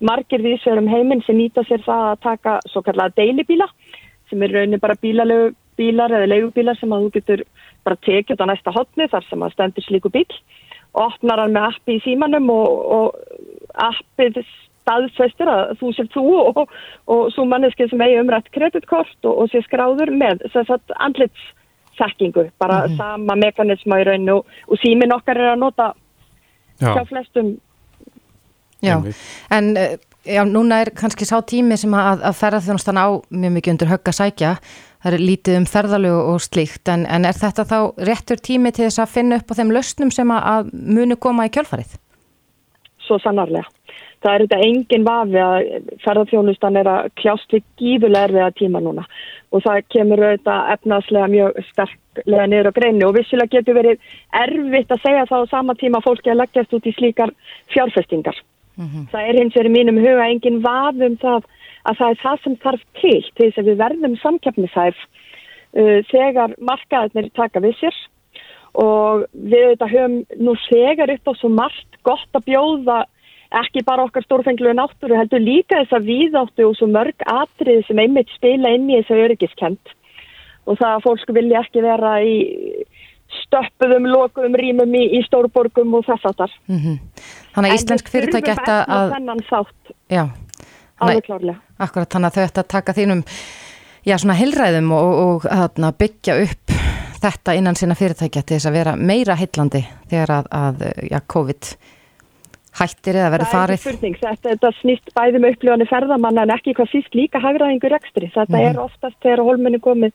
margir 0.00 0.42
vísverum 0.42 0.88
heiminn 0.88 1.22
sem 1.24 1.38
nýta 1.38 1.64
sér 1.64 1.80
það 1.80 2.10
að 2.10 2.22
taka 2.22 2.60
svo 2.68 2.82
kallega 2.82 3.16
deilibíla 3.16 3.68
sem 4.30 4.42
er 4.42 4.54
raunin 4.56 4.82
bara 4.82 4.98
bílalegu 5.02 5.54
bílar 5.76 6.12
eða 6.12 6.30
leigubílar 6.30 6.78
sem 6.80 6.92
að 6.92 7.06
þú 7.06 7.10
getur 7.18 7.42
bara 7.84 8.02
tekið 8.06 8.42
á 8.42 8.46
næsta 8.50 8.72
hotni 8.74 9.08
þar 9.12 9.26
sem 9.28 9.42
að 9.44 9.52
stendur 9.54 9.86
slíku 9.86 10.12
bíl 10.12 10.28
og 10.96 11.10
opnar 11.10 11.42
hann 11.42 11.52
með 11.56 11.68
appi 11.70 11.98
í 11.98 12.04
símanum 12.04 12.48
og, 12.50 12.70
og 12.96 13.08
appið 13.86 14.40
staðfestir 14.86 15.50
að 15.50 15.74
þú 15.80 15.92
sér 15.96 16.08
þú 16.14 16.24
og, 16.40 16.62
og 17.10 17.22
svo 17.34 17.44
manneskið 17.50 17.92
sem 17.92 18.04
eigi 18.06 18.18
umrætt 18.22 18.50
kreditkort 18.54 19.28
og, 19.28 19.42
og 19.42 19.52
sé 19.52 19.62
skráður 19.66 20.12
með 20.14 20.46
þess 20.54 20.72
að 20.76 20.96
andlitssekkingu, 21.08 22.48
bara 22.62 22.86
mm 22.86 22.92
-hmm. 22.92 22.96
sama 22.96 23.36
mekanisma 23.42 24.00
í 24.00 24.08
rauninu 24.08 24.38
og 24.42 24.82
símin 24.82 25.14
okkar 25.14 25.36
er 25.36 25.52
að 25.54 25.62
nota 25.64 25.92
hjá 26.80 27.04
flestum. 27.08 27.56
Já, 28.82 29.00
en 29.50 29.76
eh, 29.76 29.98
já, 30.26 30.42
núna 30.44 30.82
er 30.82 30.90
kannski 30.96 31.26
sá 31.28 31.38
tími 31.46 31.78
sem 31.80 31.94
að, 31.94 32.24
að 32.26 32.36
ferðarþjónustan 32.40 33.00
á 33.00 33.06
mjög 33.30 33.56
mikið 33.56 33.74
undir 33.74 33.92
högg 33.92 34.10
að 34.12 34.18
sækja 34.20 34.52
það 35.06 35.16
er 35.16 35.22
lítið 35.22 35.58
um 35.60 35.68
ferðalögu 35.70 36.32
og 36.32 36.42
slíkt 36.42 36.90
en, 36.90 37.06
en 37.06 37.28
er 37.28 37.36
þetta 37.36 37.66
þá 37.70 37.78
réttur 38.08 38.42
tími 38.42 38.72
til 38.74 38.88
þess 38.88 39.04
að 39.04 39.14
finna 39.14 39.38
upp 39.40 39.54
á 39.54 39.58
þeim 39.58 39.72
lausnum 39.76 40.12
sem 40.14 40.34
að, 40.34 40.50
að 40.52 40.74
munu 40.98 41.16
koma 41.20 41.46
í 41.46 41.52
kjölfarið? 41.54 41.96
Svo 43.06 43.20
sannarlega. 43.22 43.70
Það 44.24 44.32
er 44.32 44.42
þetta 44.42 44.66
engin 44.66 45.04
vafi 45.06 45.38
að 45.38 45.66
ferðarþjónustan 46.02 46.78
er 46.80 46.88
að 46.90 47.10
kljást 47.20 47.52
við 47.54 47.64
gífulega 47.78 48.26
erfiða 48.26 48.54
tíma 48.58 48.82
núna 48.82 49.04
og 49.54 49.62
það 49.62 49.84
kemur 49.94 50.24
auðvitað 50.24 50.72
efnaðslega 50.74 51.28
mjög 51.30 51.60
sterklega 51.68 52.48
niður 52.50 52.70
á 52.72 52.76
greinu 52.80 53.06
og 53.06 53.14
vissilega 53.20 53.52
getur 53.52 53.78
verið 53.78 54.10
erfitt 54.40 54.90
að 54.96 55.04
segja 55.04 55.28
það 55.30 55.46
á 55.46 55.52
sama 55.52 55.76
tíma 55.78 56.02
fólki 56.02 56.32
að 56.32 56.40
leggjast 56.42 56.74
út 56.74 56.88
í 56.90 56.96
slíkar 56.96 57.34
fjárfestingar. 57.76 58.40
Mm 58.76 58.88
-hmm. 58.88 59.04
Það 59.12 59.28
er 59.28 59.38
hins 59.38 59.54
vegar 59.56 59.70
í 59.70 59.76
mínum 59.76 59.98
huga 60.04 60.28
engin 60.28 60.62
vafum 60.62 61.16
það 61.16 61.44
að 61.86 61.96
það 61.98 62.10
er 62.10 62.18
það 62.24 62.42
sem 62.42 62.56
þarf 62.64 62.82
til 63.00 63.22
til 63.36 63.46
þess 63.46 63.58
að 63.58 63.68
við 63.70 63.80
verðum 63.84 64.16
samkjöfnishæf 64.24 64.96
uh, 65.80 65.98
þegar 66.12 66.54
markaðinir 66.60 67.30
taka 67.34 67.60
við 67.60 67.74
sér 67.80 67.96
og 68.76 69.26
við 69.32 69.70
þetta 69.72 69.92
höfum 69.94 70.16
nú 70.36 70.54
þegar 70.68 71.12
upp 71.14 71.28
á 71.30 71.32
svo 71.40 71.48
margt 71.48 72.00
gott 72.04 72.32
að 72.36 72.46
bjóða 72.50 73.04
ekki 73.60 73.84
bara 73.86 74.04
okkar 74.04 74.24
stórfenglu 74.26 74.74
náttúru 74.74 75.16
heldur 75.16 75.40
líka 75.40 75.80
þess 75.80 75.96
að 75.96 76.08
viðáttu 76.10 76.66
og 76.66 76.76
svo 76.76 76.88
mörg 76.90 77.26
atrið 77.30 77.86
sem 77.86 77.98
einmitt 78.02 78.32
spila 78.34 78.74
inn 78.74 78.90
í 78.90 78.98
þess 78.98 79.14
að 79.14 79.22
öryggiskent 79.26 79.94
og 80.66 80.78
það 80.80 80.92
að 80.92 81.04
fólk 81.06 81.32
vilja 81.38 81.62
ekki 81.62 81.84
vera 81.84 82.12
í 82.26 82.36
stöppuðum, 83.42 84.08
lokuðum 84.12 84.56
rýmum 84.58 84.96
í, 84.96 85.04
í 85.18 85.20
stórborgum 85.26 85.94
og 85.98 86.06
þess 86.08 86.30
aftar. 86.30 86.56
Mm 86.70 86.80
-hmm. 86.82 86.98
Þannig 87.54 87.70
að 87.70 87.78
íslensk 87.80 88.10
fyrirtæki 88.12 88.54
ætta 88.54 88.80
að... 88.84 89.14
Þennan 89.16 89.44
þátt. 89.50 89.94
Já. 90.12 90.24
Alveg 91.00 91.24
klárlega. 91.24 91.58
Akkurat, 91.78 92.10
þannig 92.12 92.30
að 92.30 92.36
þau 92.36 92.46
ætta 92.48 92.60
að 92.60 92.72
taka 92.72 92.92
þínum, 92.96 93.24
já, 94.06 94.16
svona 94.18 94.38
hilræðum 94.38 94.92
og, 94.96 95.10
og 95.26 95.50
að 95.52 95.98
byggja 95.98 96.38
upp 96.46 96.76
þetta 97.20 97.56
innan 97.58 97.76
sína 97.78 97.96
fyrirtækja 97.98 98.42
til 98.42 98.56
þess 98.56 98.70
að 98.70 98.78
vera 98.78 98.96
meira 98.96 99.36
heillandi 99.38 99.82
þegar 100.10 100.32
að, 100.38 100.48
að 100.52 100.82
já, 101.10 101.20
COVID 101.26 101.70
hættir 102.76 103.18
eða 103.20 103.30
verður 103.32 103.52
farið. 103.52 103.80
Það 103.80 103.88
er 103.88 103.96
spurning, 103.96 104.18
þetta, 104.20 104.50
þetta 104.50 104.72
snýst 104.80 105.14
bæði 105.16 105.40
með 105.42 105.54
upplifanir 105.54 105.90
ferðamanna 105.90 106.44
en 106.44 106.54
ekki 106.56 106.74
hvað 106.76 106.92
síst 106.92 107.16
líka 107.16 107.40
hagraðingur 107.44 107.96
ekstri. 107.96 108.30
Þetta 108.34 108.52
mm 108.52 108.66
er 108.66 108.82
oftast 108.82 109.16
þegar 109.24 109.44
holminni 109.46 109.80
komið 109.82 110.12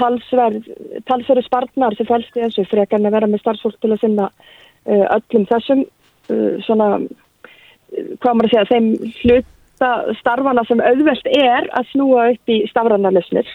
talsverðu 0.00 1.44
spartnar 1.46 1.96
sem 1.96 2.08
fælst 2.08 2.36
í 2.36 2.44
þessu 2.44 2.66
frekar 2.70 3.00
en 3.00 3.10
að 3.10 3.18
vera 3.18 3.30
með 3.30 3.42
starfsfólk 3.44 3.80
til 3.80 3.92
að 3.92 4.04
finna 4.04 4.28
uh, 4.28 5.06
öllum 5.18 5.48
þessum 5.50 5.82
uh, 5.84 6.54
svona, 6.66 6.92
uh, 7.02 8.14
hvað 8.22 8.38
maður 8.38 8.48
að 8.48 8.54
segja, 8.54 8.70
þeim 8.70 8.88
hluta 9.20 9.90
starfana 10.20 10.62
sem 10.68 10.80
auðvelt 10.80 11.28
er 11.34 11.66
að 11.74 11.88
snúa 11.90 12.28
upp 12.30 12.52
í 12.54 12.60
stafranarlösnir 12.70 13.48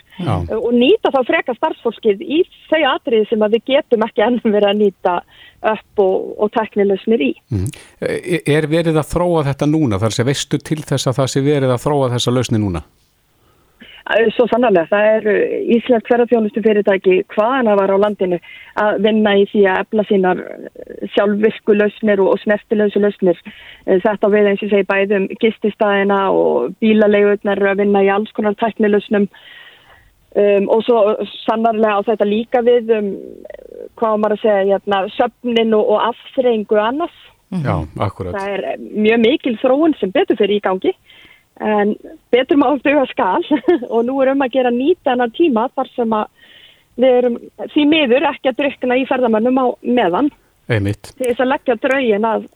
og 0.57 0.65
nýta 0.75 1.13
þá 1.13 1.21
frekar 1.29 1.55
starfsfólkið 1.55 2.23
í 2.25 2.41
þau 2.67 2.81
atrið 2.91 3.29
sem 3.29 3.45
við 3.53 3.63
getum 3.71 4.03
ekki 4.03 4.25
ennum 4.25 4.57
verið 4.57 4.69
að 4.73 4.81
nýta 4.81 5.13
upp 5.71 6.03
og, 6.03 6.27
og 6.43 6.51
teknilösnir 6.53 7.23
í. 7.29 7.31
Mm. 7.47 7.71
Er 8.43 8.67
verið 8.69 8.99
að 8.99 9.07
þróa 9.13 9.45
þetta 9.47 9.71
núna? 9.71 10.01
Þar 10.03 10.17
sé 10.17 10.27
veistu 10.27 10.59
til 10.59 10.81
þess 10.83 11.07
að 11.07 11.21
það 11.21 11.31
sé 11.31 11.45
verið 11.47 11.73
að 11.77 11.83
þróa 11.87 12.11
þessa 12.17 12.35
lösni 12.35 12.61
núna? 12.61 12.83
Svo 14.35 14.45
sannarlega, 14.47 14.87
það 14.87 15.07
eru 15.17 15.33
Íslands 15.75 16.07
hverjafjónustu 16.07 16.61
fyrirtæki 16.63 17.17
hvaðan 17.33 17.67
það 17.67 17.79
var 17.81 17.91
á 17.91 18.03
landinu 18.03 18.39
að 18.79 18.99
vinna 19.03 19.33
í 19.35 19.43
því 19.51 19.63
að 19.67 19.79
efla 19.83 20.05
sínar 20.07 20.41
sjálfvirku 21.15 21.75
lausnir 21.75 22.23
og 22.23 22.39
snertilösu 22.43 23.01
lausnir. 23.03 23.41
Eh, 23.85 23.99
þetta 24.05 24.31
við 24.31 24.51
eins 24.51 24.63
og 24.63 24.71
segi 24.71 24.87
bæðum 24.87 25.27
gististæðina 25.43 26.19
og 26.31 26.77
bílaleigurnar 26.83 27.63
að 27.73 27.83
vinna 27.83 28.05
í 28.07 28.11
alls 28.13 28.31
konar 28.37 28.55
tæknilausnum 28.61 29.27
Um, 30.37 30.67
og 30.69 30.83
svo 30.85 30.99
sannarlega 31.47 31.97
á 31.97 32.05
þetta 32.05 32.25
líka 32.27 32.59
við 32.61 32.91
um, 32.93 33.07
hvað 33.97 34.17
maður 34.21 34.35
að 34.35 34.41
segja, 34.43 34.65
hérna, 34.75 34.99
söfnin 35.15 35.73
og, 35.73 35.93
afþreyingu 36.11 36.77
annars. 36.77 37.15
Já, 37.63 37.73
akkurat. 38.03 38.35
Það 38.35 38.51
er 38.53 38.83
mjög 38.83 39.23
mikil 39.23 39.55
þróun 39.63 39.95
sem 39.97 40.11
betur 40.13 40.37
fyrir 40.37 40.59
í 40.59 40.65
gangi 40.67 40.93
en 41.63 41.93
betur 42.33 42.59
maður 42.61 42.83
duga 42.85 43.05
skal 43.11 43.45
og 43.93 44.01
nú 44.07 44.17
er 44.23 44.33
um 44.33 44.43
að 44.45 44.57
gera 44.57 44.73
nýta 44.73 45.13
hennar 45.13 45.31
tíma 45.35 45.67
þar 45.75 45.93
sem 45.95 46.17
að 46.17 46.33
við 46.97 47.19
erum 47.21 47.37
því 47.73 47.85
miður 47.91 48.27
ekki 48.31 48.51
að 48.51 48.59
drykna 48.61 48.97
í 48.97 49.05
ferðamannum 49.09 49.61
á 49.61 49.65
meðan 49.85 50.31
Einmitt. 50.67 51.13
til 51.15 51.29
þess 51.29 51.45
að 51.45 51.51
leggja 51.53 51.77
draugin 51.83 52.27
að, 52.27 52.49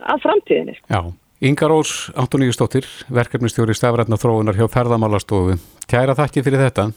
að 0.00 0.22
framtíðinni. 0.24 0.76
Já, 0.88 1.00
Inga 1.46 1.68
Rós 1.68 2.10
Antoníustóttir, 2.16 2.88
verkefnistjóri 3.12 3.76
stafrætna 3.76 4.16
þróunar 4.16 4.56
hjá 4.56 4.66
ferðamálastofu. 4.72 5.58
Kæra 5.84 6.16
þakki 6.16 6.42
fyrir 6.46 6.64
þetta. 6.64 6.88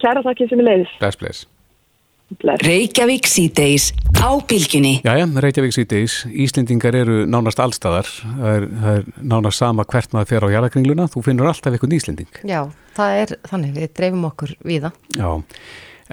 Kæra 0.00 0.24
þakki 0.24 0.48
sem 0.48 0.62
er 0.62 0.70
leiðis. 0.70 0.94
Bless, 1.02 1.20
bless. 1.20 1.48
Bless. 2.38 2.62
Reykjavík 2.62 3.26
síðdeis 3.26 3.88
á 4.14 4.30
bylginni. 4.46 5.00
Jæja, 5.02 5.26
Reykjavík 5.42 5.74
síðdeis. 5.74 6.20
Íslendingar 6.30 6.94
eru 6.94 7.24
nánast 7.26 7.58
allstaðar. 7.62 8.06
Það 8.06 8.52
er, 8.52 8.66
það 8.82 8.98
er 9.00 9.08
nánast 9.32 9.58
sama 9.58 9.86
hvert 9.90 10.14
maður 10.14 10.30
fer 10.30 10.46
á 10.46 10.48
jarðakringluna. 10.54 11.08
Þú 11.10 11.24
finnur 11.26 11.50
alltaf 11.50 11.74
einhvern 11.74 11.96
Íslending. 11.98 12.30
Já, 12.46 12.60
það 12.94 13.16
er 13.24 13.34
þannig, 13.50 13.74
við 13.80 13.90
dreifum 13.98 14.28
okkur 14.30 14.54
víða. 14.62 14.92
Já, 15.18 15.30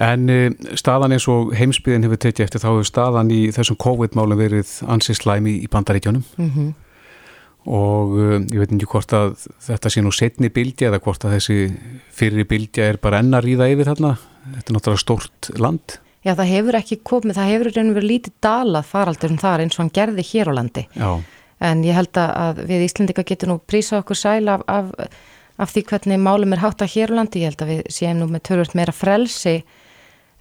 en 0.08 0.34
uh, 0.34 0.74
staðan 0.80 1.14
eins 1.14 1.28
og 1.30 1.54
heimsbyðin 1.58 2.08
hefur 2.08 2.22
tekið 2.26 2.48
eftir 2.48 2.64
þá 2.64 2.68
hefur 2.72 2.90
staðan 2.90 3.32
í 3.34 3.40
þessum 3.54 3.78
COVID-málum 3.86 4.42
verið 4.42 4.74
ansið 4.90 5.22
slæmi 5.22 5.60
í 5.62 5.70
bandaríkjónum. 5.70 6.26
Mm 6.42 6.76
og 7.68 8.12
uh, 8.16 8.36
ég 8.48 8.62
veit 8.62 8.70
ekki 8.72 8.86
hvort 8.88 9.12
að 9.12 9.32
þetta 9.66 9.90
sé 9.92 10.00
nú 10.00 10.12
setni 10.14 10.48
bildja 10.54 10.88
eða 10.88 11.00
hvort 11.04 11.26
að 11.26 11.34
þessi 11.36 11.56
fyrir 12.16 12.46
bildja 12.48 12.86
er 12.88 13.00
bara 13.02 13.20
enna 13.20 13.42
ríða 13.44 13.66
yfir 13.68 13.90
þarna 13.90 14.14
þetta 14.54 14.70
er 14.70 14.76
náttúrulega 14.76 15.02
stórt 15.02 15.50
land 15.60 15.98
Já, 16.26 16.32
það 16.34 16.50
hefur 16.50 16.78
ekki 16.80 17.00
komið, 17.06 17.36
það 17.38 17.50
hefur 17.52 17.70
reynir 17.76 17.96
verið 17.96 18.12
lítið 18.12 18.36
dalað 18.42 18.88
faraldurinn 18.90 19.40
þar 19.40 19.64
eins 19.64 19.76
og 19.78 19.84
hann 19.84 19.94
gerði 19.94 20.24
hér 20.32 20.50
á 20.50 20.52
landi. 20.58 20.84
Já, 20.98 21.10
en 21.70 21.84
ég 21.86 21.98
held 21.98 22.18
að 22.22 22.62
við 22.68 22.86
Íslendika 22.88 23.24
getum 23.26 23.52
nú 23.52 23.58
prísa 23.62 24.00
okkur 24.02 24.18
sæl 24.18 24.50
af, 24.50 24.64
af, 24.66 24.90
af 25.58 25.72
því 25.74 25.84
hvernig 25.92 26.22
málum 26.22 26.54
er 26.56 26.64
hátt 26.64 26.82
að 26.82 26.94
hér 26.96 27.14
á 27.14 27.18
landi. 27.20 27.44
Ég 27.44 27.52
held 27.52 27.64
að 27.64 27.72
við 27.74 27.94
séum 27.94 28.18
nú 28.18 28.30
með 28.32 28.44
törvöld 28.50 28.74
meira 28.78 28.94
frelsi 28.94 29.56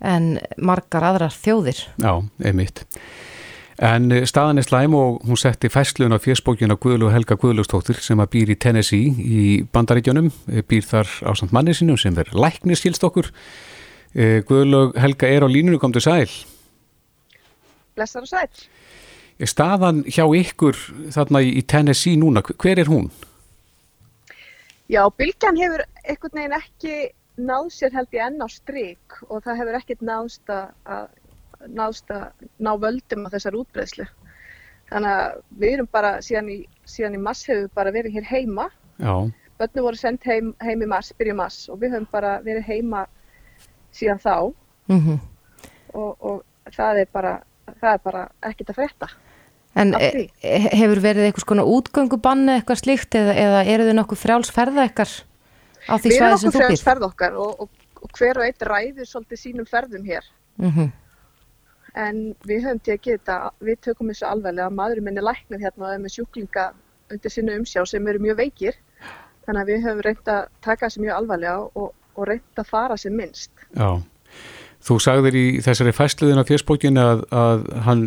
en 0.01 0.35
margar 0.57 1.05
aðrar 1.05 1.33
þjóðir. 1.33 1.85
Já, 2.01 2.13
einmitt. 2.45 2.85
En 3.77 4.09
uh, 4.09 4.23
staðan 4.25 4.57
er 4.57 4.65
slæm 4.65 4.95
og 4.97 5.21
hún 5.29 5.37
setti 5.37 5.69
fæslun 5.69 6.15
á 6.15 6.17
fjöspókjuna 6.17 6.79
Guðlu 6.81 7.11
Helga 7.13 7.37
Guðlustóttir 7.37 7.99
sem 8.01 8.17
að 8.21 8.31
býr 8.33 8.53
í 8.53 8.57
Tennessee 8.57 9.13
í 9.13 9.41
bandaríkjónum, 9.73 10.31
eh, 10.49 10.63
býr 10.65 10.85
þar 10.85 11.11
á 11.29 11.31
samt 11.37 11.53
manni 11.53 11.75
sinum 11.77 11.99
sem 12.01 12.15
verður 12.17 12.41
læknir 12.41 12.79
skilst 12.79 13.05
okkur. 13.05 13.29
Eh, 14.17 14.41
Guðlu 14.49 14.95
Helga 14.97 15.27
er 15.30 15.45
á 15.45 15.49
línunu, 15.49 15.77
kom 15.77 15.93
til 15.93 16.01
sæl. 16.01 16.32
Blessar 17.93 18.23
og 18.25 18.30
sæl. 18.32 18.49
Er 19.38 19.45
staðan 19.45 19.99
hjá 20.10 20.25
ykkur 20.25 20.77
þarna 21.13 21.43
í 21.45 21.62
Tennessee 21.62 22.17
núna, 22.17 22.41
hver 22.41 22.82
er 22.82 22.89
hún? 22.89 23.12
Já, 24.89 25.03
bylgjan 25.19 25.60
hefur 25.62 25.84
einhvern 26.01 26.39
veginn 26.39 26.56
ekki 26.58 26.95
náð 27.38 27.69
sér 27.75 27.93
held 27.93 28.15
ég 28.17 28.25
enn 28.25 28.41
á 28.41 28.47
stryk 28.49 29.19
og 29.27 29.43
það 29.45 29.60
hefur 29.62 29.77
ekkert 29.77 30.01
náðst 30.01 30.49
að 30.49 31.12
náðst 31.77 32.10
að 32.13 32.47
ná 32.58 32.71
völdum 32.82 33.27
á 33.30 33.34
þessar 33.36 33.58
útbreðslu. 33.60 34.08
Þannig 34.89 35.13
að 35.13 35.38
við 35.62 35.75
erum 35.75 35.89
bara, 35.91 36.15
síðan 36.25 36.49
í, 36.56 36.58
síðan 36.89 37.19
í 37.19 37.21
mass 37.21 37.45
hefur 37.45 37.69
bara 37.75 37.93
verið 37.93 38.17
hér 38.17 38.32
heima. 38.32 38.71
Já, 38.97 39.30
Bönnu 39.58 39.84
voru 39.86 39.97
sendt 39.97 40.25
heim, 40.30 40.51
heim 40.62 40.82
í 40.86 40.89
mass, 40.89 41.13
byrju 41.17 41.38
mass 41.38 41.69
og 41.69 41.80
við 41.82 41.95
höfum 41.95 42.10
bara 42.12 42.38
verið 42.45 42.65
heima 42.65 43.06
síðan 43.97 44.21
þá 44.23 44.36
mm 44.91 45.17
og, 45.97 46.12
og 46.21 46.73
það 46.75 46.99
er 47.01 47.07
bara, 47.13 47.31
það 47.79 47.93
er 47.93 48.03
bara 48.03 48.25
ekkert 48.45 48.73
að 48.73 48.79
frétta. 48.81 49.07
En 49.77 49.93
því. 49.93 50.27
e 50.41 50.60
hefur 50.79 51.01
verið 51.03 51.27
einhvers 51.27 51.45
konar 51.47 51.69
útgöngubanni 51.69 52.55
eitthvað 52.57 52.81
slíkt 52.81 53.17
eða, 53.17 53.33
eða 53.38 53.63
eru 53.73 53.88
þau 53.88 53.97
nokkuð 53.99 54.21
frjálsferða 54.23 54.86
eitthvað 54.88 55.15
á 55.88 55.93
því 55.95 56.12
Við 56.12 56.15
erum 56.17 56.38
svæði 56.38 56.39
sem 56.43 56.55
þú 56.55 56.62
býr? 56.63 56.86
ferð 56.88 57.07
okkar 57.07 57.38
og, 57.38 57.65
og, 57.65 57.83
og 58.01 58.15
hver 58.17 58.41
og 58.41 58.47
eitt 58.47 58.65
ræður 58.65 59.10
svolítið 59.10 59.43
sínum 59.43 59.69
ferðum 59.69 60.07
hér. 60.07 60.31
Mm 60.62 60.89
En 61.97 62.17
við 62.45 62.67
höfum 62.67 62.79
tekið 62.86 63.15
þetta, 63.15 63.36
við 63.65 63.77
tökum 63.81 64.10
þessu 64.12 64.25
alveglega, 64.29 64.69
maðurinn 64.69 65.07
minn 65.07 65.17
er 65.17 65.25
læknir 65.25 65.63
hérna 65.63 65.88
og 65.88 65.93
er 65.95 66.01
með 66.03 66.12
sjúklinga 66.13 66.65
undir 67.10 67.33
sinni 67.33 67.55
umsjá 67.57 67.81
sem 67.89 68.10
eru 68.12 68.21
mjög 68.21 68.38
veikir. 68.38 68.77
Þannig 69.47 69.63
að 69.63 69.71
við 69.71 69.88
höfum 69.88 70.03
reynt 70.05 70.29
að 70.29 70.43
taka 70.62 70.86
þessu 70.86 71.01
mjög 71.01 71.15
alveglega 71.15 71.63
og, 71.63 71.95
og 72.17 72.27
reynt 72.32 72.60
að 72.60 72.69
fara 72.69 72.97
sem 72.97 73.15
minnst. 73.15 73.51
já. 73.75 74.01
Þú 74.88 74.99
sagðir 75.03 75.36
í 75.36 75.45
þessari 75.65 75.91
fæsluðin 75.95 76.39
á 76.39 76.47
fjöspókjunu 76.47 77.01
að, 77.01 77.23
að 77.34 77.63
hann 77.88 78.03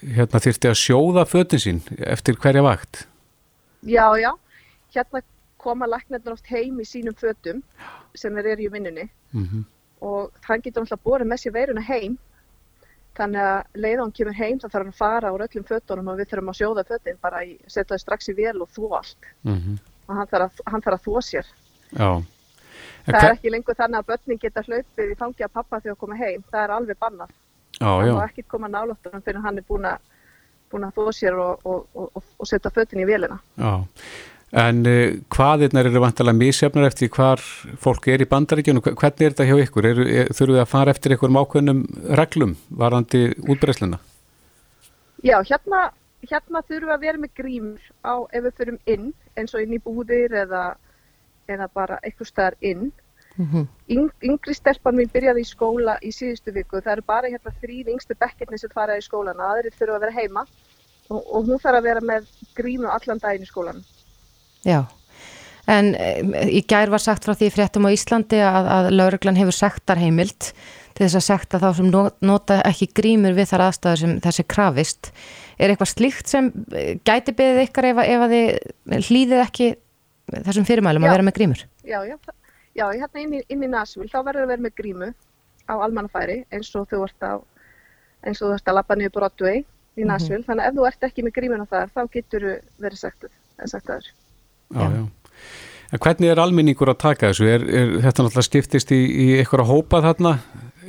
hérna, 0.00 0.40
þyrfti 0.42 0.70
að 0.70 0.78
sjóða 0.80 1.26
fötin 1.28 1.62
sín 1.62 1.82
eftir 1.98 2.38
hverja 2.40 2.64
vakt. 2.66 3.04
Já, 3.86 4.06
já, 4.18 4.32
hérna 4.94 5.22
koma 5.60 5.86
læknirnar 5.86 6.34
oft 6.34 6.48
heim 6.50 6.80
í 6.80 6.88
sínum 6.88 7.14
fötum 7.20 7.60
sem 8.16 8.34
þeir 8.34 8.54
eru 8.54 8.66
í 8.66 8.72
vinnunni 8.72 9.10
Mm 9.30 9.64
og 10.00 10.32
hann 10.48 10.62
getur 10.64 10.84
náttúrulega 10.84 11.04
borið 11.04 11.28
með 11.28 11.42
sér 11.42 11.52
veiruna 11.52 11.84
heim. 11.84 12.18
Þannig 13.18 13.42
að 13.44 13.80
leið 13.82 13.98
og 13.98 14.04
hann 14.06 14.14
kemur 14.16 14.36
heim 14.38 14.60
þá 14.60 14.66
þarf 14.66 14.78
hann 14.80 14.92
að 14.94 15.00
fara 15.00 15.32
úr 15.34 15.44
öllum 15.44 15.66
fötunum 15.68 16.08
og 16.08 16.20
við 16.20 16.30
þurfum 16.30 16.52
að 16.52 16.58
sjóða 16.60 16.84
fötin 16.88 17.18
bara 17.20 17.42
í, 17.44 17.56
setja 17.66 17.96
þau 17.96 18.02
strax 18.04 18.30
í 18.30 18.34
vél 18.38 18.62
og 18.62 18.70
þvó 18.72 18.94
allt. 19.00 19.30
-hmm. 19.44 19.78
Og 20.06 20.14
hann 20.16 20.30
þarf 20.30 20.62
að, 20.64 20.92
að 20.94 21.02
þvó 21.04 21.22
sér. 21.26 21.50
Já. 21.90 22.10
En 23.06 23.14
Það 23.14 23.26
er 23.28 23.34
ekki 23.36 23.52
lengur 23.54 23.78
þannig 23.78 23.98
að 24.02 24.08
börnin 24.12 24.40
geta 24.42 24.62
hlaupið 24.66 25.12
í 25.14 25.18
fangi 25.18 25.46
að 25.46 25.52
pappa 25.58 25.80
þegar 25.80 25.96
koma 26.02 26.18
heim. 26.20 26.42
Það 26.50 26.64
er 26.64 26.74
alveg 26.76 26.98
bannað. 27.00 27.30
Já, 27.80 27.86
Það 27.86 28.16
má 28.18 28.24
ekki 28.26 28.42
koma 28.50 28.68
náláttunum 28.68 29.22
fyrir 29.24 29.40
hann 29.44 29.58
er 29.58 29.64
búin 29.68 29.86
að, 29.88 30.02
þvó 30.96 31.12
sér 31.16 31.38
og, 31.40 31.62
og, 31.64 31.86
og, 31.94 32.10
og, 32.18 32.24
og 32.38 32.48
setja 32.50 32.70
fötin 32.74 33.00
í 33.02 33.06
vélina. 33.08 33.38
Já, 33.56 33.72
en 34.60 34.80
uh, 34.86 35.14
hvaðirnar 35.30 35.86
eru 35.86 36.02
vantilega 36.02 36.36
misjafnar 36.36 36.88
eftir 36.90 37.08
hvar 37.14 37.38
fólk 37.80 38.08
er 38.10 38.24
í 38.24 38.28
bandaríkjunum, 38.30 38.82
Hve- 38.82 38.96
hvernig 38.98 39.26
er 39.28 39.34
þetta 39.36 39.46
hjá 39.48 39.64
ykkur? 39.64 39.86
Er, 39.92 40.00
er, 40.02 40.32
þurfum 40.34 40.56
við 40.58 40.62
að 40.64 40.70
fara 40.74 40.90
eftir 40.94 41.14
einhverjum 41.14 41.38
ákveðnum 41.40 41.82
reglum 42.20 42.54
varandi 42.82 43.22
útbreysluna? 43.46 44.00
Já, 45.22 45.36
hérna, 45.46 45.84
hérna 46.26 46.62
þurfum 46.66 46.90
við 46.90 46.94
að 46.96 47.04
vera 47.06 47.22
með 47.22 47.34
grímur 47.38 47.90
á 48.02 48.14
ef 48.34 48.44
við 48.48 48.54
förum 48.60 48.78
inn, 48.90 49.10
eins 49.38 49.54
og 49.54 49.62
inn 49.64 49.76
í 49.78 49.82
búðir 49.86 50.34
eða, 50.44 50.64
eða 51.56 51.68
bara 51.74 51.98
eitthvað 52.04 52.30
staðar 52.30 52.56
inn. 52.60 52.90
Mhm. 53.40 53.66
Yng, 53.94 54.08
yngri 54.26 54.54
stelpan 54.56 54.96
mín 54.98 55.10
byrjaði 55.12 55.44
í 55.44 55.48
skóla 55.48 55.96
í 56.02 56.10
síðustu 56.12 56.52
viku. 56.52 56.80
Það 56.82 56.96
eru 56.96 57.04
bara 57.06 57.30
hérna 57.30 57.52
þrýr 57.62 57.92
yngstu 57.94 58.16
bekkirni 58.20 58.58
sem 58.60 58.72
fara 58.74 58.98
í 58.98 59.04
skólana. 59.04 59.52
Aðrir 59.54 59.76
þurfa 59.78 59.96
að 59.96 60.04
vera 60.06 60.16
heima 60.18 60.46
og, 61.10 61.20
og 61.20 61.46
hún 61.48 61.60
þarf 61.62 61.80
að 61.80 61.86
vera 61.88 62.04
með 62.12 62.26
grímu 62.58 62.90
allan 62.90 63.22
daginn 63.22 63.46
í 63.46 63.50
skólanum. 63.50 63.86
Já, 64.66 64.82
en 65.70 65.94
í 66.50 66.60
gær 66.68 66.92
var 66.92 67.00
sagt 67.00 67.24
frá 67.24 67.32
því 67.38 67.48
fréttum 67.54 67.88
á 67.88 67.94
Íslandi 67.94 68.42
að, 68.44 68.68
að 68.76 68.90
lauruglan 68.98 69.38
hefur 69.40 69.56
sektar 69.56 70.00
heimild 70.02 70.50
til 71.00 71.06
þess 71.06 71.16
að 71.16 71.26
sekta 71.30 71.60
þá 71.62 71.68
sem 71.78 71.86
no- 71.88 72.10
nota 72.20 72.58
ekki 72.68 72.90
grímur 72.98 73.36
við 73.38 73.52
þar 73.54 73.66
aðstæður 73.70 74.00
sem 74.02 74.16
þessi 74.26 74.44
krafist. 74.52 75.12
Er 75.56 75.72
eitthvað 75.72 75.92
slíkt 75.94 76.28
sem 76.28 76.50
e, 76.76 76.98
gæti 77.06 77.32
beðið 77.36 77.62
ykkar 77.68 77.88
ef, 77.92 78.02
ef 78.04 78.24
að 78.26 78.34
þið 78.34 79.06
hlýðið 79.08 79.44
ekki 79.46 79.68
þessum 80.46 80.68
fyrirmælum 80.68 81.04
Já. 81.04 81.08
að 81.10 81.16
vera 81.16 81.26
með 81.28 81.36
grímur? 81.38 81.64
Já, 81.84 81.98
já, 82.06 82.16
já 82.78 82.86
hérna 82.92 83.24
inn 83.24 83.36
í, 83.38 83.42
inn 83.48 83.66
í 83.66 83.70
Nashville 83.70 84.10
þá 84.12 84.20
verður 84.20 84.46
að 84.46 84.52
vera 84.54 84.66
með 84.66 84.76
grímu 84.80 85.10
á 85.70 85.74
almannafæri 85.78 86.40
eins 86.50 86.72
og 86.78 86.88
þú 86.90 87.04
ert 87.06 87.26
á 87.26 87.32
eins 88.26 88.40
og 88.42 88.50
þú 88.50 88.56
ert 88.58 88.70
að 88.70 88.78
lappa 88.78 88.96
niður 88.98 89.16
Broadway 89.16 89.62
í 89.98 90.06
Nashville. 90.06 90.44
Þannig 90.46 90.64
að 90.64 90.70
ef 90.70 90.78
þú 90.78 90.86
ert 90.90 91.08
ekki 91.08 91.26
með 91.26 91.36
grímuna 91.38 91.66
þar 91.70 91.92
þá 91.94 92.00
getur 92.14 92.46
þú 92.46 92.54
verið 92.84 93.02
sektuð. 93.02 93.36
eða 93.60 93.70
sektaður. 93.74 94.10
Já, 94.70 94.84
já. 94.96 95.02
En 95.90 95.98
hvernig 95.98 96.30
er 96.30 96.38
almenningur 96.38 96.92
að 96.92 97.00
taka 97.02 97.30
þessu? 97.30 97.46
Er, 97.50 97.64
er 97.66 97.88
þetta 98.04 98.24
náttúrulega 98.24 98.46
skiptist 98.46 98.92
í, 98.94 99.00
í 99.00 99.26
einhverja 99.40 99.66
hópa 99.66 100.02
þarna? 100.04 100.36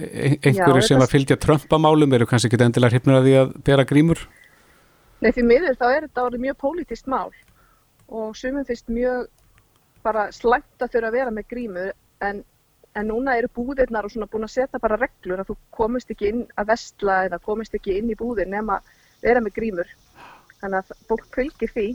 E 0.02 0.36
einhverju 0.38 0.84
Já, 0.84 0.88
sem 0.92 1.02
að 1.02 1.14
fylgja 1.16 1.38
trömpamálum 1.42 2.14
eru 2.18 2.28
kannski 2.30 2.52
ekki 2.52 2.62
endilega 2.62 2.94
hrifnir 2.96 3.18
að 3.18 3.26
því 3.28 3.34
að 3.42 3.56
bera 3.66 3.86
grímur? 3.89 4.22
Nei, 5.22 5.32
því 5.34 5.46
miður 5.50 5.78
þá 5.78 5.88
er 5.89 6.06
þetta 6.08 6.26
orðið 6.28 6.46
mjög 6.46 6.60
pólítist 6.62 7.10
mál 7.10 7.30
og 8.12 8.36
sumum 8.38 8.66
finnst 8.68 8.89
mjög 8.91 9.28
bara 10.03 10.28
slæmt 10.36 10.82
að 10.82 10.95
þurfa 10.95 11.12
að 11.12 11.18
vera 11.18 11.34
með 11.34 11.47
grímu 11.53 11.88
en, 12.28 12.41
en 12.97 13.07
núna 13.07 13.38
eru 13.39 13.49
búðirnar 13.55 14.07
og 14.07 14.14
svona 14.14 14.30
búin 14.32 14.47
að 14.47 14.55
setja 14.55 14.82
bara 14.82 14.99
reglur 14.99 15.41
að 15.41 15.51
þú 15.51 15.57
komist 15.78 16.12
ekki 16.14 16.32
inn 16.32 16.45
að 16.59 16.72
vestla 16.74 17.18
eða 17.28 17.41
komist 17.45 17.76
ekki 17.78 17.97
inn 17.99 18.12
í 18.12 18.18
búðir 18.20 18.49
nema 18.51 18.82
vera 19.22 19.43
með 19.43 19.55
grímur. 19.59 19.91
Þannig 20.62 20.82
að 20.82 21.05
fólk 21.09 21.30
fylgir 21.36 21.74
því 21.74 21.88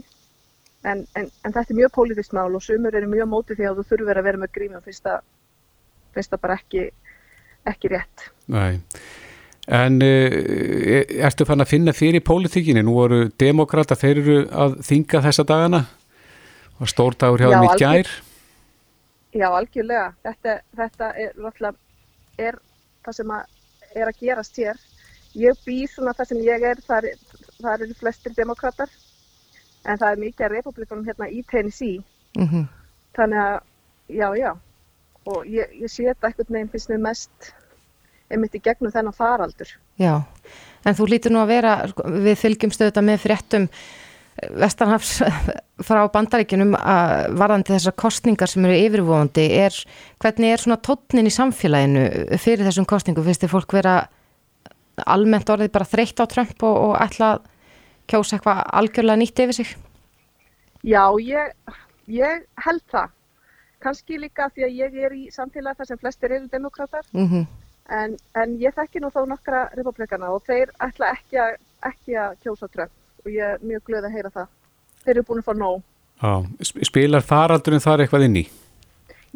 en, 0.87 1.03
en, 1.19 1.27
en 1.27 1.53
þetta 1.53 1.67
er 1.67 1.79
mjög 1.81 1.93
pólítist 1.99 2.35
mál 2.35 2.49
og 2.49 2.63
sumur 2.63 2.95
eru 2.95 3.09
mjög 3.11 3.29
mótið 3.31 3.61
því 3.61 3.69
að 3.69 3.79
þú 3.79 3.87
þurfur 3.91 4.21
að 4.21 4.29
vera 4.29 4.41
með 4.41 4.53
grímu 4.57 4.81
finnst 4.85 5.05
það, 5.07 5.23
finnst 6.15 6.33
það 6.33 6.43
bara 6.47 6.59
ekki, 6.61 6.89
ekki 7.73 7.93
rétt. 7.93 8.27
Nei. 8.53 8.81
En 9.67 9.99
uh, 9.99 11.25
ertu 11.27 11.43
fann 11.47 11.59
að 11.59 11.73
finna 11.73 11.93
fyrir 11.95 12.23
pólitíkinni? 12.23 12.85
Nú 12.87 12.95
voru 12.95 13.25
demokrata, 13.39 13.97
þeir 13.99 14.21
eru 14.21 14.37
að 14.47 14.77
þinga 14.87 15.23
þessa 15.27 15.43
dagana. 15.47 15.81
Var 16.77 16.91
stór 16.91 17.17
dagur 17.17 17.41
hjá 17.41 17.49
Já, 17.49 17.57
þeim 17.57 17.67
í 17.67 17.79
gær. 17.81 18.11
Já, 19.37 19.47
algjörlega. 19.49 20.07
Þetta, 20.25 20.55
þetta 20.77 21.09
er, 21.23 21.33
er 22.37 22.59
það 23.05 23.17
sem 23.19 23.33
að, 23.33 23.57
er 23.93 24.11
að 24.11 24.21
gerast 24.21 24.61
hér. 24.61 24.79
Ég 25.37 25.59
bý 25.65 25.77
svona 25.89 26.13
það 26.17 26.31
sem 26.31 26.43
ég 26.45 26.65
er, 26.71 26.81
það, 26.85 27.09
er, 27.11 27.43
það 27.57 27.73
eru 27.75 27.97
flestir 27.99 28.33
demokrater, 28.37 28.93
en 29.85 29.99
það 29.99 30.09
er 30.09 30.23
mikið 30.23 30.47
að 30.47 30.55
republikunum 30.55 31.05
hérna 31.07 31.29
í 31.29 31.43
Tennessee. 31.51 32.01
Mm 32.37 32.67
Þannig 33.17 33.39
að, 33.41 33.61
já, 34.13 34.27
já. 34.37 34.51
Og 35.25 35.45
ég, 35.49 35.71
ég 35.81 35.89
sé 35.89 36.03
þetta 36.05 36.27
einhvern 36.27 36.53
veginn 36.53 36.69
finnst 36.69 36.89
mér 36.91 36.99
mest 37.01 37.47
einmitt 38.29 38.53
í 38.53 38.61
gegnum 38.61 38.93
þennan 38.93 39.15
faraldur. 39.15 39.71
Já, 39.97 40.21
en 40.85 40.97
þú 40.97 41.07
lítur 41.09 41.33
nú 41.33 41.41
að 41.41 41.49
vera, 41.55 41.71
við 42.05 42.37
fylgjum 42.37 42.73
stöðuta 42.75 43.01
með 43.01 43.23
fréttum 43.23 43.65
Vestanhafs 44.37 45.17
frá 45.87 46.03
bandaríkinum 46.13 46.75
að 46.77 47.33
varðandi 47.39 47.73
þessar 47.73 47.95
kostningar 47.97 48.51
sem 48.51 48.65
eru 48.67 48.77
yfirvóðandi 48.85 49.47
er, 49.57 49.75
hvernig 50.21 50.53
er 50.53 50.63
svona 50.63 50.77
tónnin 50.85 51.29
í 51.29 51.33
samfélaginu 51.33 52.05
fyrir 52.41 52.65
þessum 52.67 52.87
kostningum, 52.89 53.25
finnst 53.25 53.45
þið 53.45 53.53
fólk 53.55 53.77
vera 53.77 53.97
almennt 55.09 55.49
orðið 55.53 55.73
bara 55.73 55.89
þreytt 55.89 56.21
á 56.21 56.25
Trump 56.29 56.65
og, 56.65 56.77
og 56.89 56.95
ætla 57.01 57.33
að 57.35 57.51
kjósa 58.09 58.37
eitthvað 58.37 58.63
algjörlega 58.81 59.21
nýtt 59.21 59.43
yfir 59.45 59.57
sig? 59.57 59.75
Já, 60.85 61.03
ég, 61.21 61.53
ég 62.13 62.45
held 62.65 62.83
það. 62.93 63.13
Kanski 63.81 64.17
líka 64.21 64.51
því 64.53 64.65
að 64.65 64.77
ég 64.81 64.99
er 65.05 65.13
í 65.17 65.27
samfélagi 65.33 65.81
þar 65.81 65.89
sem 65.91 66.01
flestir 66.01 66.37
eru 66.37 66.49
demokrater, 66.51 67.09
Mm 67.13 67.47
en, 67.93 68.15
en 68.35 68.55
ég 68.59 68.75
þekki 68.75 69.01
nú 69.01 69.11
þó 69.13 69.23
nokkra 69.29 69.67
republikana 69.77 70.31
og 70.35 70.43
þeir 70.47 70.73
ætla 70.83 71.13
ekki 71.15 71.39
að, 71.39 71.57
ekki 71.87 72.17
að 72.19 72.39
kjósa 72.43 72.69
Trump 72.73 72.96
og 73.27 73.33
ég 73.35 73.53
er 73.57 73.63
mjög 73.63 73.83
glöð 73.89 74.07
að 74.07 74.15
heyra 74.17 74.33
það. 74.33 74.51
Þeir 75.03 75.13
eru 75.17 75.25
búin 75.27 75.41
að 75.43 75.47
fá 75.49 75.53
nóg. 75.59 75.81
Já, 76.17 76.31
sp- 76.65 76.85
spilar 76.87 77.25
faraldurinn 77.27 77.83
þar 77.83 78.03
eitthvað 78.05 78.25
inn 78.27 78.39
í? 78.41 78.45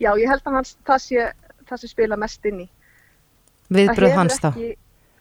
Já, 0.02 0.12
ég 0.18 0.32
held 0.32 0.48
að 0.48 0.56
hans, 0.58 0.76
það 0.88 1.04
sé 1.04 1.26
það 1.70 1.82
sem 1.84 1.92
spila 1.92 2.18
mest 2.20 2.48
inn 2.50 2.64
í. 2.64 2.70
Það 3.68 3.78
Viðbröð 3.82 4.16
hans 4.18 4.40
þá? 4.42 4.48
ekki, 4.50 4.72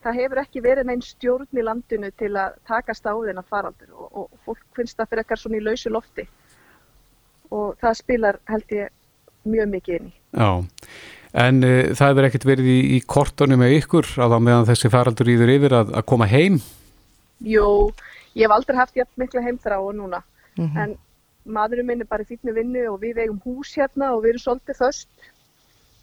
það 0.07 0.17
hefur 0.23 0.41
ekki 0.43 0.63
verið 0.65 0.89
neinn 0.89 1.03
stjórn 1.05 1.61
í 1.61 1.65
landinu 1.67 2.11
til 2.19 2.31
að 2.41 2.57
taka 2.67 2.97
stáðina 2.97 3.45
faraldur 3.47 3.91
og, 3.93 4.09
og 4.25 4.47
fólk 4.47 4.63
finnst 4.79 4.97
það 4.99 5.11
fyrir 5.13 5.25
ekkar 5.27 5.43
svona 5.43 5.61
í 5.61 5.65
lausu 5.67 5.93
lofti 5.93 6.25
og 7.51 7.77
það 7.83 7.99
spilar 7.99 8.39
held 8.51 8.75
ég 8.75 8.91
mjög 9.51 9.71
mikið 9.75 9.99
inn 9.99 10.09
í. 10.11 10.15
Já, 10.35 10.51
en 11.45 11.63
uh, 11.67 11.93
það 11.99 12.13
hefur 12.13 12.29
ekkert 12.31 12.49
verið 12.51 12.71
í, 12.73 12.79
í 12.97 13.01
kortunum 13.07 13.63
með 13.63 13.77
ykkur 13.81 14.11
að 14.25 14.35
á 14.35 14.39
meðan 14.49 14.69
þessi 14.71 14.91
faraldur 14.93 15.31
íður 15.35 15.55
yfir 15.59 15.77
að, 15.83 15.95
að 16.01 16.07
koma 16.11 16.29
heim? 16.31 16.61
Jú, 17.47 17.67
ég 18.35 18.47
hef 18.47 18.55
aldrei 18.55 18.77
haft 18.79 18.97
jafn 18.97 19.23
mikla 19.23 19.43
heimþrá 19.47 19.81
og 19.81 19.95
núna. 19.95 20.23
Mhm. 20.59 20.77
en 20.77 20.97
maðurinn 21.47 21.87
minn 21.87 22.01
er 22.01 22.09
bara 22.11 22.25
í 22.25 22.29
fínni 22.29 22.55
vinnu 22.55 22.87
og 22.93 23.01
við 23.01 23.23
eigum 23.25 23.41
hús 23.45 23.75
hérna 23.79 24.13
og 24.15 24.25
við 24.25 24.35
erum 24.35 24.45
svolítið 24.45 24.81
föst. 24.81 25.09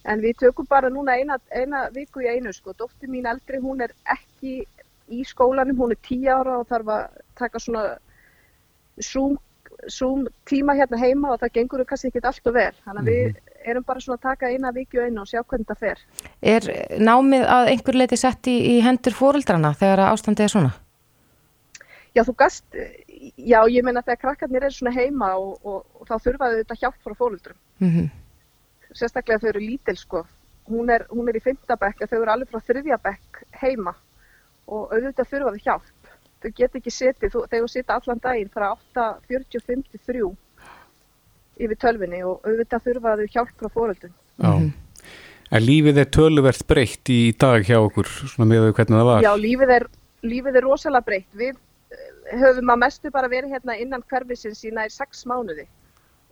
En 0.07 0.21
við 0.23 0.37
tökum 0.39 0.67
bara 0.69 0.89
núna 0.89 1.17
eina, 1.19 1.37
eina 1.51 1.89
viku 1.93 2.23
í 2.23 2.29
einu 2.31 2.53
sko, 2.53 2.73
dóttir 2.73 3.11
mín 3.11 3.27
eldri 3.27 3.59
hún 3.59 3.83
er 3.83 3.91
ekki 4.07 4.65
í 5.11 5.23
skólanum, 5.27 5.77
hún 5.77 5.91
er 5.91 5.99
tíu 6.03 6.31
ára 6.31 6.59
og 6.61 6.67
þarf 6.67 6.93
að 6.93 7.19
taka 7.35 7.59
svona 7.59 7.83
zoom, 9.03 9.37
zoom 9.87 10.25
tíma 10.47 10.75
hérna 10.79 10.99
heima 11.01 11.33
og 11.33 11.41
það 11.43 11.53
gengur 11.59 11.85
kannski 11.85 12.11
ekki 12.11 12.23
allt 12.23 12.47
og 12.47 12.57
vel. 12.57 12.71
Þannig 12.85 13.03
að 13.03 13.11
við 13.11 13.37
erum 13.67 13.85
bara 13.87 14.03
svona 14.03 14.17
að 14.17 14.27
taka 14.29 14.51
eina 14.51 14.71
viku 14.75 15.01
í 15.01 15.05
einu 15.05 15.21
og 15.21 15.29
sjá 15.29 15.43
hvernig 15.43 15.67
það 15.67 15.83
fer. 15.83 16.03
Er 16.41 16.71
námið 17.03 17.47
að 17.59 17.71
einhver 17.75 17.99
leiti 17.99 18.19
sett 18.19 18.47
í, 18.47 18.57
í 18.77 18.81
hendur 18.85 19.15
fóreldrana 19.15 19.75
þegar 19.75 20.07
ástandið 20.07 20.47
er 20.47 20.55
svona? 20.55 20.75
Já, 22.17 22.23
þú 22.25 22.33
gast, 22.39 22.65
já, 23.37 23.59
ég 23.69 23.85
meina 23.85 24.01
þegar 24.01 24.21
krakkarnir 24.23 24.65
eru 24.65 24.73
svona 24.73 24.93
heima 24.95 25.35
og, 25.37 25.59
og, 25.61 25.83
og 25.99 26.07
þá 26.09 26.15
þurfaðu 26.23 26.63
þetta 26.63 26.77
hjálp 26.81 27.03
frá 27.03 27.13
fóluldrum. 27.19 27.59
Mm 27.83 28.09
Sérstaklega 28.97 29.43
þau 29.43 29.49
eru 29.51 29.61
lítil, 29.61 29.93
sko. 29.99 30.23
Hún 30.71 30.89
er, 30.89 31.03
hún 31.11 31.27
er 31.29 31.35
í 31.37 31.41
fymtabekk, 31.43 32.05
þau 32.07 32.21
eru 32.21 32.31
alveg 32.33 32.49
frá 32.49 32.63
þriðjabekk 32.69 33.41
heima 33.61 33.93
og 34.65 34.93
auðvitað 34.95 35.29
þurfaðu 35.33 35.61
hjálp. 35.65 36.09
Þau 36.41 36.49
get 36.55 36.77
ekki 36.79 36.93
setið, 36.95 37.35
þau 37.51 37.67
setja 37.69 37.97
allan 37.99 38.23
daginn 38.23 38.49
frá 38.49 38.71
8.45 38.95 39.83
til 39.91 40.01
3 40.07 40.31
yfir 41.67 41.79
tölvinni 41.83 42.23
og 42.25 42.47
auðvitað 42.47 42.87
þurfaðu 42.87 43.29
hjálp 43.35 43.53
frá 43.59 43.71
fóluldrum. 43.75 44.15
Já. 44.41 44.51
En 45.47 45.63
lífið 45.63 46.01
er 46.01 46.09
töluvert 46.11 46.65
breytt 46.67 47.13
í 47.13 47.21
dag 47.39 47.63
hjá 47.67 47.77
okkur, 47.79 48.09
svona 48.33 48.49
með 48.49 48.71
hvernig 48.71 48.97
það 48.97 49.09
var. 49.11 49.23
Já, 49.27 49.31
lífið 49.39 49.73
er, 49.77 49.87
lífið 50.27 50.59
er 50.59 50.67
rosalega 50.67 51.07
breytt. 51.11 51.29
Við 51.37 51.55
höfum 52.41 52.69
að 52.73 52.79
mestu 52.83 53.11
bara 53.11 53.27
verið 53.31 53.53
hérna 53.55 53.75
innan 53.79 54.03
hverfisins 54.09 54.63
í 54.67 54.71
nær 54.75 54.89
sex 54.93 55.25
mánuði 55.25 55.67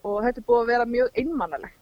og 0.03 0.21
þetta 0.23 0.41
er 0.41 0.45
búið 0.47 0.61
að 0.63 0.67
vera 0.67 0.85
mjög 0.85 1.07
einmannalegt. 1.17 1.81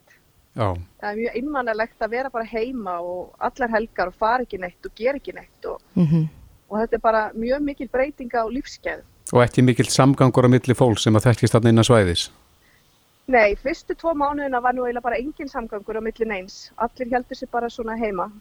Já, 0.55 0.67
Það 1.01 1.09
er 1.09 1.17
mjög 1.17 1.35
einmannalegt 1.39 2.01
að 2.05 2.09
vera 2.13 2.29
bara 2.29 2.45
heima 2.45 2.99
og 3.01 3.33
allar 3.39 3.69
helgar 3.73 4.07
og 4.07 4.13
fara 4.19 4.43
ekki 4.45 4.59
neitt 4.61 4.85
og 4.85 4.93
gera 4.95 5.17
ekki 5.17 5.33
neitt 5.33 5.65
og, 5.65 5.81
-hmm. 5.97 6.27
og 6.69 6.77
þetta 6.79 6.95
er 6.95 6.99
bara 7.01 7.23
mjög 7.33 7.59
mikil 7.61 7.87
breytinga 7.89 8.43
á 8.43 8.47
lífsgæðu. 8.47 9.01
og 9.33 9.41
ekki 9.43 9.61
mikill 9.63 9.89
samgangur 9.89 10.45
á 10.45 10.49
milli 10.49 10.73
fólk 10.75 10.99
sem 10.99 11.15
að 11.15 11.23
þekkist 11.27 11.53
þarna 11.53 11.69
innan 11.69 11.83
svæðis. 11.83 12.29
Nei, 13.27 13.55
fyrstu 13.55 13.95
tvo 13.95 14.13
mánuðina 14.13 14.61
var 14.61 14.73
nú 14.73 14.83
eiginlega 14.83 15.01
bara 15.01 15.17
engin 15.17 15.47
samgangur 15.49 15.97
á 15.97 16.01
milli 16.01 16.25
neins. 16.25 16.71
Allir 16.77 17.07
heldur 17.11 17.35
sér 17.35 17.47
bara 17.51 17.69
svona 17.69 17.95
heima. 17.97 18.31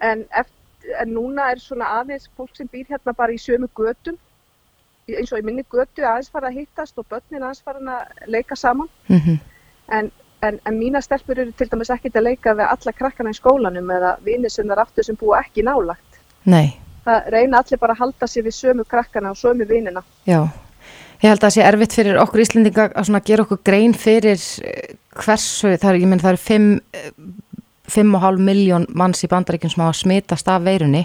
En, 0.00 0.24
eftir, 0.30 0.94
en 1.00 1.08
núna 1.14 1.50
er 1.52 1.58
svona 1.58 1.84
aðeins 2.00 2.28
fólk 2.36 2.56
sem 2.56 2.68
býr 2.68 2.86
hérna 2.88 3.12
bara 3.16 3.32
í 3.32 3.38
sömu 3.38 3.68
götum, 3.74 4.14
í- 4.14 4.18
eins 5.08 5.32
og 5.32 5.40
í 5.40 5.46
minni 5.46 5.64
götu 5.64 6.04
aðeins 6.04 6.30
fara 6.30 6.50
að 6.50 6.60
hittast 6.60 6.98
og 6.98 7.06
börnin 7.10 7.42
aðeins 7.42 7.62
fara 7.64 7.80
að 7.80 8.26
leika 8.26 8.56
saman. 8.56 8.88
Mm 9.08 9.38
En, 9.90 10.10
en, 10.42 10.60
en 10.66 10.74
mína 10.78 11.00
stelpur 11.02 11.38
eru 11.38 11.50
til 11.52 11.66
dæmis 11.66 11.90
ekkert 11.90 12.14
að 12.16 12.22
leika 12.22 12.52
við 12.54 12.68
alla 12.70 12.92
krakkana 12.92 13.30
í 13.30 13.34
skólanum 13.34 13.90
eða 13.90 14.12
vinir 14.22 14.50
sem 14.50 14.68
þar 14.68 14.84
aftur 14.84 15.04
sem 15.04 15.16
búa 15.18 15.40
ekki 15.40 15.64
nálagt. 15.66 16.20
Nei, 16.44 16.76
Það 17.04 17.30
reyna 17.34 17.58
allir 17.58 17.78
bara 17.80 17.92
að 17.96 17.98
halda 18.04 18.26
sér 18.28 18.44
við 18.44 18.54
sömu 18.54 18.84
krakkana 18.84 19.30
og 19.30 19.36
sömu 19.36 19.66
vinina. 19.66 20.02
já. 20.26 20.48
Ég 21.20 21.28
held 21.28 21.42
að 21.42 21.44
það 21.44 21.54
sé 21.54 21.62
erfitt 21.62 21.92
fyrir 21.92 22.16
okkur 22.16 22.40
Íslendinga 22.40 22.84
að 22.94 23.24
gera 23.24 23.42
okkur 23.42 23.58
grein 23.64 23.92
fyrir 23.92 24.38
eh, 24.64 24.94
hversu, 25.12 25.74
það 25.76 25.98
er, 25.98 26.24
eru 26.30 26.36
5 26.36 26.80
5,5 27.90 28.38
miljón 28.38 28.86
manns 28.94 29.24
í 29.24 29.28
bandaríkjum 29.28 29.72
sem 29.72 29.82
hafa 29.82 29.98
smitast 29.98 30.48
af 30.48 30.62
veirunni 30.64 31.04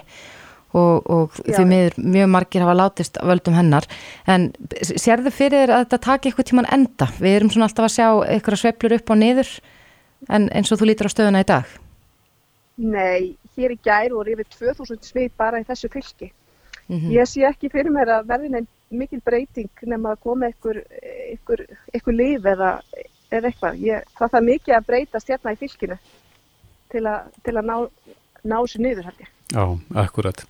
og, 0.75 1.07
og 1.11 1.39
því 1.39 1.63
miður 1.69 1.97
mjög 2.17 2.29
margir 2.35 2.65
hafa 2.65 2.75
látist 2.79 3.21
völdum 3.23 3.55
hennar 3.57 3.87
en 4.27 4.51
sérðu 4.81 5.33
fyrir 5.33 5.71
að 5.71 5.85
þetta 5.85 6.01
taki 6.09 6.31
eitthvað 6.31 6.51
tíman 6.51 6.69
enda? 6.75 7.09
Við 7.19 7.39
erum 7.39 7.53
svona 7.53 7.69
alltaf 7.69 7.87
að 7.87 7.95
sjá 7.95 8.09
eitthvað 8.35 8.61
sveiflur 8.63 8.97
upp 8.99 9.15
og 9.15 9.21
niður 9.21 9.55
en 10.35 10.47
eins 10.51 10.71
og 10.73 10.81
þú 10.81 10.91
lítur 10.91 11.11
á 11.11 11.15
stöðuna 11.15 11.43
í 11.45 11.49
dag 11.49 11.75
Nei, 12.75 13.35
hér 13.55 13.71
í 13.71 13.77
gær 13.79 14.11
voru 14.11 14.33
yfir 14.33 14.47
2000 14.51 15.07
smit 15.07 15.35
bara 15.39 15.61
í 15.61 15.67
þessu 15.67 15.89
fylki. 15.91 16.31
mm 16.89 17.11
Ég 17.11 17.27
sé 17.27 17.45
ekki 17.47 17.69
fyrir 17.71 17.91
mér 17.91 18.11
að 18.17 18.27
verði 18.27 18.49
neinn 18.51 18.67
mikil 18.89 19.21
breyting 19.23 19.69
nema 19.83 20.11
að 20.13 20.23
koma 20.23 20.49
ykkur, 20.51 20.81
ykkur, 21.33 21.63
ykkur 21.93 22.13
líf 22.13 22.45
eða, 22.45 22.81
eða 23.31 23.49
eitthvað. 23.49 23.79
Ég, 23.79 24.03
það 24.19 24.33
þarf 24.33 24.45
mikið 24.49 24.75
að 24.75 24.87
breytast 24.89 25.31
hérna 25.31 25.55
í 25.55 25.61
fylkinu 25.63 25.97
til, 26.91 27.05
a, 27.07 27.15
til 27.43 27.55
að 27.55 27.71
ná, 27.71 27.77
ná 28.43 28.57
sér 28.67 28.85
niður 28.85 29.09
held 29.09 29.23
ég. 29.23 29.31
Já, 29.53 29.65
akkurat. 30.05 30.41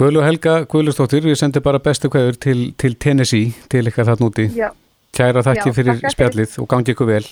Guðlu 0.00 0.22
Helga, 0.24 0.54
Guðlustóttir, 0.70 1.20
við 1.26 1.36
sendum 1.36 1.62
bara 1.62 1.78
bestu 1.82 2.08
kveður 2.08 2.38
til, 2.40 2.58
til 2.80 2.94
Tennessee, 2.96 3.50
til 3.68 3.84
ykkar 3.90 4.08
þarna 4.08 4.30
úti. 4.30 4.46
Já, 4.56 4.70
Kæra 5.12 5.42
þakki 5.44 5.68
Já, 5.68 5.74
fyrir 5.76 5.92
þakka 5.98 6.00
fyrir. 6.06 6.14
spjallið 6.14 6.58
og 6.62 6.68
gangi 6.70 6.94
ykkur 6.94 7.08
vel. 7.10 7.24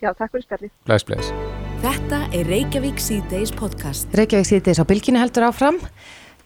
já 0.00 0.10
takk 0.16 0.30
fyrir 0.36 0.44
spjallið. 0.46 0.70
Blæs, 0.86 1.04
blæs. 1.08 1.30
Þetta 1.80 2.18
er 2.36 2.46
Reykjavík 2.52 3.00
síðdeis 3.00 3.50
podcast. 3.56 4.12
Reykjavík 4.14 4.46
síðdeis 4.50 4.80
á 4.80 4.84
bylginu 4.84 5.18
heldur 5.18 5.48
áfram. 5.48 5.80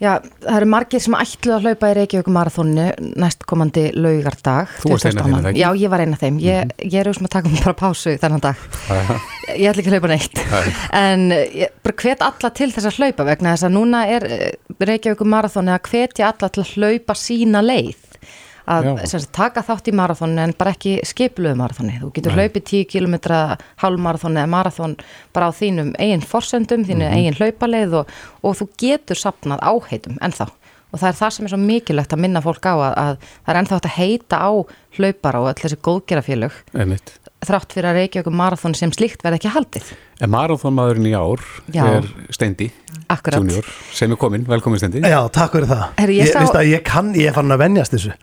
Já, 0.02 0.18
það 0.42 0.56
eru 0.58 0.68
margir 0.72 1.02
sem 1.02 1.14
ætlu 1.16 1.52
að 1.54 1.68
hlaupa 1.68 1.90
í 1.92 1.94
Reykjavík 1.98 2.30
marathónu 2.34 2.86
næstkomandi 3.20 3.84
laugardag. 3.94 4.72
Þú 4.82 4.90
varst 4.90 5.08
ein 5.08 5.20
af 5.22 5.28
þeim, 5.28 5.46
ekki? 5.50 5.62
Já, 5.62 5.68
ég 5.78 5.92
var 5.92 6.02
eina 6.02 6.18
þeim. 6.20 6.40
Ég, 6.42 6.72
ég 6.82 6.96
er 7.00 7.10
um 7.12 7.28
að 7.28 7.32
taka 7.36 7.52
mig 7.52 7.62
bara 7.62 7.78
pásu 7.78 8.16
þennan 8.20 8.42
dag. 8.44 8.64
Ég 9.60 9.68
ætla 9.68 9.82
ekki 9.82 9.90
að 9.90 9.96
hlaupa 9.98 10.08
neitt. 10.08 10.38
En 10.96 11.26
ég 11.30 11.72
bara 11.84 11.96
hvet 12.00 12.22
alla 12.24 12.50
til 12.56 12.70
þess 12.72 12.88
að 12.88 13.00
hlaupa 13.02 13.26
vegna 13.28 13.52
þess 13.52 13.66
að 13.68 13.74
núna 13.76 14.00
er 14.08 14.24
eh, 14.24 14.44
Reykjavík 14.80 15.20
marathónu 15.28 15.74
að 15.74 15.90
hvetja 15.90 16.30
alla 16.32 16.48
til 16.48 16.64
að 16.64 16.72
hlaupa 16.78 17.16
sína 17.18 17.60
leið. 17.64 18.13
Að 18.64 19.02
sagt, 19.10 19.28
taka 19.36 19.60
þátt 19.64 19.90
í 19.90 19.94
marathónu 19.96 20.40
en 20.40 20.54
bara 20.56 20.72
ekki 20.72 20.96
skipluðu 21.04 21.58
marathónu. 21.60 21.98
Þú 22.00 22.10
getur 22.16 22.32
Nei. 22.32 22.46
hlaupið 22.46 22.66
10 22.70 22.86
km 22.94 23.16
hálfmarathónu 23.82 24.40
eða 24.40 24.52
marathón 24.54 24.94
bara 25.36 25.50
á 25.50 25.52
þínum 25.52 25.90
eigin 26.00 26.24
forsendum, 26.24 26.86
þínu 26.88 27.10
eigin 27.10 27.36
hlaupaleið 27.36 27.98
og, 28.00 28.14
og 28.40 28.56
þú 28.60 28.68
getur 28.80 29.20
sapnað 29.20 29.60
áheitum 29.68 30.16
ennþá. 30.24 30.48
Og 30.94 31.02
það 31.02 31.10
er 31.10 31.18
það 31.18 31.34
sem 31.34 31.44
er 31.48 31.52
svo 31.52 31.58
mikilvægt 31.60 32.14
að 32.14 32.22
minna 32.22 32.40
fólk 32.40 32.64
á 32.70 32.74
að, 32.74 32.94
að 32.94 33.14
það 33.34 33.52
er 33.52 33.60
ennþá 33.60 33.78
að 33.80 33.92
heita 33.98 34.40
á 34.40 34.50
hlaupara 34.96 35.42
og 35.42 35.50
öll 35.50 35.60
þessi 35.60 35.80
góðgerafélög 35.84 36.58
þrátt 37.44 37.74
fyrir 37.76 37.90
að 37.90 37.98
Reykjavík 37.98 38.30
marathón 38.32 38.76
sem 38.78 38.92
slíkt 38.94 39.20
verði 39.24 39.42
ekki 39.42 39.50
haldið. 39.52 39.90
En 40.24 40.30
marathónmaðurinn 40.32 41.10
í 41.10 41.14
ár 41.18 41.42
Já. 41.74 41.82
er 41.98 42.06
Steindi. 42.32 42.70
Junior, 43.34 43.66
sem 43.92 44.14
er 44.14 44.16
komin, 44.16 44.46
velkomin 44.48 44.80
Steindi. 44.80 45.02
Já, 45.04 45.18
takk 45.34 45.58
fyrir 45.58 45.68
það. 45.68 45.82
Herri, 45.98 46.20
ég 46.22 46.30
ég, 46.30 46.48
sá- 46.48 46.62
ég 46.64 46.86
kann, 46.86 47.12
ég 47.12 47.28
er 47.28 47.36
farin 47.36 47.52
að 47.52 47.66
venjast 47.66 47.92
þessu 47.92 48.14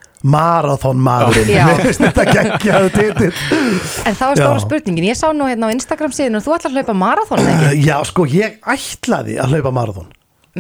Finnst 1.82 2.04
þetta 2.04 2.26
geggjaðu 2.30 2.90
titill. 2.96 3.32
En 4.06 4.18
það 4.18 4.28
var 4.28 4.42
stóra 4.42 4.58
Já. 4.60 4.64
spurningin, 4.66 5.08
ég 5.10 5.18
sá 5.20 5.28
nú 5.34 5.48
hérna 5.50 5.70
á 5.70 5.76
Instagram 5.76 6.14
síðan 6.16 6.40
og 6.40 6.46
þú 6.46 6.56
ætlar 6.58 6.72
að 6.72 6.78
hlaupa 6.80 6.98
marathon 7.02 7.46
ekki? 7.54 7.72
Já, 7.88 7.96
sko, 8.10 8.26
ég 8.30 8.60
ætlaði 8.76 9.38
að 9.42 9.56
hlaupa 9.56 9.74
marathon. 9.80 10.12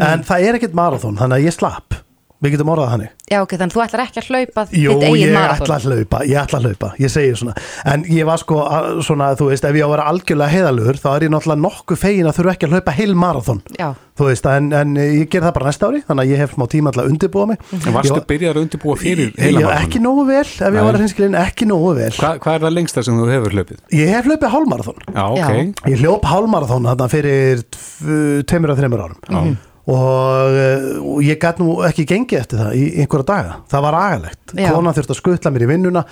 En 0.01 0.23
það 0.25 0.47
er 0.47 0.57
ekkert 0.59 0.77
marathon, 0.77 1.19
þannig 1.19 1.41
að 1.41 1.49
ég 1.49 1.57
slapp 1.57 1.99
Við 2.41 2.55
getum 2.55 2.69
orðað 2.73 2.87
þannig. 2.95 3.09
Já 3.31 3.37
ok, 3.43 3.51
þannig 3.61 3.73
þú 3.75 3.81
ætlar 3.83 4.01
ekki 4.01 4.17
að 4.21 4.29
hlaupa 4.31 4.61
Jú, 4.73 4.93
þitt 4.97 5.03
eigin 5.05 5.21
ég 5.21 5.33
marathon 5.35 5.65
ætla 5.67 5.75
að 5.77 5.83
hlaupa, 5.91 6.21
ég 6.25 6.37
ætla 6.41 6.57
að 6.57 6.63
hlaupa, 6.65 6.87
ég 6.97 7.11
segi 7.13 7.35
svona. 7.37 7.53
En 7.85 8.03
ég 8.09 8.25
var 8.25 8.37
sko, 8.41 8.55
að- 8.65 9.01
svona, 9.05 9.27
þú 9.37 9.49
veist, 9.51 9.63
ef 9.69 9.75
ég 9.77 9.85
á 9.85 9.87
að 9.87 9.93
vera 9.93 10.07
algjörlega 10.09 10.49
heiðalugur 10.55 10.97
Þá 11.01 11.09
er 11.15 11.21
ég 11.27 11.31
náttúrulega 11.35 11.61
nokkuð 11.61 11.99
fegin 12.01 12.25
að 12.31 12.35
þurfa 12.39 12.55
ekki 12.55 12.65
að 12.67 12.73
hlaupa 12.75 12.91
heil 12.97 13.13
marathon. 13.15 13.61
Já, 13.77 13.91
Þú 14.21 14.25
veist, 14.27 14.45
en, 14.45 14.65
en 14.75 14.95
ég 14.99 15.29
ger 15.31 15.41
það 15.41 15.53
bara 15.55 15.65
næsta 15.69 15.87
ári 15.87 16.01
Þannig 16.05 16.21
að 16.25 16.31
ég 16.33 16.41
hef 16.43 16.51
smá 16.57 16.65
tíma 16.69 16.91
til 16.93 17.01
að 17.01 17.07
undirbúa 17.13 17.45
mig. 17.47 17.61
En 17.73 17.93
varstu 17.95 18.17
Ég- 18.19 18.27
byrjar 18.27 18.57
að 18.57 18.65
undirbúa 18.65 18.97
fyrir 18.99 19.31
Ég, 19.31 19.39
heila 19.45 19.61
ég, 19.61 19.71
ekki 19.85 20.01
nógu 20.03 20.25
vel, 20.27 20.41
ef 20.43 20.59
ég 20.61 20.83
var 20.85 20.93
að 20.97 21.05
hinskilin, 21.05 21.37
ekki 21.45 21.65
nógu 21.69 21.93
vel. 21.95 22.11
Hva, 22.17 22.33
Hvað 22.41 22.53
er 22.57 22.65
það 22.65 22.75
lengsta 22.75 23.03
sem 23.05 23.17
þú 23.21 23.29
hefur 23.31 23.55
hlaupið? 23.55 23.79
Ég 24.01 24.11
hef 24.17 24.25
hlaupið 24.29 24.53
hálmarathon 24.57 25.01
Já, 25.15 25.25
ok. 25.31 25.73
Ég 25.93 25.97
hljóp 26.03 26.25
hálmarathon 26.25 26.89
þarna 26.91 27.07
fyrir 27.09 27.63
tv- 27.71 28.43
tveimur 28.49 28.73
að 28.75 28.81
þreimur 28.83 29.05
árum. 29.07 29.19
Já. 29.29 29.57
Og, 29.91 30.57
eh, 30.57 30.85
og 31.01 31.23
ég 31.25 31.39
gæt 31.41 31.61
nú 31.61 31.79
ekki 31.87 32.07
gengið 32.09 32.39
eftir 32.41 32.61
það 32.63 32.77
í 32.79 32.85
einhverja 33.03 33.27
daga. 33.31 33.57
Það 33.71 33.87
var 33.87 33.97
agalegt, 34.01 34.53
konan 34.55 34.97
þurfti 34.97 35.15
að 35.15 35.21
skutla 35.21 35.53
mér 35.53 35.67
í 35.67 35.71
vinnuna 35.73 36.05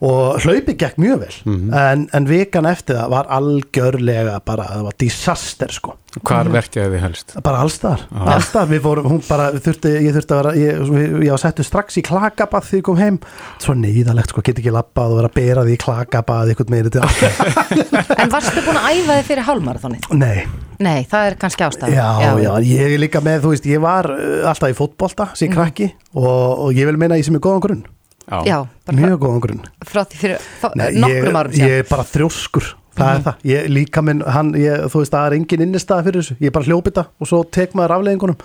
og 0.00 0.40
hlaupið 0.42 0.76
gekk 0.78 0.96
mjög 0.98 1.18
vel. 1.20 1.34
Mhm. 1.44 1.74
en, 1.74 2.08
en 2.12 2.24
vikan 2.28 2.66
eftir 2.66 2.96
það 2.96 3.10
var 3.10 3.26
algjörlega 3.30 4.40
bara, 4.44 4.64
það 4.72 4.82
var 4.88 4.96
disaster 4.98 5.68
sko. 5.72 5.94
Hvar 6.22 6.46
verkjaði 6.46 6.92
þið 6.94 7.00
helst? 7.02 7.32
bara 7.42 7.58
allstar, 7.64 8.04
allstar, 8.14 8.68
við 8.70 8.84
fórum 8.84 9.08
hún 9.10 9.22
bara, 9.26 9.48
þurfti, 9.58 9.90
ég 10.04 10.14
þurfti 10.14 10.34
að 10.34 10.38
vera 10.38 10.52
ég, 10.54 10.92
ég, 11.24 11.30
var 11.32 11.40
settu 11.42 11.64
strax 11.66 11.98
í 11.98 12.04
klakabað 12.06 12.68
þegar 12.68 12.78
ég 12.78 12.84
kom 12.86 13.00
heim. 13.02 13.16
Svo 13.58 13.74
neyðalegt 13.74 14.30
sko, 14.30 14.44
get 14.46 14.60
ekki 14.62 14.70
labbað 14.70 15.10
og 15.10 15.18
vera 15.18 15.30
að 15.32 15.34
bera 15.40 15.64
því 15.66 15.74
í 15.74 15.80
klakabað 15.82 16.52
eitthvað 16.52 16.70
meiri 16.70 16.92
til 16.94 17.02
en 18.22 18.30
varstu 18.30 18.62
búin 18.62 18.78
að 18.78 18.86
æfa 19.00 19.16
þig 19.18 19.26
fyrir 19.30 19.48
hálmarathonið? 19.48 20.06
Nei, 20.20 20.44
Nei, 20.84 21.04
það 21.06 21.26
er 21.28 21.34
kannski 21.38 21.62
ástæðan. 21.64 21.94
Já, 21.94 22.38
já, 22.42 22.52
ég 22.66 22.94
er 22.94 22.98
líka 22.98 23.20
með, 23.22 23.44
þú 23.44 23.50
veist, 23.52 23.66
ég 23.70 23.82
var 23.82 24.08
uh, 24.10 24.48
alltaf 24.50 24.72
í 24.72 24.74
fótbolta 24.78 25.28
sem 25.38 25.48
Mhm. 25.50 25.54
krakki 25.54 25.90
og, 26.14 26.64
og 26.66 26.72
ég 26.74 26.86
vil 26.86 26.96
meina 26.98 27.14
ég 27.18 27.24
sem 27.26 27.34
er 27.34 27.42
góðan 27.42 27.62
grunn 27.62 27.84
Já, 28.24 28.58
mjög 28.92 29.18
góðan 29.20 29.42
grunn. 29.44 29.60
frá 29.84 30.00
því 30.04 30.20
fyrir 30.22 30.38
Nei, 30.80 30.86
nokkrum 30.96 31.28
ég, 31.28 31.36
árum 31.40 31.52
síðan. 31.52 31.68
ég 31.68 31.82
er 31.84 31.90
bara 31.90 32.06
þrjóskur 32.08 32.70
það 32.94 33.10
er 33.16 33.20
það, 33.26 33.42
ég, 33.50 33.68
líka 33.74 34.02
minn 34.06 34.22
hann, 34.22 34.52
ég, 34.54 34.84
þú 34.92 35.00
veist, 35.02 35.12
það 35.12 35.26
er 35.26 35.34
engin 35.40 35.64
innistæða 35.66 36.04
fyrir 36.06 36.22
þessu. 36.22 36.36
Ég 36.40 36.46
er 36.46 36.54
bara 36.54 36.68
hljópita 36.68 37.04
og 37.20 37.26
svo 37.28 37.40
tek 37.50 37.74
maður 37.74 37.96
afleðingunum 37.98 38.36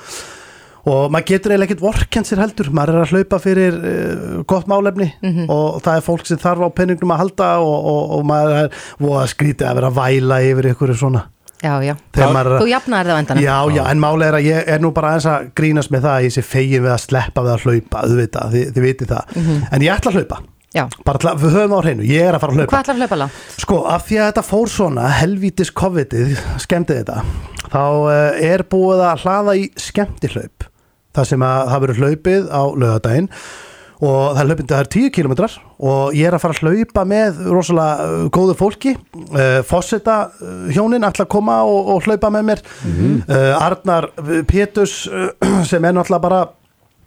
og 0.89 1.11
maður 1.13 1.25
getur 1.29 1.51
eiginlega 1.53 1.67
ekkert 1.69 1.83
vorkend 1.83 2.25
sér 2.29 2.39
heldur, 2.41 2.69
maður 2.73 2.95
er 2.95 3.03
að 3.03 3.11
hlaupa 3.13 3.39
fyrir 3.43 3.75
uh, 3.77 4.43
gott 4.49 4.65
málefni 4.71 5.09
Mhm. 5.21 5.49
og 5.51 5.81
það 5.85 5.97
er 5.99 6.05
fólk 6.07 6.25
sem 6.25 6.37
þarf 6.41 6.65
á 6.65 6.69
penningnum 6.73 7.11
að 7.13 7.21
halda 7.23 7.49
og, 7.59 7.85
og, 7.93 8.13
og 8.17 8.25
maður 8.25 8.55
er 8.63 8.69
voða 8.99 9.25
skrítið 9.29 9.67
að 9.69 9.75
vera 9.79 9.91
að 9.91 9.99
væla 9.99 10.39
yfir 10.49 10.69
ykkur 10.73 10.95
svona 10.97 11.25
Já, 11.59 11.73
já, 11.83 11.95
Þegar 12.15 12.29
maður 12.37 12.53
að- 12.55 12.61
þú 12.63 12.67
jafnaðir 12.71 13.09
það 13.09 13.15
á 13.15 13.21
endanum. 13.21 13.43
Já, 13.43 13.57
já, 13.75 13.81
en 13.91 13.99
máli 13.99 14.23
er 14.29 14.35
að 14.37 14.45
ég 14.47 14.69
er 14.75 14.79
nú 14.79 14.91
bara 14.95 15.09
aðeins 15.11 15.25
að 15.27 15.49
grínast 15.59 15.91
með 15.91 16.05
það 16.05 16.13
að 16.15 16.23
ég 16.29 16.31
sé 16.37 16.41
fegin 16.47 16.83
við 16.85 16.93
að 16.93 17.01
sleppa 17.03 17.41
við 17.43 17.51
að 17.55 17.65
hlaupa, 17.65 18.03
auðvitað, 18.05 18.53
þið, 18.53 18.71
þið 18.77 18.85
vitið 18.87 19.11
það. 19.11 19.35
Mhm. 19.35 19.57
en 19.71 19.81
ég 19.81 19.91
ætla 19.97 20.11
að 20.11 20.17
hlaupa, 20.21 20.39
Já, 20.69 20.83
bara 21.03 21.17
til 21.17 21.29
að 21.31 21.39
við 21.41 21.53
höfum 21.57 21.73
á 21.73 21.79
hreinu, 21.81 22.03
ég 22.05 22.21
er 22.29 22.33
að 22.37 22.39
fara 22.39 22.53
að 22.53 22.57
hlaupa. 22.59 22.69
Hvað 22.71 22.83
ætlar 22.83 22.95
að 22.95 23.01
hlaupa 23.01 23.17
langt? 23.17 23.33
Sko, 23.57 23.77
af 23.89 24.03
því 24.07 24.15
að 24.21 24.27
þetta 24.29 24.43
fór 24.45 24.67
svona 24.69 25.07
helvítis 25.19 25.71
covidið, 25.73 26.35
skemmti 26.61 26.93
þetta 26.99 27.23
þá 27.73 27.83
uh, 28.05 28.43
er 28.53 28.63
búið 28.69 29.01
að 29.09 29.23
hlaða 29.25 29.55
í 29.57 29.65
skemmtihlaup. 29.75 30.63
Það 31.17 31.25
sem 31.25 31.41
að 31.41 31.71
það 31.73 31.81
verður 31.83 32.01
hlaupið 32.05 32.43
á 32.53 32.61
lögadaginn 32.77 33.29
og 33.99 34.35
það 34.35 34.41
er 34.41 34.49
hlaupið, 34.49 34.67
það 34.69 34.81
er 34.81 34.89
10 34.95 35.09
kilometrar 35.15 35.55
og 35.79 36.15
ég 36.15 36.29
er 36.29 36.35
að 36.35 36.43
fara 36.43 36.55
að 36.55 36.69
hlaupa 36.69 37.03
með 37.07 37.41
rosalega 37.51 38.05
uh, 38.05 38.21
góðu 38.35 38.55
fólki. 38.59 38.93
Uh, 39.29 39.59
Fosseta 39.67 40.17
uh, 40.31 40.69
hjónin 40.71 41.07
ætla 41.07 41.25
að 41.27 41.33
koma 41.35 41.59
og, 41.67 41.91
og 41.95 42.07
hlaupa 42.07 42.31
með 42.31 42.47
mér. 42.51 42.63
Uh, 42.85 43.51
Arnar 43.59 44.09
Pétus 44.47 45.01
uh, 45.11 45.33
sem 45.69 45.83
er 45.83 45.95
náttúrulega 45.95 46.25
bara 46.29 46.41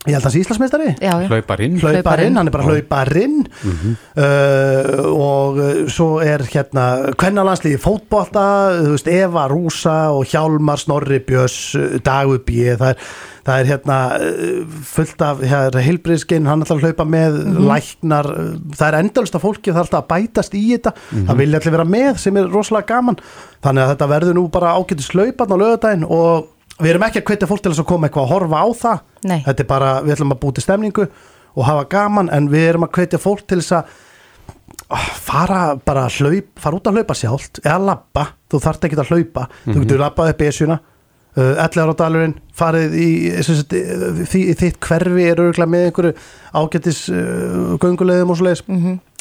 ég 0.02 0.16
held 0.16 0.24
að 0.24 0.28
hans 0.28 0.38
Íslandsmeistari. 0.40 0.88
Já, 0.98 1.12
já, 1.22 1.28
Hlauparinn 1.30 1.76
hlauparinn, 1.78 2.38
hann 2.38 2.48
er 2.50 2.54
bara 2.54 2.66
hlauparinn 2.66 3.36
uh, 3.62 5.02
og 5.14 5.60
uh, 5.62 5.82
svo 5.92 6.08
er 6.24 6.42
hérna 6.50 6.86
kvennalandsliði 7.20 7.78
fótbolta 7.82 8.46
þú 8.80 8.96
veist, 8.96 9.10
Eva 9.12 9.44
Rúsa 9.52 9.98
og 10.14 10.26
Hjálmar 10.32 10.80
Snorri 10.82 11.20
Björns, 11.22 11.58
uh, 11.78 12.00
Dagur 12.02 12.42
B. 12.42 12.64
Það 12.80 12.88
er, 12.88 13.04
það 13.46 13.60
er 13.62 13.70
hérna 13.70 13.98
uh, 14.18 14.80
fullt 14.90 15.22
af 15.26 15.44
hérna, 15.46 15.84
heilbriðskinn 15.86 16.50
hann 16.50 16.64
ætlar 16.66 16.80
að 16.80 16.88
hlaupa 16.88 17.06
með, 17.14 17.38
læknar 17.70 18.30
uh, 18.32 18.48
það 18.74 18.88
er 18.88 18.98
endalust 19.04 19.38
af 19.38 19.44
fólki, 19.46 19.70
það 19.70 19.84
er 19.84 19.86
alltaf 19.86 20.02
að 20.02 20.10
bætast 20.16 20.58
í 20.58 20.64
þetta. 20.72 20.94
Það 21.30 21.44
vilja 21.44 21.62
allir 21.62 21.76
vera 21.76 21.86
með 21.94 22.18
sem 22.24 22.42
er 22.42 22.50
rosalega 22.50 22.90
gaman. 22.90 23.22
Þannig 23.62 23.84
að 23.84 23.94
þetta 23.94 24.10
verður 24.16 24.38
nú 24.40 24.48
bara 24.50 24.74
ágætis 24.74 25.12
hlaupan 25.14 25.54
á 25.54 25.56
lögadaginn 25.62 26.08
og 26.10 26.50
við 26.82 26.94
erum 26.94 27.06
ekki 27.08 27.22
að 27.22 27.28
hvetja 27.30 27.50
fólk 27.50 27.64
til 27.64 27.72
þess 27.72 27.82
að 27.84 27.90
koma 27.92 28.08
eitthvað 28.08 28.26
að 28.26 28.32
horfa 28.34 28.62
á 28.62 28.68
það. 28.82 29.02
Nei. 29.30 29.40
þetta 29.46 29.64
er 29.64 29.70
bara, 29.70 29.90
við 30.04 30.16
ætlum 30.16 30.34
að 30.34 30.40
búti 30.42 30.64
stemningu 30.64 31.08
og 31.52 31.66
hafa 31.68 31.84
gaman 31.92 32.30
en 32.32 32.48
við 32.52 32.68
erum 32.70 32.86
að 32.86 32.96
hvetja 32.98 33.20
fólk 33.22 33.44
til 33.46 33.60
þess 33.60 33.76
að 33.78 33.98
ah, 34.92 35.10
fara 35.22 35.60
bara 35.84 36.06
að 36.08 36.22
hlaup, 36.22 36.48
fara 36.62 36.78
út 36.78 36.88
að 36.88 36.98
hlaupa 36.98 37.18
sjálft 37.18 37.60
eða 37.64 37.82
labba, 37.90 38.26
þú 38.50 38.62
þarft 38.66 38.88
ekki 38.88 38.98
að 38.98 39.12
hlaupa. 39.12 39.46
Þú 39.66 39.76
getur 39.80 40.02
labbað 40.02 40.32
upp 40.32 40.44
esjuna 40.48 40.78
uh, 41.36 41.54
11 41.64 41.82
ára 41.84 41.96
dalurinn, 41.98 42.36
farið 42.56 42.96
í, 42.98 43.08
sem 43.44 43.58
sagt, 43.60 43.76
eh, 43.76 44.22
því, 44.22 44.42
í 44.52 44.56
þitt 44.60 44.80
hverfi 44.84 45.26
er 45.28 45.40
örgulega 45.46 45.70
með 45.70 45.88
einhverju 45.88 46.14
ágættis 46.60 47.02
uh, 47.12 47.74
göngulegðum 47.82 48.34
og 48.34 48.40
svo 48.40 48.48
leiðis 48.48 48.64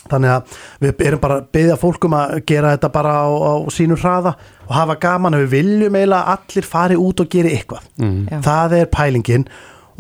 þannig 0.09 0.31
að 0.33 0.55
við 0.81 1.03
erum 1.07 1.21
bara 1.21 1.37
að 1.39 1.49
byggja 1.55 1.75
fólkum 1.81 2.15
að 2.17 2.33
gera 2.49 2.71
þetta 2.75 2.89
bara 2.93 3.11
á, 3.21 3.29
á 3.29 3.53
sínum 3.73 3.99
hraða 4.01 4.33
og 4.67 4.71
hafa 4.75 4.95
gaman 5.03 5.37
að 5.37 5.43
við 5.45 5.53
viljum 5.57 5.97
eiginlega 5.99 6.21
að 6.21 6.31
allir 6.37 6.69
fari 6.71 6.97
út 6.99 7.21
og 7.21 7.29
gera 7.31 7.51
eitthvað. 7.51 7.85
Já. 8.01 8.39
það 8.47 8.75
er 8.79 8.89
pælingin 8.95 9.45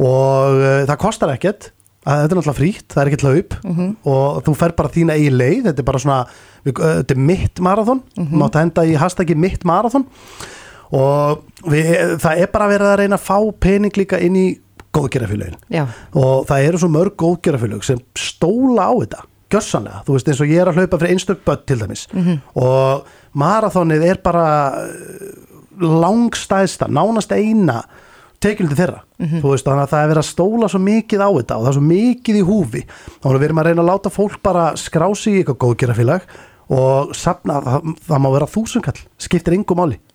og 0.01 0.57
uh, 0.61 0.81
það 0.89 0.97
kostar 1.05 1.35
ekkert. 1.35 1.71
Að 2.01 2.23
þetta 2.23 2.33
er 2.33 2.39
náttúrulega 2.39 2.57
frítt, 2.57 2.87
það 2.89 3.01
er 3.01 3.09
ekkert 3.11 3.23
laup 3.27 3.51
og 4.09 4.39
þú 4.47 4.53
fer 4.57 4.71
bara 4.73 4.89
þína 4.89 5.17
eigin 5.19 5.37
leið. 5.37 5.59
Þetta 5.67 5.83
er 5.83 5.85
bara 5.91 5.99
svona, 6.01 6.21
við, 6.65 6.73
uh, 6.79 6.95
þetta 7.03 7.13
er 7.13 7.21
mitt 7.29 7.61
marathon. 7.61 8.01
Mátt 8.41 8.57
henda 8.57 8.87
í 8.89 8.95
hashtaggi 8.97 9.37
mitt 9.37 9.67
marathon. 9.69 10.07
Og 10.97 11.45
við, 11.69 12.17
það 12.19 12.41
er 12.41 12.49
bara 12.51 12.71
verið 12.73 12.89
að 12.89 12.97
reyna 13.03 13.19
að 13.19 13.27
fá 13.29 13.37
pening 13.61 14.01
líka 14.01 14.17
inn 14.19 14.35
í 14.35 14.47
góðgerðafélögin 14.91 15.59
já, 15.71 15.85
og 16.19 16.47
það 16.49 16.65
eru 16.67 16.79
svo 16.81 16.89
mörg 16.91 17.13
góðgerðafélög 17.21 17.85
sem 17.87 17.99
stóla 18.19 18.89
á 18.91 18.93
þetta 18.99 19.21
gjörsanlega, 19.51 20.03
þú 20.07 20.17
veist 20.17 20.29
eins 20.31 20.43
og 20.43 20.51
ég 20.51 20.61
er 20.61 20.71
að 20.71 20.79
hlaupa 20.79 20.99
fyrir 21.01 21.15
einstök 21.15 21.41
börn 21.47 21.65
til 21.67 21.79
dæmis. 21.81 22.05
Og 22.55 23.09
marathonið 23.37 24.05
er 24.09 24.21
bara 24.23 24.45
eh, 24.83 25.33
langstæðsta, 25.81 26.89
nánast 26.91 27.33
eina 27.35 27.81
tekjuldi 28.41 28.77
þeirra. 28.77 29.01
Þú 29.41 29.51
veist 29.53 29.67
þannig 29.67 29.83
að 29.85 29.91
það 29.91 30.03
er 30.03 30.11
verið 30.11 30.23
að 30.23 30.29
stóla 30.31 30.69
svo 30.71 30.79
mikið 30.81 31.21
á 31.21 31.29
þetta 31.29 31.57
og 31.57 31.65
það 31.65 31.71
er 31.71 31.77
svo 31.77 31.87
mikið 31.89 32.39
í 32.39 32.45
húfi. 32.47 32.85
Þá 33.21 33.27
erum 33.29 33.41
við 33.41 33.51
að 33.51 33.67
reyna 33.67 33.83
að 33.83 33.91
láta 33.91 34.13
fólk 34.13 34.39
bara 34.41 34.63
skrá 34.81 35.07
sig 35.15 35.33
í 35.33 35.41
eitthvað 35.41 35.59
góðgerðafélag 35.65 36.25
og 36.71 37.11
safna, 37.17 37.59
það, 37.61 37.91
það 38.07 38.23
má 38.23 38.29
vera 38.31 38.49
þúsunkall 38.49 38.97
skiptir 39.19 39.57
engum 39.57 39.77
máli. 39.77 39.99
já 39.99 40.10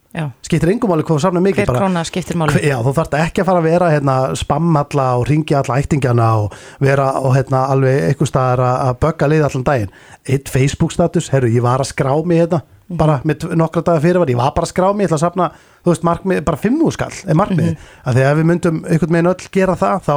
skiptir 0.47 0.71
engum 0.73 0.91
máli 0.93 1.05
hvað 1.05 1.19
þú 1.19 1.23
safna 1.27 1.43
mikið 1.45 1.64
Hver 1.67 1.79
króna 1.81 2.05
skiptir 2.09 2.39
máli. 2.41 2.61
Já, 2.64 2.77
þú 2.85 2.93
þarft 2.97 3.17
ekki 3.21 3.43
að 3.43 3.49
fara 3.51 3.61
að 3.62 3.69
vera 3.71 3.91
hérna, 3.93 4.14
spammalla 4.39 5.07
og 5.21 5.27
ringja 5.29 5.61
alla 5.62 5.77
ættingjana 5.83 6.29
og 6.45 6.55
vera 6.81 7.09
og 7.21 7.35
hérna, 7.37 7.64
alveg 7.75 8.07
eitthvað 8.11 8.31
staðar 8.33 8.62
að 8.69 8.95
bögga 9.05 9.29
lið 9.33 9.45
allan 9.49 9.67
daginn. 9.67 9.93
Eitt 10.27 10.49
Facebook 10.53 10.95
status, 10.97 11.29
herru, 11.35 11.51
ég 11.53 11.62
var 11.67 11.85
að 11.85 11.91
skrá 11.93 12.14
mig 12.25 12.41
hérna 12.45 12.62
bara 12.87 13.19
með 13.27 13.49
nokkra 13.59 13.83
dagar 13.83 14.01
fyrir 14.05 14.21
var 14.23 14.31
ég 14.31 14.37
var 14.39 14.53
bara 14.55 14.62
að 14.69 14.71
skrá 14.71 14.89
mig, 14.95 15.03
ég 15.05 15.11
ætla 15.11 15.17
að 15.19 15.25
safna 15.27 15.47
þú 15.83 15.91
veist, 15.91 16.05
markmið, 16.07 16.43
bara 16.47 16.61
fimmú 16.62 16.91
skall 16.95 17.11
er 17.27 17.35
markmið, 17.35 17.73
mm 17.73 18.05
að 18.07 18.14
því 18.14 18.23
að 18.23 18.31
ef 18.31 18.37
við 18.39 18.47
myndum 18.53 18.77
einhvern 18.87 19.17
veginn 19.17 19.31
öll 19.33 19.49
gera 19.57 19.75
það, 19.81 19.97
þá 20.07 20.17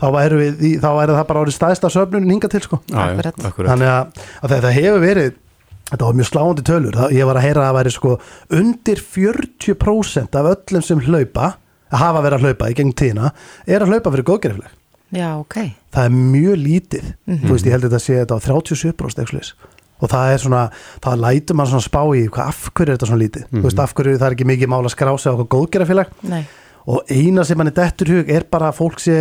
þá 0.00 0.06
væri, 0.16 0.38
við, 0.40 0.62
í- 0.64 0.78
þá 0.80 0.88
væri 0.96 1.12
það 1.18 1.26
bara 1.28 1.42
orðið 1.44 1.56
stæðsta 1.58 1.90
söfnunin 1.92 2.32
hinga 2.32 2.48
til 2.52 2.60
sko. 2.64 2.78
Já, 2.88 2.96
já, 2.96 3.04
Akkurat. 3.12 3.44
akkurat. 3.50 3.68
þannig 3.74 3.92
að, 3.92 4.24
að 4.40 4.54
þetta 4.56 4.72
hefur 4.78 5.04
verið 5.04 5.36
þetta 5.90 6.08
var 6.08 6.18
mjög 6.18 6.30
sláandi 6.30 6.64
tölur. 6.66 6.98
Ég 7.14 7.28
var 7.28 7.38
að 7.38 7.46
heyra 7.46 7.62
að 7.62 7.68
það 7.68 7.78
væri 7.78 7.94
sko 7.94 8.16
undir 8.58 9.04
40% 9.16 10.40
af 10.40 10.50
öllum 10.54 10.84
sem 10.84 11.04
hlaupa 11.06 11.52
að 11.86 12.02
hafa 12.02 12.24
verið 12.24 12.36
að 12.38 12.48
hlaupa 12.48 12.72
í 12.72 12.76
gegn 12.80 12.92
tíðina 12.98 13.30
er 13.66 13.84
að 13.84 13.94
hlaupa 13.94 14.12
fyrir 14.14 14.28
góðgerðifleg 14.32 14.74
Já, 15.14 15.38
ok. 15.38 15.54
Það 15.94 16.08
er 16.08 16.14
mjög 16.16 16.56
lítið. 16.58 17.10
Þú 17.30 17.50
veist, 17.52 17.66
ég 17.68 17.74
held 17.76 17.84
þetta 17.86 17.98
að 18.00 18.04
sé 18.04 18.16
þetta 18.18 18.36
á 18.36 18.40
37% 18.42 19.22
eitthvað 19.22 19.52
og 19.96 20.10
það 20.12 20.30
er 20.32 20.42
svona, 20.42 20.62
það 21.00 21.22
lætur 21.22 21.56
mann 21.56 21.68
svona 21.70 21.84
spá 21.86 22.00
í 22.12 22.26
hvað, 22.28 22.48
af 22.50 22.66
hverju 22.68 22.92
er 22.92 22.98
þetta 22.98 23.06
svona 23.08 23.22
lítið? 23.22 23.44
Þú 23.52 23.62
veist, 23.64 23.78
af 23.80 23.94
hverju 23.96 24.18
það 24.18 24.26
er 24.26 24.34
ekki 24.36 24.48
mikið 24.50 24.68
mál 24.68 24.82
að 24.82 24.92
skrá 24.92 25.12
sig 25.16 25.32
á 25.32 25.34
okkur 25.36 25.48
góðgerðafélag 25.54 26.10
Nei, 26.28 26.42
og 26.92 27.08
eina 27.08 27.44
sem 27.48 27.62
hann 27.62 27.70
er 27.70 27.76
dettur 27.78 28.12
hug 28.12 28.32
er 28.36 28.44
bara 28.52 28.68
að 28.68 28.76
fólk 28.82 29.00
sé 29.00 29.16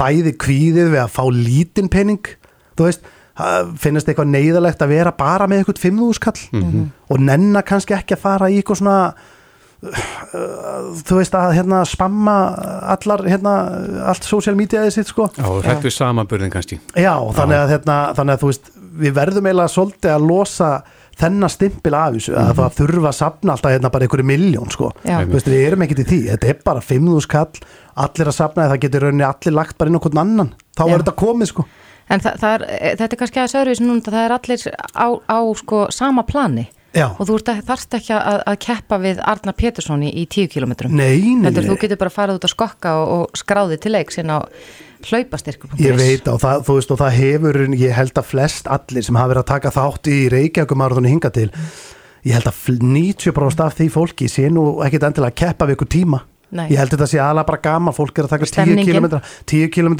bæði 0.00 0.32
kvíðið 0.42 0.90
við 0.96 1.02
að 1.04 1.14
fá 1.14 1.22
lítinn 1.32 1.92
pening. 1.92 2.32
Þú 2.74 2.88
veist, 2.88 3.06
það 3.38 3.72
finnast 3.82 4.10
eitthvað 4.10 4.30
neyðalegt 4.34 4.82
að 4.84 4.94
vera 4.96 5.14
bara 5.14 5.46
með 5.50 5.62
eitthvað 5.62 5.82
5.000 5.86 6.22
kall 6.26 6.86
og 7.08 7.20
nenna 7.22 7.62
kannski 7.66 7.94
ekki 7.96 8.16
að 8.18 8.24
fara 8.24 8.50
í 8.50 8.58
eitthvað 8.60 8.82
svona 8.82 9.00
þú 9.78 11.20
veist 11.20 11.34
að 11.38 11.52
hérna 11.54 11.84
spamma 11.86 12.34
allar 12.96 13.22
hérna 13.30 13.54
allt 14.10 14.26
social 14.26 14.56
mediaðið 14.58 14.96
sitt 14.96 15.12
sko. 15.12 15.28
Já, 15.38 15.46
hrætt 15.62 15.84
við 15.86 15.94
samanburðin 15.94 16.50
kannski. 16.50 16.80
Já, 16.98 17.14
þannig 17.36 17.60
að, 17.60 17.74
hérna, 17.76 17.98
þannig 18.18 18.34
að 18.34 18.42
þú 18.42 18.50
veist, 18.50 18.70
við 18.98 19.18
verðum 19.20 19.48
eiginlega 19.48 19.74
svolítið 19.76 20.14
að 20.16 20.26
losa 20.26 20.70
þennan 21.18 21.50
stimpil 21.50 21.94
af 21.98 22.14
þessu 22.14 22.34
að 22.38 22.52
það 22.58 22.76
þurfa 22.78 23.10
að 23.10 23.16
sapna 23.18 23.54
alltaf 23.54 23.74
hérna 23.74 23.90
bara 23.94 24.06
einhverju 24.06 24.26
miljón 24.26 24.70
sko, 24.74 24.92
Já. 25.02 25.16
þú 25.26 25.34
veist, 25.34 25.50
við 25.50 25.64
erum 25.66 25.82
ekkert 25.86 26.02
í 26.02 26.06
því 26.10 26.18
þetta 26.28 26.50
er 26.52 26.60
bara 26.66 26.82
5.000 26.90 27.30
kall, 27.32 27.62
allir 28.06 28.30
að 28.30 28.36
sapna 28.36 28.68
það 28.70 28.82
getur 28.84 29.06
rauninni 29.06 29.26
allir 29.26 29.56
lagt 29.58 29.78
bara 29.78 29.90
inn 29.90 29.98
okkur 29.98 30.18
annan 30.22 30.52
þá 30.78 30.84
Já. 30.84 30.92
er 30.92 31.02
þetta 31.02 31.16
komið 31.18 31.50
sko 31.50 31.66
En 32.08 32.22
það 32.24 32.44
er, 32.54 32.66
þetta 32.96 33.12
er 33.14 33.20
kannski 33.20 33.40
aðeins 33.42 33.56
öðruvísi 33.60 33.84
núna, 33.84 34.04
það 34.08 34.24
er 34.24 34.34
allir 34.38 34.66
á, 34.96 35.08
á 35.28 35.38
sko 35.60 35.86
sama 35.92 36.24
plani 36.28 36.66
Já, 36.96 37.10
og 37.12 37.26
þú 37.28 37.34
ert 37.36 37.50
að, 37.52 37.58
þarft 37.68 37.94
ekki 37.98 38.14
að, 38.16 38.38
að 38.48 38.56
keppa 38.64 38.98
við 39.02 39.18
Arnar 39.28 39.56
Pétursson 39.58 40.04
í, 40.08 40.24
10 40.24 40.48
kilometrum. 40.54 40.94
nei, 40.96 41.20
nei, 41.36 41.50
nei. 41.52 41.60
þú 41.66 41.76
getur 41.82 42.00
bara 42.00 42.12
farið 42.14 42.38
út 42.40 42.46
að 42.48 42.54
skokka 42.54 42.94
og, 42.96 43.10
og 43.12 43.36
skráði 43.36 43.76
til 43.82 43.92
leiks 43.92 44.16
inn 44.22 44.32
á 44.32 44.38
hlaupastyrkur.is. 45.04 45.84
Ég 45.84 45.98
veit 45.98 46.30
og 46.32 46.40
það, 46.42 46.64
þú 46.66 46.78
veist 46.78 46.94
og 46.94 47.00
það 47.02 47.18
hefur 47.18 47.60
ég 47.76 47.94
held 47.94 48.18
að 48.18 48.30
flest 48.32 48.70
allir 48.72 49.04
sem 49.06 49.18
hafa 49.20 49.32
verið 49.34 49.44
að 49.44 49.50
taka 49.52 49.74
þátt 49.76 50.10
í 50.10 50.18
Reykjavíkumarathonu 50.32 51.12
hinga 51.12 51.30
til 51.36 51.50
ég 52.26 52.34
held 52.34 52.48
að 52.50 52.58
fl- 52.64 52.80
90% 52.82 53.62
af 53.68 53.76
því 53.78 53.90
fólki 53.94 54.30
sé 54.32 54.48
nú 54.50 54.64
ekkit 54.86 55.06
endilega 55.10 55.34
að 55.34 55.40
keppa 55.44 55.68
við 55.68 55.78
ykkur 55.78 55.92
tíma 55.92 56.22
Nei. 56.48 56.64
ég 56.72 56.80
held 56.80 56.88
að 56.88 56.96
þetta 56.96 57.10
sé 57.12 57.20
alveg 57.20 57.46
bara 57.50 57.60
gaman 57.60 57.94
fólk 57.96 58.18
er 58.18 58.24
að 58.26 58.32
taka 58.32 58.46
10 58.48 58.52
Stemningin. 58.54 58.96
km 58.96 59.18
10 59.52 59.68
km 59.68 59.96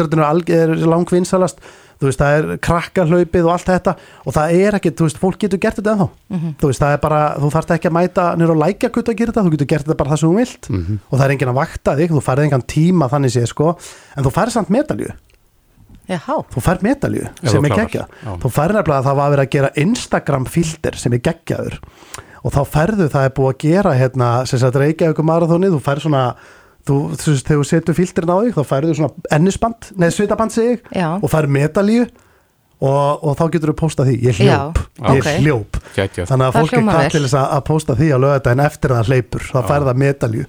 er 0.57 0.73
langvinnsalast 0.89 1.61
þú 1.99 2.09
veist 2.09 2.20
það 2.22 2.36
er 2.38 2.61
krakkahlaupið 2.62 3.46
og 3.49 3.53
allt 3.55 3.70
þetta 3.72 3.94
og 4.24 4.34
það 4.36 4.57
er 4.62 4.78
ekki, 4.78 4.92
þú 4.94 5.09
veist, 5.09 5.20
fólk 5.22 5.38
getur 5.42 5.62
gert 5.62 5.80
þetta 5.80 5.94
ennþá. 5.96 6.09
Mhm. 6.30 6.57
þú 6.61 6.70
veist, 6.70 6.82
það 6.82 6.92
er 6.96 7.01
bara, 7.03 7.20
þú 7.38 7.53
þarft 7.55 7.72
ekki 7.76 7.88
að 7.90 7.96
mæta 7.99 8.26
nýra 8.38 8.55
og 8.55 8.62
lækja 8.62 8.92
gutt 8.94 9.09
að 9.09 9.18
gera 9.18 9.32
þetta, 9.32 9.46
þú 9.46 9.55
getur 9.57 9.70
gert 9.72 9.86
þetta 9.86 9.99
bara 9.99 10.11
það 10.11 10.20
sem 10.22 10.28
þú 10.28 10.36
vilt 10.38 10.70
og 11.11 11.14
það 11.18 11.24
er 11.26 11.34
enginn 11.34 11.53
að 11.55 11.61
vakta 11.62 11.96
þig, 11.99 12.11
þú 12.14 12.22
færið 12.28 12.44
engan 12.49 12.68
tíma 12.68 13.11
þannig 13.11 13.34
sé 13.34 13.46
sko, 13.46 13.76
en 14.16 14.24
þú 14.24 14.30
færið 14.38 14.55
samt 14.59 14.70
medalju 14.70 15.11
Jáhá, 16.09 16.38
þú 16.49 16.62
fær 16.64 16.78
medalju 16.80 17.26
Ef 17.42 17.51
sem 17.53 17.64
er 17.68 17.74
Já. 17.92 18.07
þú 18.40 18.49
fær 18.49 18.72
nefnilega 18.72 19.01
að 19.03 19.09
það 19.11 19.18
var 19.18 19.32
verið 19.34 19.44
að 19.44 19.51
gera 19.53 19.70
Instagram 19.76 20.46
filter 20.49 20.96
sem 20.96 21.12
er 21.12 21.20
geggjaður 21.20 21.76
og 22.46 22.55
þá 22.55 22.61
færðu 22.64 23.09
það 23.12 23.26
er 23.26 23.34
búið 23.36 23.51
að 23.51 23.59
gera 23.64 23.92
hérna, 23.99 24.28
sem 24.49 24.61
sagt 24.62 24.78
Reykjavík 24.80 25.20
marathoni 25.26 25.68
þú 25.68 25.80
fær 25.84 26.01
svona 26.01 26.22
þú, 26.89 26.97
þú 27.20 27.34
veist, 27.34 27.47
þegar 27.49 27.61
þú 27.62 27.68
setur 27.70 27.97
filterin 27.99 28.32
á 28.32 28.36
þig 28.45 28.57
þá 28.57 28.62
færðu 28.72 28.97
svona 28.99 29.28
ennisband, 29.39 29.91
neða 30.01 30.16
svitaband 30.16 30.55
sig 30.55 30.82
já, 30.97 31.09
og 31.18 31.28
fær 31.32 31.49
medalju 31.59 32.07
og, 32.78 33.24
og 33.26 33.32
þá 33.39 33.45
getur 33.55 33.72
þú 33.72 33.76
postað 33.80 34.11
því, 34.12 34.16
ég 34.28 34.39
Já, 34.39 34.59
hljóp. 34.59 34.82
Ég 35.03 35.22
ok. 35.24 35.30
hljóp, 35.43 35.78
Gætjað. 35.97 36.28
þannig 36.30 36.47
að 36.47 36.53
Það 36.53 36.61
fólk 36.61 36.72
er 36.72 36.78
hljómar 36.78 37.01
vel. 37.03 37.09
til 37.14 37.22
þess 37.24 37.39
að, 37.41 37.49
að 37.57 37.64
posta 37.72 37.97
því 37.99 38.11
á 38.14 38.18
lögata 38.22 38.53
en 38.55 38.62
eftir 38.68 38.95
að 38.95 39.01
það 39.01 39.11
hleypur, 39.12 39.47
þá 39.49 39.59
fær 39.72 39.86
það 39.89 39.99
medalju 40.05 40.45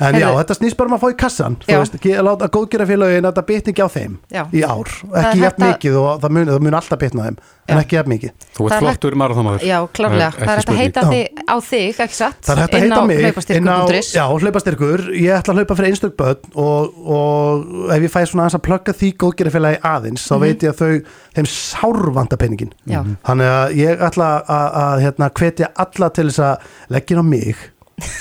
en 0.00 0.14
já, 0.20 0.26
þetta 0.36 0.56
snýst 0.58 0.76
bara 0.76 0.88
um 0.90 0.96
að 0.98 1.02
fá 1.04 1.08
í 1.12 1.16
kassan 1.16 1.56
þú 1.64 1.78
veist, 1.80 1.94
að 2.06 2.24
láta 2.26 2.48
góðgera 2.52 2.86
félagin 2.88 3.26
þetta 3.28 3.44
bitni 3.46 3.72
ekki 3.72 3.84
á 3.86 3.88
þeim. 3.96 4.16
Já. 4.30 4.42
í 4.52 4.62
ár. 4.66 4.88
Ekki 5.22 5.44
að- 5.46 5.60
mikið 5.66 5.96
og 6.02 6.20
það 6.22 6.30
mun, 6.36 6.46
það 6.52 6.60
mun 6.66 6.74
alltaf 6.80 6.98
bitna 6.98 7.22
þeim 7.30 7.38
en 7.66 7.76
Já. 7.76 7.82
ekki 7.82 7.96
jafn 7.96 8.10
mikið. 8.12 8.30
Þú 8.54 8.66
ert 8.66 8.70
Það 8.70 8.76
er 8.76 8.84
flottur 8.86 9.14
marathómaður 9.18 9.62
já, 9.66 9.78
klárlega. 9.96 10.30
Það 10.36 10.50
er 10.52 10.56
hægt 10.60 10.70
að 10.70 10.76
heita 10.76 11.02
þig 11.10 11.26
á 11.50 11.56
þig, 11.66 11.96
ekki 12.04 12.14
satt? 12.14 12.36
það 12.46 12.52
er 12.52 12.60
hægt 12.62 12.74
að 12.76 12.84
heita 12.86 13.06
mig 13.06 13.18
inn 13.56 13.66
á, 13.66 13.78
já, 13.90 14.24
hlaupastyrkur 14.38 15.00
ég 15.16 15.32
ætla 15.34 15.50
að 15.54 15.58
hlaupa 15.58 15.76
fyrir 15.80 15.90
einstök 15.90 16.14
börn 16.16 16.54
og, 16.54 16.94
og 17.10 17.90
ef 17.96 18.02
ég 18.06 18.12
fæ 18.14 18.20
svona 18.30 18.46
aðeins 18.46 18.58
að 18.60 18.64
plugga 18.68 18.94
því 18.94 19.10
góðgera 19.18 19.50
félagi 19.56 19.80
aðeins, 19.82 20.26
þá 20.30 20.34
veit 20.44 20.62
ég 20.62 20.70
að 20.70 20.78
þau 20.78 20.92
þeim 21.36 21.50
sárvanda 21.50 22.36
peningin 22.38 22.72
Mhm. 22.86 23.16
Þannig 23.26 23.50
að 23.50 23.74
ég 23.76 23.98
ætla 24.06 24.28
að, 24.46 24.68
að 24.86 25.00
hérna, 25.02 25.30
hvetja 25.30 25.68
alla 25.76 26.08
til 26.10 26.28
þess 26.30 26.38
að 26.38 26.58
leggja 26.94 27.16
inn 27.16 27.22
á 27.22 27.26
mig 27.26 27.56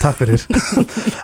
takk 0.01 0.21
fyrir. 0.21 0.45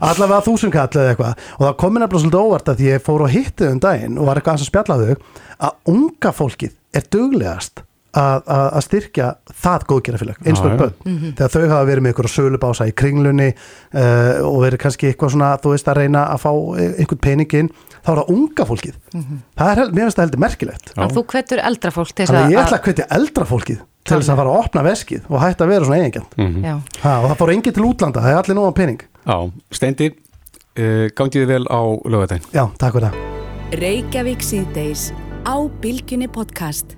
Allavega 0.09 0.41
þúsund 0.47 0.73
kall 0.75 0.89
eða 0.91 1.13
eitthvað. 1.13 1.45
Og 1.59 1.63
það 1.67 1.77
komin 1.83 2.03
nefnilega 2.03 2.25
svolítið 2.25 2.41
óvart 2.41 2.73
að 2.73 2.83
ég 2.87 3.05
fór 3.05 3.25
og 3.27 3.31
hitti 3.35 3.69
um 3.69 3.79
daginn 3.83 4.19
og 4.19 4.27
var 4.27 4.41
eitthvað 4.41 4.59
að 4.59 4.69
spjalla 4.71 4.99
þau 5.01 5.15
að 5.61 5.95
unga 5.95 6.35
fólkið 6.35 6.75
er 6.97 7.07
duglegast 7.13 7.83
að, 8.11 8.41
að, 8.43 8.65
að 8.75 8.83
styrkja 8.87 9.27
það 9.63 9.85
góðgerðafélag, 9.91 10.39
einstök 10.43 10.71
Já, 10.71 10.73
já. 10.73 10.79
börn 10.81 11.35
þegar 11.37 11.53
þau 11.53 11.61
hafa 11.71 11.87
verið 11.87 12.03
með 12.03 12.13
ykkur 12.15 12.29
sölubása 12.33 12.87
í 12.89 12.95
kringlunni 13.01 13.47
uh, 13.53 14.41
og 14.47 14.57
verið 14.65 14.81
kannski 14.83 15.11
eitthvað 15.11 15.35
svona 15.35 15.51
þú 15.63 15.73
veist 15.75 15.91
að 15.91 16.01
reyna 16.01 16.25
að 16.33 16.43
fá 16.43 16.51
einhvern 16.51 17.21
peningin 17.23 17.71
þá 18.01 18.09
er 18.11 18.19
það 18.21 18.31
unga 18.35 18.65
fólkið. 18.71 18.95
Það 19.57 19.71
er, 19.71 19.91
mér 19.91 20.03
finnst 20.05 20.17
það 20.19 20.25
heldur 20.25 20.41
merkilegt. 20.45 20.91
En 20.97 21.09
þú 21.15 21.23
hvetur 21.33 21.61
eldra 21.69 21.91
fólk 21.91 22.13
til 22.15 22.25
þess 22.25 22.37
að 22.41 22.51
ég 22.55 22.61
ætla 22.63 22.77
að 22.79 22.85
hvetja 22.89 23.07
eldra 23.17 23.45
fólkið 23.45 23.81
til 24.01 24.17
þess 24.17 24.29
að 24.33 24.39
fara 24.41 24.49
að 24.55 24.61
opna 24.65 24.83
veskið 24.87 25.27
og 25.29 25.41
hætta 25.43 25.63
að 25.65 25.71
vera 25.75 25.85
svona 25.85 25.99
eigingjönd 26.01 26.37
Mhm. 26.37 26.63
Já, 26.65 26.75
Ha, 27.03 27.13
og 27.21 27.29
það 27.31 27.37
fór 27.41 27.51
engin 27.53 27.73
til 27.73 27.83
útlanda, 27.85 28.21
það 28.21 28.31
er 28.31 28.39
allir 28.41 28.61
á 28.61 28.73
pening. 28.73 29.01
Já, 29.27 29.51
Steindi, 29.71 30.07
uh, 30.11 31.07
gangið 31.13 31.41
þið 31.43 31.47
vel 31.47 31.65
á 31.69 31.81
lögadaginn 32.09 32.45
Já, 32.53 32.65
takk 32.77 32.93
fyrir 32.97 33.11
það. 33.11 33.15
Reykjavík 33.81 34.41
síðdeis 34.41 35.11
á 35.45 35.55
Bilginni 35.81 36.27
podcast. 36.27 36.97